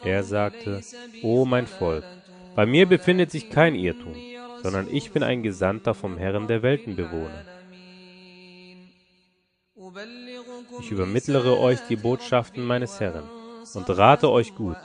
Er 0.08 0.24
sagte, 0.24 0.82
O 1.22 1.44
mein 1.44 1.68
Volk, 1.68 2.06
bei 2.56 2.66
mir 2.66 2.86
befindet 2.88 3.30
sich 3.30 3.50
kein 3.50 3.76
Irrtum, 3.76 4.16
sondern 4.64 4.88
ich 4.90 5.12
bin 5.12 5.22
ein 5.22 5.44
Gesandter 5.44 5.94
vom 5.94 6.18
Herrn 6.18 6.48
der 6.48 6.64
Weltenbewohner. 6.64 7.44
Ich 10.80 10.92
übermittlere 10.92 11.60
euch 11.60 11.80
die 11.90 11.98
Botschaften 11.98 12.64
meines 12.64 13.02
Herrn 13.02 13.30
und 13.74 13.90
rate 13.90 14.32
euch 14.32 14.56
gut, 14.56 14.78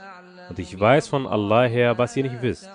und 0.48 0.58
ich 0.58 0.78
weiß 0.78 1.06
von 1.06 1.28
Allah 1.28 1.66
her, 1.66 1.98
was 1.98 2.16
ihr 2.16 2.24
nicht 2.24 2.42
wisst. 2.42 2.68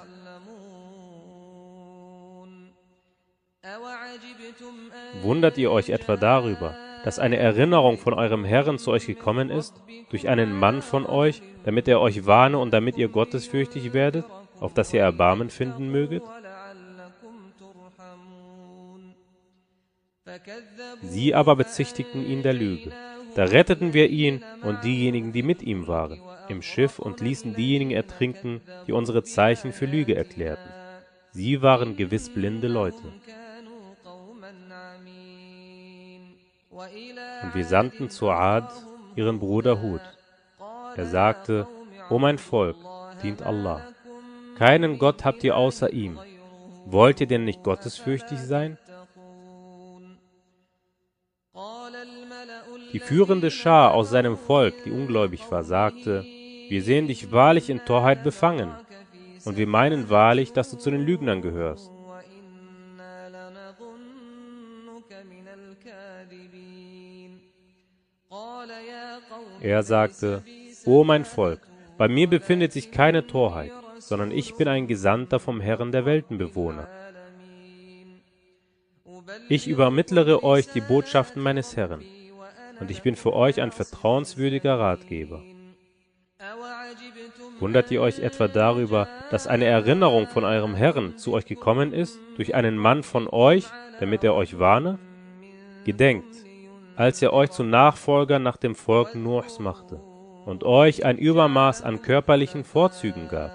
Wundert 5.21 5.57
ihr 5.57 5.69
euch 5.69 5.89
etwa 5.89 6.15
darüber, 6.15 6.77
dass 7.03 7.19
eine 7.19 7.37
Erinnerung 7.37 7.97
von 7.97 8.13
eurem 8.13 8.45
Herrn 8.45 8.77
zu 8.77 8.91
euch 8.91 9.05
gekommen 9.05 9.49
ist, 9.49 9.81
durch 10.09 10.27
einen 10.27 10.57
Mann 10.57 10.81
von 10.81 11.05
euch, 11.05 11.41
damit 11.63 11.87
er 11.87 12.01
euch 12.01 12.25
warne 12.25 12.57
und 12.57 12.71
damit 12.71 12.97
ihr 12.97 13.07
gottesfürchtig 13.07 13.93
werdet, 13.93 14.25
auf 14.59 14.73
dass 14.73 14.93
ihr 14.93 15.01
Erbarmen 15.01 15.49
finden 15.49 15.91
möget? 15.91 16.23
Sie 21.01 21.33
aber 21.33 21.55
bezichtigten 21.55 22.25
ihn 22.25 22.43
der 22.43 22.53
Lüge. 22.53 22.91
Da 23.35 23.45
retteten 23.45 23.93
wir 23.93 24.09
ihn 24.09 24.43
und 24.63 24.83
diejenigen, 24.83 25.31
die 25.31 25.43
mit 25.43 25.61
ihm 25.61 25.87
waren, 25.87 26.19
im 26.49 26.61
Schiff 26.61 26.99
und 26.99 27.21
ließen 27.21 27.53
diejenigen 27.53 27.91
ertrinken, 27.91 28.61
die 28.87 28.93
unsere 28.93 29.23
Zeichen 29.23 29.71
für 29.71 29.85
Lüge 29.85 30.15
erklärten. 30.15 30.69
Sie 31.31 31.61
waren 31.61 31.95
gewiss 31.95 32.29
blinde 32.29 32.67
Leute. 32.67 33.13
Und 37.43 37.55
wir 37.55 37.65
sandten 37.65 38.09
zu 38.09 38.29
Ad 38.29 38.67
ihren 39.15 39.39
Bruder 39.39 39.81
Hud. 39.81 40.01
Er 40.95 41.05
sagte, 41.05 41.67
O 42.09 42.19
mein 42.19 42.37
Volk, 42.37 42.77
dient 43.23 43.41
Allah. 43.41 43.81
Keinen 44.57 44.99
Gott 44.99 45.25
habt 45.25 45.43
ihr 45.43 45.57
außer 45.57 45.91
ihm. 45.91 46.19
Wollt 46.85 47.19
ihr 47.19 47.27
denn 47.27 47.45
nicht 47.45 47.63
gottesfürchtig 47.63 48.39
sein? 48.39 48.77
Die 52.93 52.99
führende 52.99 53.49
Schar 53.49 53.93
aus 53.93 54.11
seinem 54.11 54.37
Volk, 54.37 54.75
die 54.85 54.91
ungläubig 54.91 55.51
war, 55.51 55.63
sagte, 55.63 56.23
wir 56.69 56.83
sehen 56.83 57.07
dich 57.07 57.31
wahrlich 57.31 57.69
in 57.69 57.85
Torheit 57.85 58.23
befangen, 58.23 58.71
und 59.45 59.57
wir 59.57 59.67
meinen 59.67 60.09
wahrlich, 60.09 60.53
dass 60.53 60.69
du 60.69 60.77
zu 60.77 60.91
den 60.91 61.05
Lügnern 61.05 61.41
gehörst. 61.41 61.91
Er 69.61 69.83
sagte, 69.83 70.43
O 70.85 71.03
mein 71.03 71.25
Volk, 71.25 71.61
bei 71.97 72.07
mir 72.07 72.27
befindet 72.29 72.71
sich 72.71 72.91
keine 72.91 73.25
Torheit, 73.25 73.71
sondern 73.99 74.31
ich 74.31 74.55
bin 74.55 74.67
ein 74.67 74.87
Gesandter 74.87 75.39
vom 75.39 75.59
Herrn 75.61 75.91
der 75.91 76.05
Weltenbewohner. 76.05 76.87
Ich 79.49 79.67
übermittlere 79.67 80.43
euch 80.43 80.67
die 80.69 80.81
Botschaften 80.81 81.41
meines 81.41 81.75
Herrn, 81.75 82.03
und 82.79 82.91
ich 82.91 83.01
bin 83.01 83.15
für 83.15 83.33
euch 83.33 83.61
ein 83.61 83.71
vertrauenswürdiger 83.71 84.79
Ratgeber. 84.79 85.41
Wundert 87.59 87.89
ihr 87.89 88.01
euch 88.01 88.19
etwa 88.19 88.47
darüber, 88.47 89.07
dass 89.31 89.47
eine 89.47 89.65
Erinnerung 89.65 90.27
von 90.27 90.43
eurem 90.43 90.75
Herrn 90.75 91.17
zu 91.17 91.33
euch 91.33 91.45
gekommen 91.45 91.91
ist, 91.91 92.19
durch 92.35 92.53
einen 92.53 92.77
Mann 92.77 93.01
von 93.01 93.27
euch, 93.27 93.65
damit 93.99 94.23
er 94.23 94.35
euch 94.35 94.59
warne? 94.59 94.99
Gedenkt, 95.83 96.46
als 96.97 97.21
er 97.21 97.31
euch 97.31 97.51
zu 97.51 97.63
Nachfolgern 97.63 98.41
nach 98.41 98.57
dem 98.57 98.73
Volk 98.73 99.13
Nuhs 99.13 99.59
machte 99.59 100.01
und 100.45 100.63
euch 100.63 101.05
ein 101.05 101.19
Übermaß 101.19 101.83
an 101.83 102.01
körperlichen 102.01 102.63
Vorzügen 102.63 103.27
gab. 103.27 103.51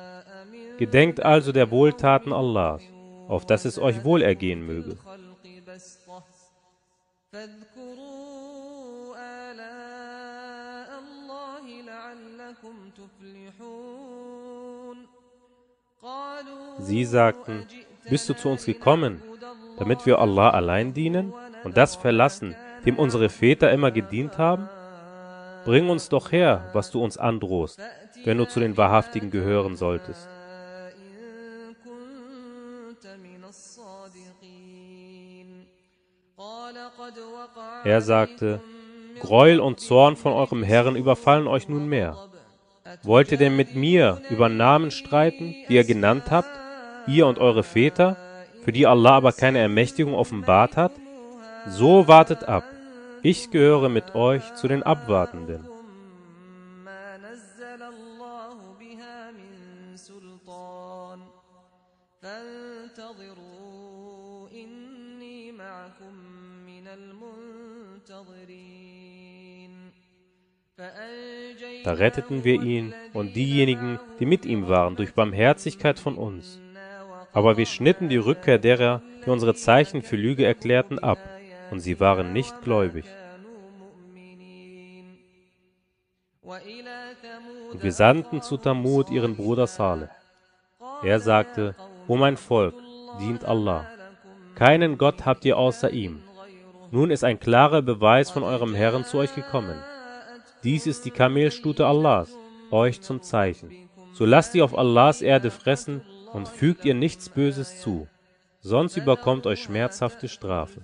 Gedenkt 0.79 1.21
also 1.21 1.51
der 1.51 1.73
Wohltaten 1.73 2.33
Allahs, 2.33 2.83
auf 3.29 3.45
dass 3.45 3.65
es 3.65 3.81
euch 3.81 4.05
wohlergehen 4.05 4.65
möge. 4.65 4.97
Sie 16.79 17.05
sagten, 17.05 17.67
bist 18.09 18.29
du 18.29 18.35
zu 18.35 18.49
uns 18.51 18.65
gekommen, 18.65 19.21
damit 19.79 20.07
wir 20.07 20.21
Allah 20.21 20.51
allein 20.51 20.95
dienen 20.95 21.33
und 21.65 21.77
das 21.77 21.97
verlassen, 21.97 22.55
dem 22.85 22.99
unsere 22.99 23.29
Väter 23.29 23.71
immer 23.73 23.91
gedient 23.91 24.39
haben? 24.39 24.69
Bring 25.65 25.89
uns 25.89 26.09
doch 26.09 26.33
her, 26.33 26.69
was 26.73 26.91
du 26.91 27.03
uns 27.03 27.17
androhst, 27.17 27.81
wenn 28.25 28.39
du 28.39 28.47
zu 28.47 28.61
den 28.61 28.77
Wahrhaftigen 28.77 29.31
gehören 29.31 29.77
solltest. 29.77 30.29
Er 37.85 38.01
sagte, 38.01 38.61
Gräuel 39.21 39.61
und 39.61 39.79
Zorn 39.79 40.17
von 40.17 40.33
eurem 40.33 40.63
Herrn 40.63 40.97
überfallen 40.97 41.47
euch 41.47 41.69
nunmehr. 41.69 42.17
Wollt 43.03 43.31
ihr 43.31 43.39
denn 43.39 43.57
mit 43.57 43.75
mir 43.75 44.21
über 44.31 44.49
Namen 44.49 44.91
streiten, 44.91 45.55
die 45.69 45.75
ihr 45.75 45.85
genannt 45.85 46.25
habt, 46.31 46.51
ihr 47.07 47.27
und 47.27 47.39
eure 47.39 47.63
Väter, 47.63 48.17
für 48.65 48.73
die 48.73 48.87
Allah 48.87 49.17
aber 49.17 49.33
keine 49.33 49.59
Ermächtigung 49.59 50.15
offenbart 50.15 50.77
hat? 50.77 50.93
So 51.69 52.09
wartet 52.09 52.45
ab. 52.45 52.65
Ich 53.25 53.53
gehöre 53.53 53.89
mit 53.89 54.17
euch 54.17 54.55
zu 54.55 54.67
den 54.67 54.83
Abwartenden. 54.83 55.65
Da 71.85 71.93
retteten 71.93 72.43
wir 72.43 72.61
ihn 72.61 72.93
und 73.13 73.37
diejenigen, 73.37 74.01
die 74.19 74.27
mit 74.27 74.45
ihm 74.45 74.67
waren, 74.67 74.97
durch 74.97 75.15
Barmherzigkeit 75.15 76.01
von 76.01 76.17
uns. 76.17 76.61
Aber 77.33 77.57
wir 77.57 77.67
schnitten 77.67 78.09
die 78.09 78.17
Rückkehr 78.17 78.59
derer, 78.59 79.01
die 79.25 79.31
unsere 79.31 79.55
Zeichen 79.55 80.03
für 80.03 80.17
Lüge 80.17 80.45
erklärten, 80.45 80.99
ab 80.99 81.19
und 81.73 81.81
sie 81.81 81.99
waren 81.99 82.35
nicht 82.35 82.61
gläubig. 82.61 83.07
Und 87.73 87.83
wir 87.83 87.93
sandten 87.93 88.43
zu 88.43 88.59
Tamud 88.59 89.11
ihren 89.11 89.37
Bruder 89.37 89.67
Saleh. 89.67 90.09
Er 91.03 91.19
sagte, 91.19 91.75
O 92.09 92.17
mein 92.17 92.37
Volk, 92.37 92.75
dient 93.19 93.47
Allah. 93.47 93.87
Keinen 94.55 94.99
Gott 94.99 95.25
habt 95.25 95.47
ihr 95.47 95.57
außer 95.57 95.91
ihm. 95.91 96.23
Nun 96.91 97.11
ist 97.11 97.25
ein 97.25 97.41
klarer 97.41 97.81
Beweis 97.81 98.31
von 98.31 98.43
eurem 98.43 98.75
Herrn 98.75 99.07
zu 99.07 99.17
euch 99.17 99.35
gekommen. 99.35 99.83
Dies 100.63 100.87
ist 100.87 101.07
die 101.07 101.11
Kamelstute 101.11 101.87
Allahs, 101.87 102.37
euch 102.71 103.01
zum 103.01 103.23
Zeichen. 103.23 103.89
So 104.13 104.27
lasst 104.27 104.55
ihr 104.55 104.65
auf 104.67 104.77
Allahs 104.77 105.23
Erde 105.23 105.51
fressen 105.51 106.03
und 106.35 106.49
fügt 106.49 106.85
ihr 106.85 106.95
nichts 106.95 107.31
Böses 107.31 107.81
zu, 107.81 108.09
sonst 108.61 108.99
überkommt 108.99 109.47
euch 109.47 109.63
schmerzhafte 109.63 110.29
Strafe. 110.29 110.83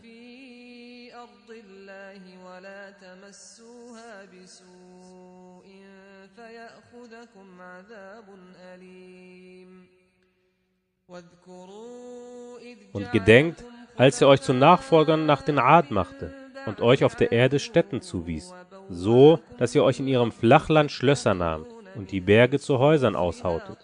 Und 12.93 13.13
gedenkt, 13.13 13.65
als 13.97 14.21
er 14.21 14.29
euch 14.29 14.41
zu 14.41 14.53
Nachfolgern 14.53 15.27
nach 15.27 15.43
den 15.43 15.59
Ad 15.59 15.93
machte 15.93 16.35
und 16.67 16.81
euch 16.81 17.05
auf 17.05 17.17
der 17.17 17.33
Erde 17.33 17.59
Städten 17.59 18.01
zuwies, 18.01 18.55
so, 18.89 19.41
dass 19.59 19.75
ihr 19.75 19.85
euch 19.85 20.01
in 20.01 20.09
ihrem 20.09 20.33
Flachland 20.33 20.91
Schlösser 20.91 21.35
nahmt 21.35 21.67
und 21.95 22.13
die 22.13 22.21
Berge 22.21 22.59
zu 22.59 22.79
Häusern 22.79 23.17
aushautet. 23.17 23.79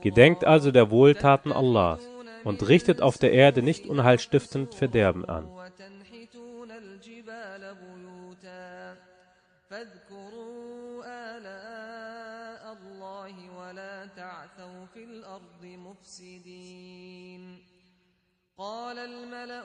Gedenkt 0.00 0.44
also 0.44 0.70
der 0.70 0.90
Wohltaten 0.90 1.52
Allahs 1.52 2.08
und 2.44 2.68
richtet 2.68 3.02
auf 3.02 3.18
der 3.18 3.32
Erde 3.32 3.62
nicht 3.62 3.86
unheilstiftend 3.86 4.74
Verderben 4.74 5.24
an. 5.24 5.48
تعثوا 14.87 14.87
في 14.93 15.03
الأرض 15.03 15.65
مفسدين 15.65 17.57
قال 18.57 18.97
الملأ 18.97 19.63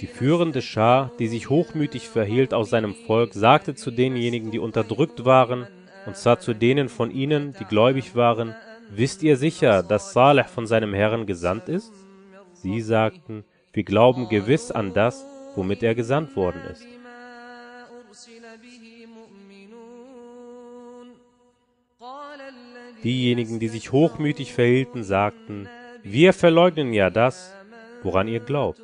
Die 0.00 0.06
الذين 0.06 0.08
führende 0.08 0.62
Schar, 0.62 1.10
die 1.18 1.28
sich 1.28 1.50
hochmütig 1.50 2.08
verhielt 2.08 2.54
aus 2.54 2.70
seinem 2.70 2.94
Volk, 2.94 3.34
sagte 3.34 3.74
zu 3.74 3.90
denjenigen, 3.90 4.50
die 4.50 4.58
unterdrückt 4.58 5.24
waren, 5.24 5.66
und 6.06 6.16
zwar 6.16 6.38
zu 6.38 6.54
denen 6.54 6.88
von 6.88 7.10
ihnen, 7.10 7.54
die 7.58 7.64
gläubig 7.64 8.14
waren, 8.14 8.54
Wisst 8.90 9.22
ihr 9.22 9.38
sicher, 9.38 9.82
dass 9.82 10.12
Saleh 10.12 10.44
von 10.44 10.66
seinem 10.66 10.92
Herrn 10.92 11.24
gesandt 11.26 11.68
ist? 11.70 11.92
Sie 12.52 12.80
sagten, 12.82 13.44
wir 13.72 13.82
glauben 13.82 14.28
gewiss 14.28 14.70
an 14.70 14.92
das, 14.92 15.24
womit 15.54 15.82
er 15.82 15.94
gesandt 15.94 16.36
worden 16.36 16.60
ist. 16.70 16.86
Diejenigen, 23.03 23.59
die 23.59 23.67
sich 23.67 23.91
hochmütig 23.91 24.53
verhielten, 24.53 25.03
sagten, 25.03 25.67
wir 26.03 26.33
verleugnen 26.33 26.93
ja 26.93 27.09
das, 27.09 27.53
woran 28.03 28.27
ihr 28.27 28.39
glaubt. 28.39 28.81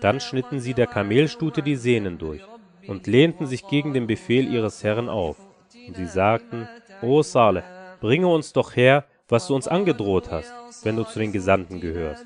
Dann 0.00 0.20
schnitten 0.20 0.60
sie 0.60 0.74
der 0.74 0.86
Kamelstute 0.86 1.62
die 1.62 1.76
Sehnen 1.76 2.18
durch 2.18 2.42
und 2.86 3.06
lehnten 3.06 3.46
sich 3.46 3.66
gegen 3.66 3.92
den 3.92 4.06
Befehl 4.06 4.52
ihres 4.52 4.82
Herrn 4.84 5.08
auf. 5.08 5.38
Und 5.86 5.96
sie 5.96 6.06
sagten, 6.06 6.68
O 7.02 7.22
Saleh, 7.22 7.62
bringe 8.00 8.28
uns 8.28 8.52
doch 8.52 8.76
her, 8.76 9.04
was 9.28 9.48
du 9.48 9.54
uns 9.54 9.68
angedroht 9.68 10.30
hast, 10.30 10.52
wenn 10.84 10.96
du 10.96 11.04
zu 11.04 11.18
den 11.18 11.32
Gesandten 11.32 11.80
gehörst. 11.80 12.24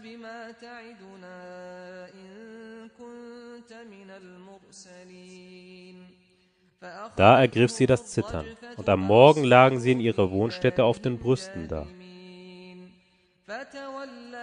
Da 7.16 7.38
ergriff 7.38 7.70
sie 7.70 7.86
das 7.86 8.06
Zittern, 8.06 8.46
und 8.76 8.88
am 8.88 9.00
Morgen 9.00 9.44
lagen 9.44 9.80
sie 9.80 9.92
in 9.92 10.00
ihrer 10.00 10.30
Wohnstätte 10.30 10.84
auf 10.84 10.98
den 11.00 11.18
Brüsten 11.18 11.68
da. 11.68 11.86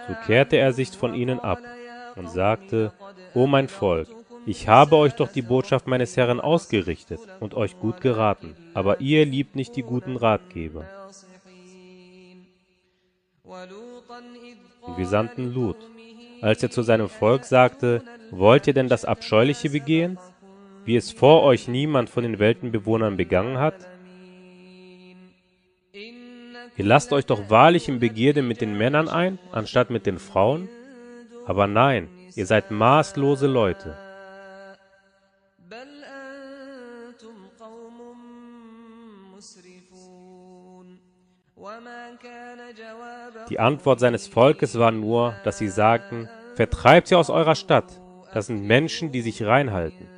So 0.06 0.14
kehrte 0.26 0.56
er 0.56 0.72
sich 0.72 0.90
von 0.90 1.14
ihnen 1.14 1.40
ab 1.40 1.60
und 2.16 2.30
sagte, 2.30 2.92
O 3.34 3.46
mein 3.46 3.68
Volk, 3.68 4.08
ich 4.46 4.68
habe 4.68 4.96
euch 4.96 5.14
doch 5.14 5.30
die 5.30 5.42
Botschaft 5.42 5.86
meines 5.86 6.16
Herrn 6.16 6.40
ausgerichtet 6.40 7.20
und 7.40 7.54
euch 7.54 7.78
gut 7.78 8.00
geraten, 8.00 8.56
aber 8.74 9.00
ihr 9.00 9.26
liebt 9.26 9.56
nicht 9.56 9.76
die 9.76 9.82
guten 9.82 10.16
Ratgeber. 10.16 10.84
Und 14.82 14.96
wir 14.96 15.06
sandten 15.06 15.52
Lut. 15.52 15.76
Als 16.40 16.62
er 16.62 16.70
zu 16.70 16.82
seinem 16.82 17.08
Volk 17.08 17.44
sagte, 17.44 18.02
wollt 18.30 18.66
ihr 18.66 18.74
denn 18.74 18.88
das 18.88 19.04
Abscheuliche 19.04 19.70
begehen, 19.70 20.18
wie 20.88 20.96
es 20.96 21.12
vor 21.12 21.42
euch 21.42 21.68
niemand 21.68 22.08
von 22.08 22.22
den 22.22 22.38
Weltenbewohnern 22.38 23.18
begangen 23.18 23.58
hat? 23.58 23.74
Ihr 25.92 26.84
lasst 26.84 27.12
euch 27.12 27.26
doch 27.26 27.50
wahrlich 27.50 27.90
in 27.90 28.00
Begierde 28.00 28.40
mit 28.40 28.62
den 28.62 28.78
Männern 28.78 29.06
ein, 29.06 29.38
anstatt 29.52 29.90
mit 29.90 30.06
den 30.06 30.18
Frauen? 30.18 30.66
Aber 31.44 31.66
nein, 31.66 32.08
ihr 32.36 32.46
seid 32.46 32.70
maßlose 32.70 33.46
Leute. 33.46 33.98
Die 43.50 43.60
Antwort 43.60 44.00
seines 44.00 44.26
Volkes 44.26 44.78
war 44.78 44.90
nur, 44.90 45.34
dass 45.44 45.58
sie 45.58 45.68
sagten, 45.68 46.30
vertreibt 46.54 47.08
sie 47.08 47.14
aus 47.14 47.28
eurer 47.28 47.56
Stadt, 47.56 48.00
das 48.32 48.46
sind 48.46 48.62
Menschen, 48.62 49.12
die 49.12 49.20
sich 49.20 49.42
reinhalten. 49.42 50.17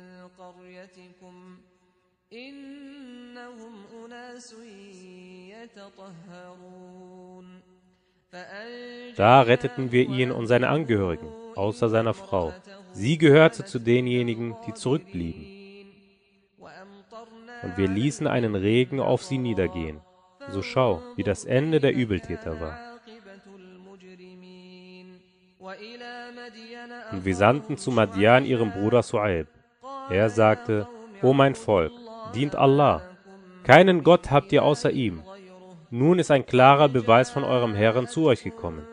Da 9.21 9.41
retteten 9.41 9.91
wir 9.91 10.09
ihn 10.09 10.31
und 10.31 10.47
seine 10.47 10.69
Angehörigen, 10.69 11.27
außer 11.53 11.89
seiner 11.89 12.15
Frau. 12.15 12.53
Sie 12.91 13.19
gehörte 13.19 13.63
zu 13.63 13.77
denjenigen, 13.77 14.55
die 14.65 14.73
zurückblieben. 14.73 15.45
Und 17.61 17.77
wir 17.77 17.87
ließen 17.87 18.25
einen 18.25 18.55
Regen 18.55 18.99
auf 18.99 19.21
sie 19.21 19.37
niedergehen. 19.37 20.01
So 20.49 20.63
schau, 20.63 21.03
wie 21.17 21.21
das 21.21 21.45
Ende 21.45 21.79
der 21.79 21.93
Übeltäter 21.93 22.59
war. 22.59 22.79
Und 27.11 27.23
wir 27.23 27.35
sandten 27.35 27.77
zu 27.77 27.91
Madian 27.91 28.43
ihrem 28.43 28.71
Bruder 28.71 29.03
Suaib. 29.03 29.45
Er 30.09 30.31
sagte, 30.31 30.87
O 31.21 31.33
mein 31.33 31.53
Volk, 31.53 31.91
dient 32.33 32.55
Allah. 32.55 33.03
Keinen 33.65 34.03
Gott 34.03 34.31
habt 34.31 34.51
ihr 34.51 34.63
außer 34.63 34.89
ihm. 34.89 35.21
Nun 35.91 36.17
ist 36.17 36.31
ein 36.31 36.47
klarer 36.47 36.89
Beweis 36.89 37.29
von 37.29 37.43
eurem 37.43 37.75
Herrn 37.75 38.07
zu 38.07 38.25
euch 38.25 38.41
gekommen 38.43 38.87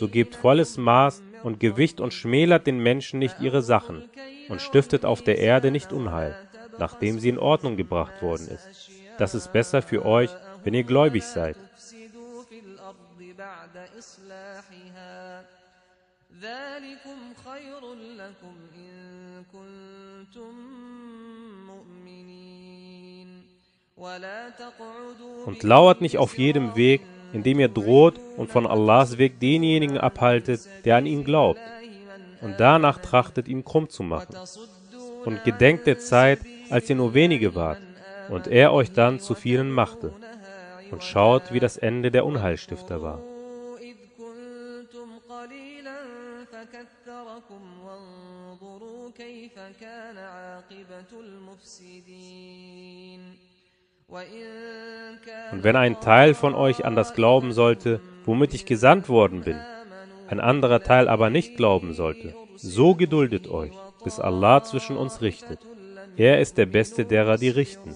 so 0.00 0.08
gebt 0.08 0.34
volles 0.34 0.78
Maß 0.78 1.22
und 1.42 1.60
Gewicht 1.60 2.00
und 2.00 2.14
schmälert 2.14 2.66
den 2.66 2.78
Menschen 2.78 3.18
nicht 3.18 3.38
ihre 3.38 3.60
Sachen 3.60 4.08
und 4.48 4.62
stiftet 4.62 5.04
auf 5.04 5.22
der 5.22 5.36
Erde 5.36 5.70
nicht 5.70 5.92
Unheil, 5.92 6.34
nachdem 6.78 7.20
sie 7.20 7.28
in 7.28 7.38
Ordnung 7.38 7.76
gebracht 7.76 8.22
worden 8.22 8.48
ist. 8.48 8.90
Das 9.18 9.34
ist 9.34 9.52
besser 9.52 9.82
für 9.82 10.06
euch, 10.06 10.30
wenn 10.64 10.72
ihr 10.72 10.84
gläubig 10.84 11.24
seid. 11.24 11.56
Und 25.44 25.62
lauert 25.62 26.00
nicht 26.00 26.16
auf 26.16 26.38
jedem 26.38 26.74
Weg, 26.74 27.02
indem 27.33 27.59
ihr 27.59 27.67
droht 27.67 28.19
und 28.37 28.49
von 28.49 28.65
Allahs 28.65 29.17
Weg 29.17 29.39
denjenigen 29.39 29.97
abhaltet, 29.97 30.61
der 30.85 30.97
an 30.97 31.05
ihn 31.05 31.23
glaubt, 31.23 31.59
und 32.41 32.59
danach 32.59 32.99
trachtet, 32.99 33.47
ihn 33.47 33.65
krumm 33.65 33.89
zu 33.89 34.03
machen. 34.03 34.35
Und 35.25 35.43
gedenkt 35.43 35.87
der 35.87 35.99
Zeit, 35.99 36.39
als 36.69 36.89
ihr 36.89 36.95
nur 36.95 37.13
wenige 37.13 37.55
wart, 37.55 37.81
und 38.29 38.47
er 38.47 38.73
euch 38.73 38.91
dann 38.91 39.19
zu 39.19 39.35
vielen 39.35 39.71
machte. 39.71 40.13
Und 40.91 41.03
schaut, 41.03 41.51
wie 41.51 41.59
das 41.59 41.77
Ende 41.77 42.11
der 42.11 42.25
Unheilstifter 42.25 43.01
war. 43.01 43.19
إذ 43.81 43.95
كنتم 44.17 45.09
قليلا 45.29 45.97
فكثركم 46.45 47.61
وانظروا 47.85 49.11
كيف 49.17 49.59
كان 49.81 50.17
عاقبة 50.17 51.19
المفسدين 51.19 53.19
وإن 53.19 53.31
كان 53.31 53.48
und 55.52 55.62
wenn 55.64 55.76
ein 55.76 56.00
Teil 56.00 56.34
von 56.34 56.54
euch 56.54 56.84
an 56.84 56.96
das 56.96 57.14
glauben 57.14 57.52
sollte, 57.52 58.00
womit 58.24 58.54
ich 58.54 58.66
gesandt 58.66 59.08
worden 59.08 59.42
bin, 59.42 59.58
ein 60.28 60.40
anderer 60.40 60.82
Teil 60.82 61.08
aber 61.08 61.30
nicht 61.30 61.56
glauben 61.56 61.92
sollte, 61.94 62.34
so 62.56 62.94
geduldet 62.94 63.48
euch, 63.48 63.72
bis 64.04 64.18
Allah 64.20 64.62
zwischen 64.62 64.96
uns 64.96 65.20
richtet. 65.20 65.60
Er 66.16 66.40
ist 66.40 66.58
der 66.58 66.66
Beste 66.66 67.04
derer, 67.04 67.36
die 67.36 67.48
richten. 67.50 67.94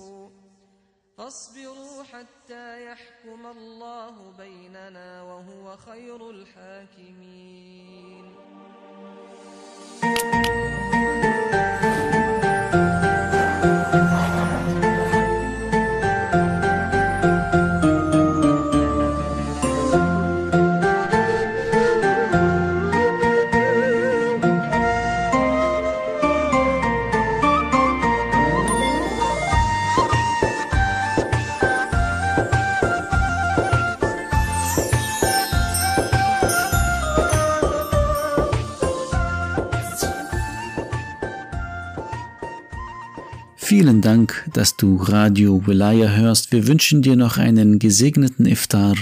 Vielen 43.76 44.02
Dank, 44.02 44.48
dass 44.52 44.76
du 44.76 44.94
Radio 44.98 45.66
Wilaya 45.66 46.08
hörst. 46.10 46.52
Wir 46.52 46.68
wünschen 46.68 47.02
dir 47.02 47.16
noch 47.16 47.38
einen 47.38 47.80
gesegneten 47.80 48.46
Iftar. 48.46 48.94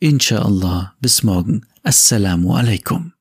Inshallah. 0.00 0.94
Bis 1.00 1.22
morgen. 1.22 1.64
Assalamu 1.84 2.56
alaikum. 2.56 3.12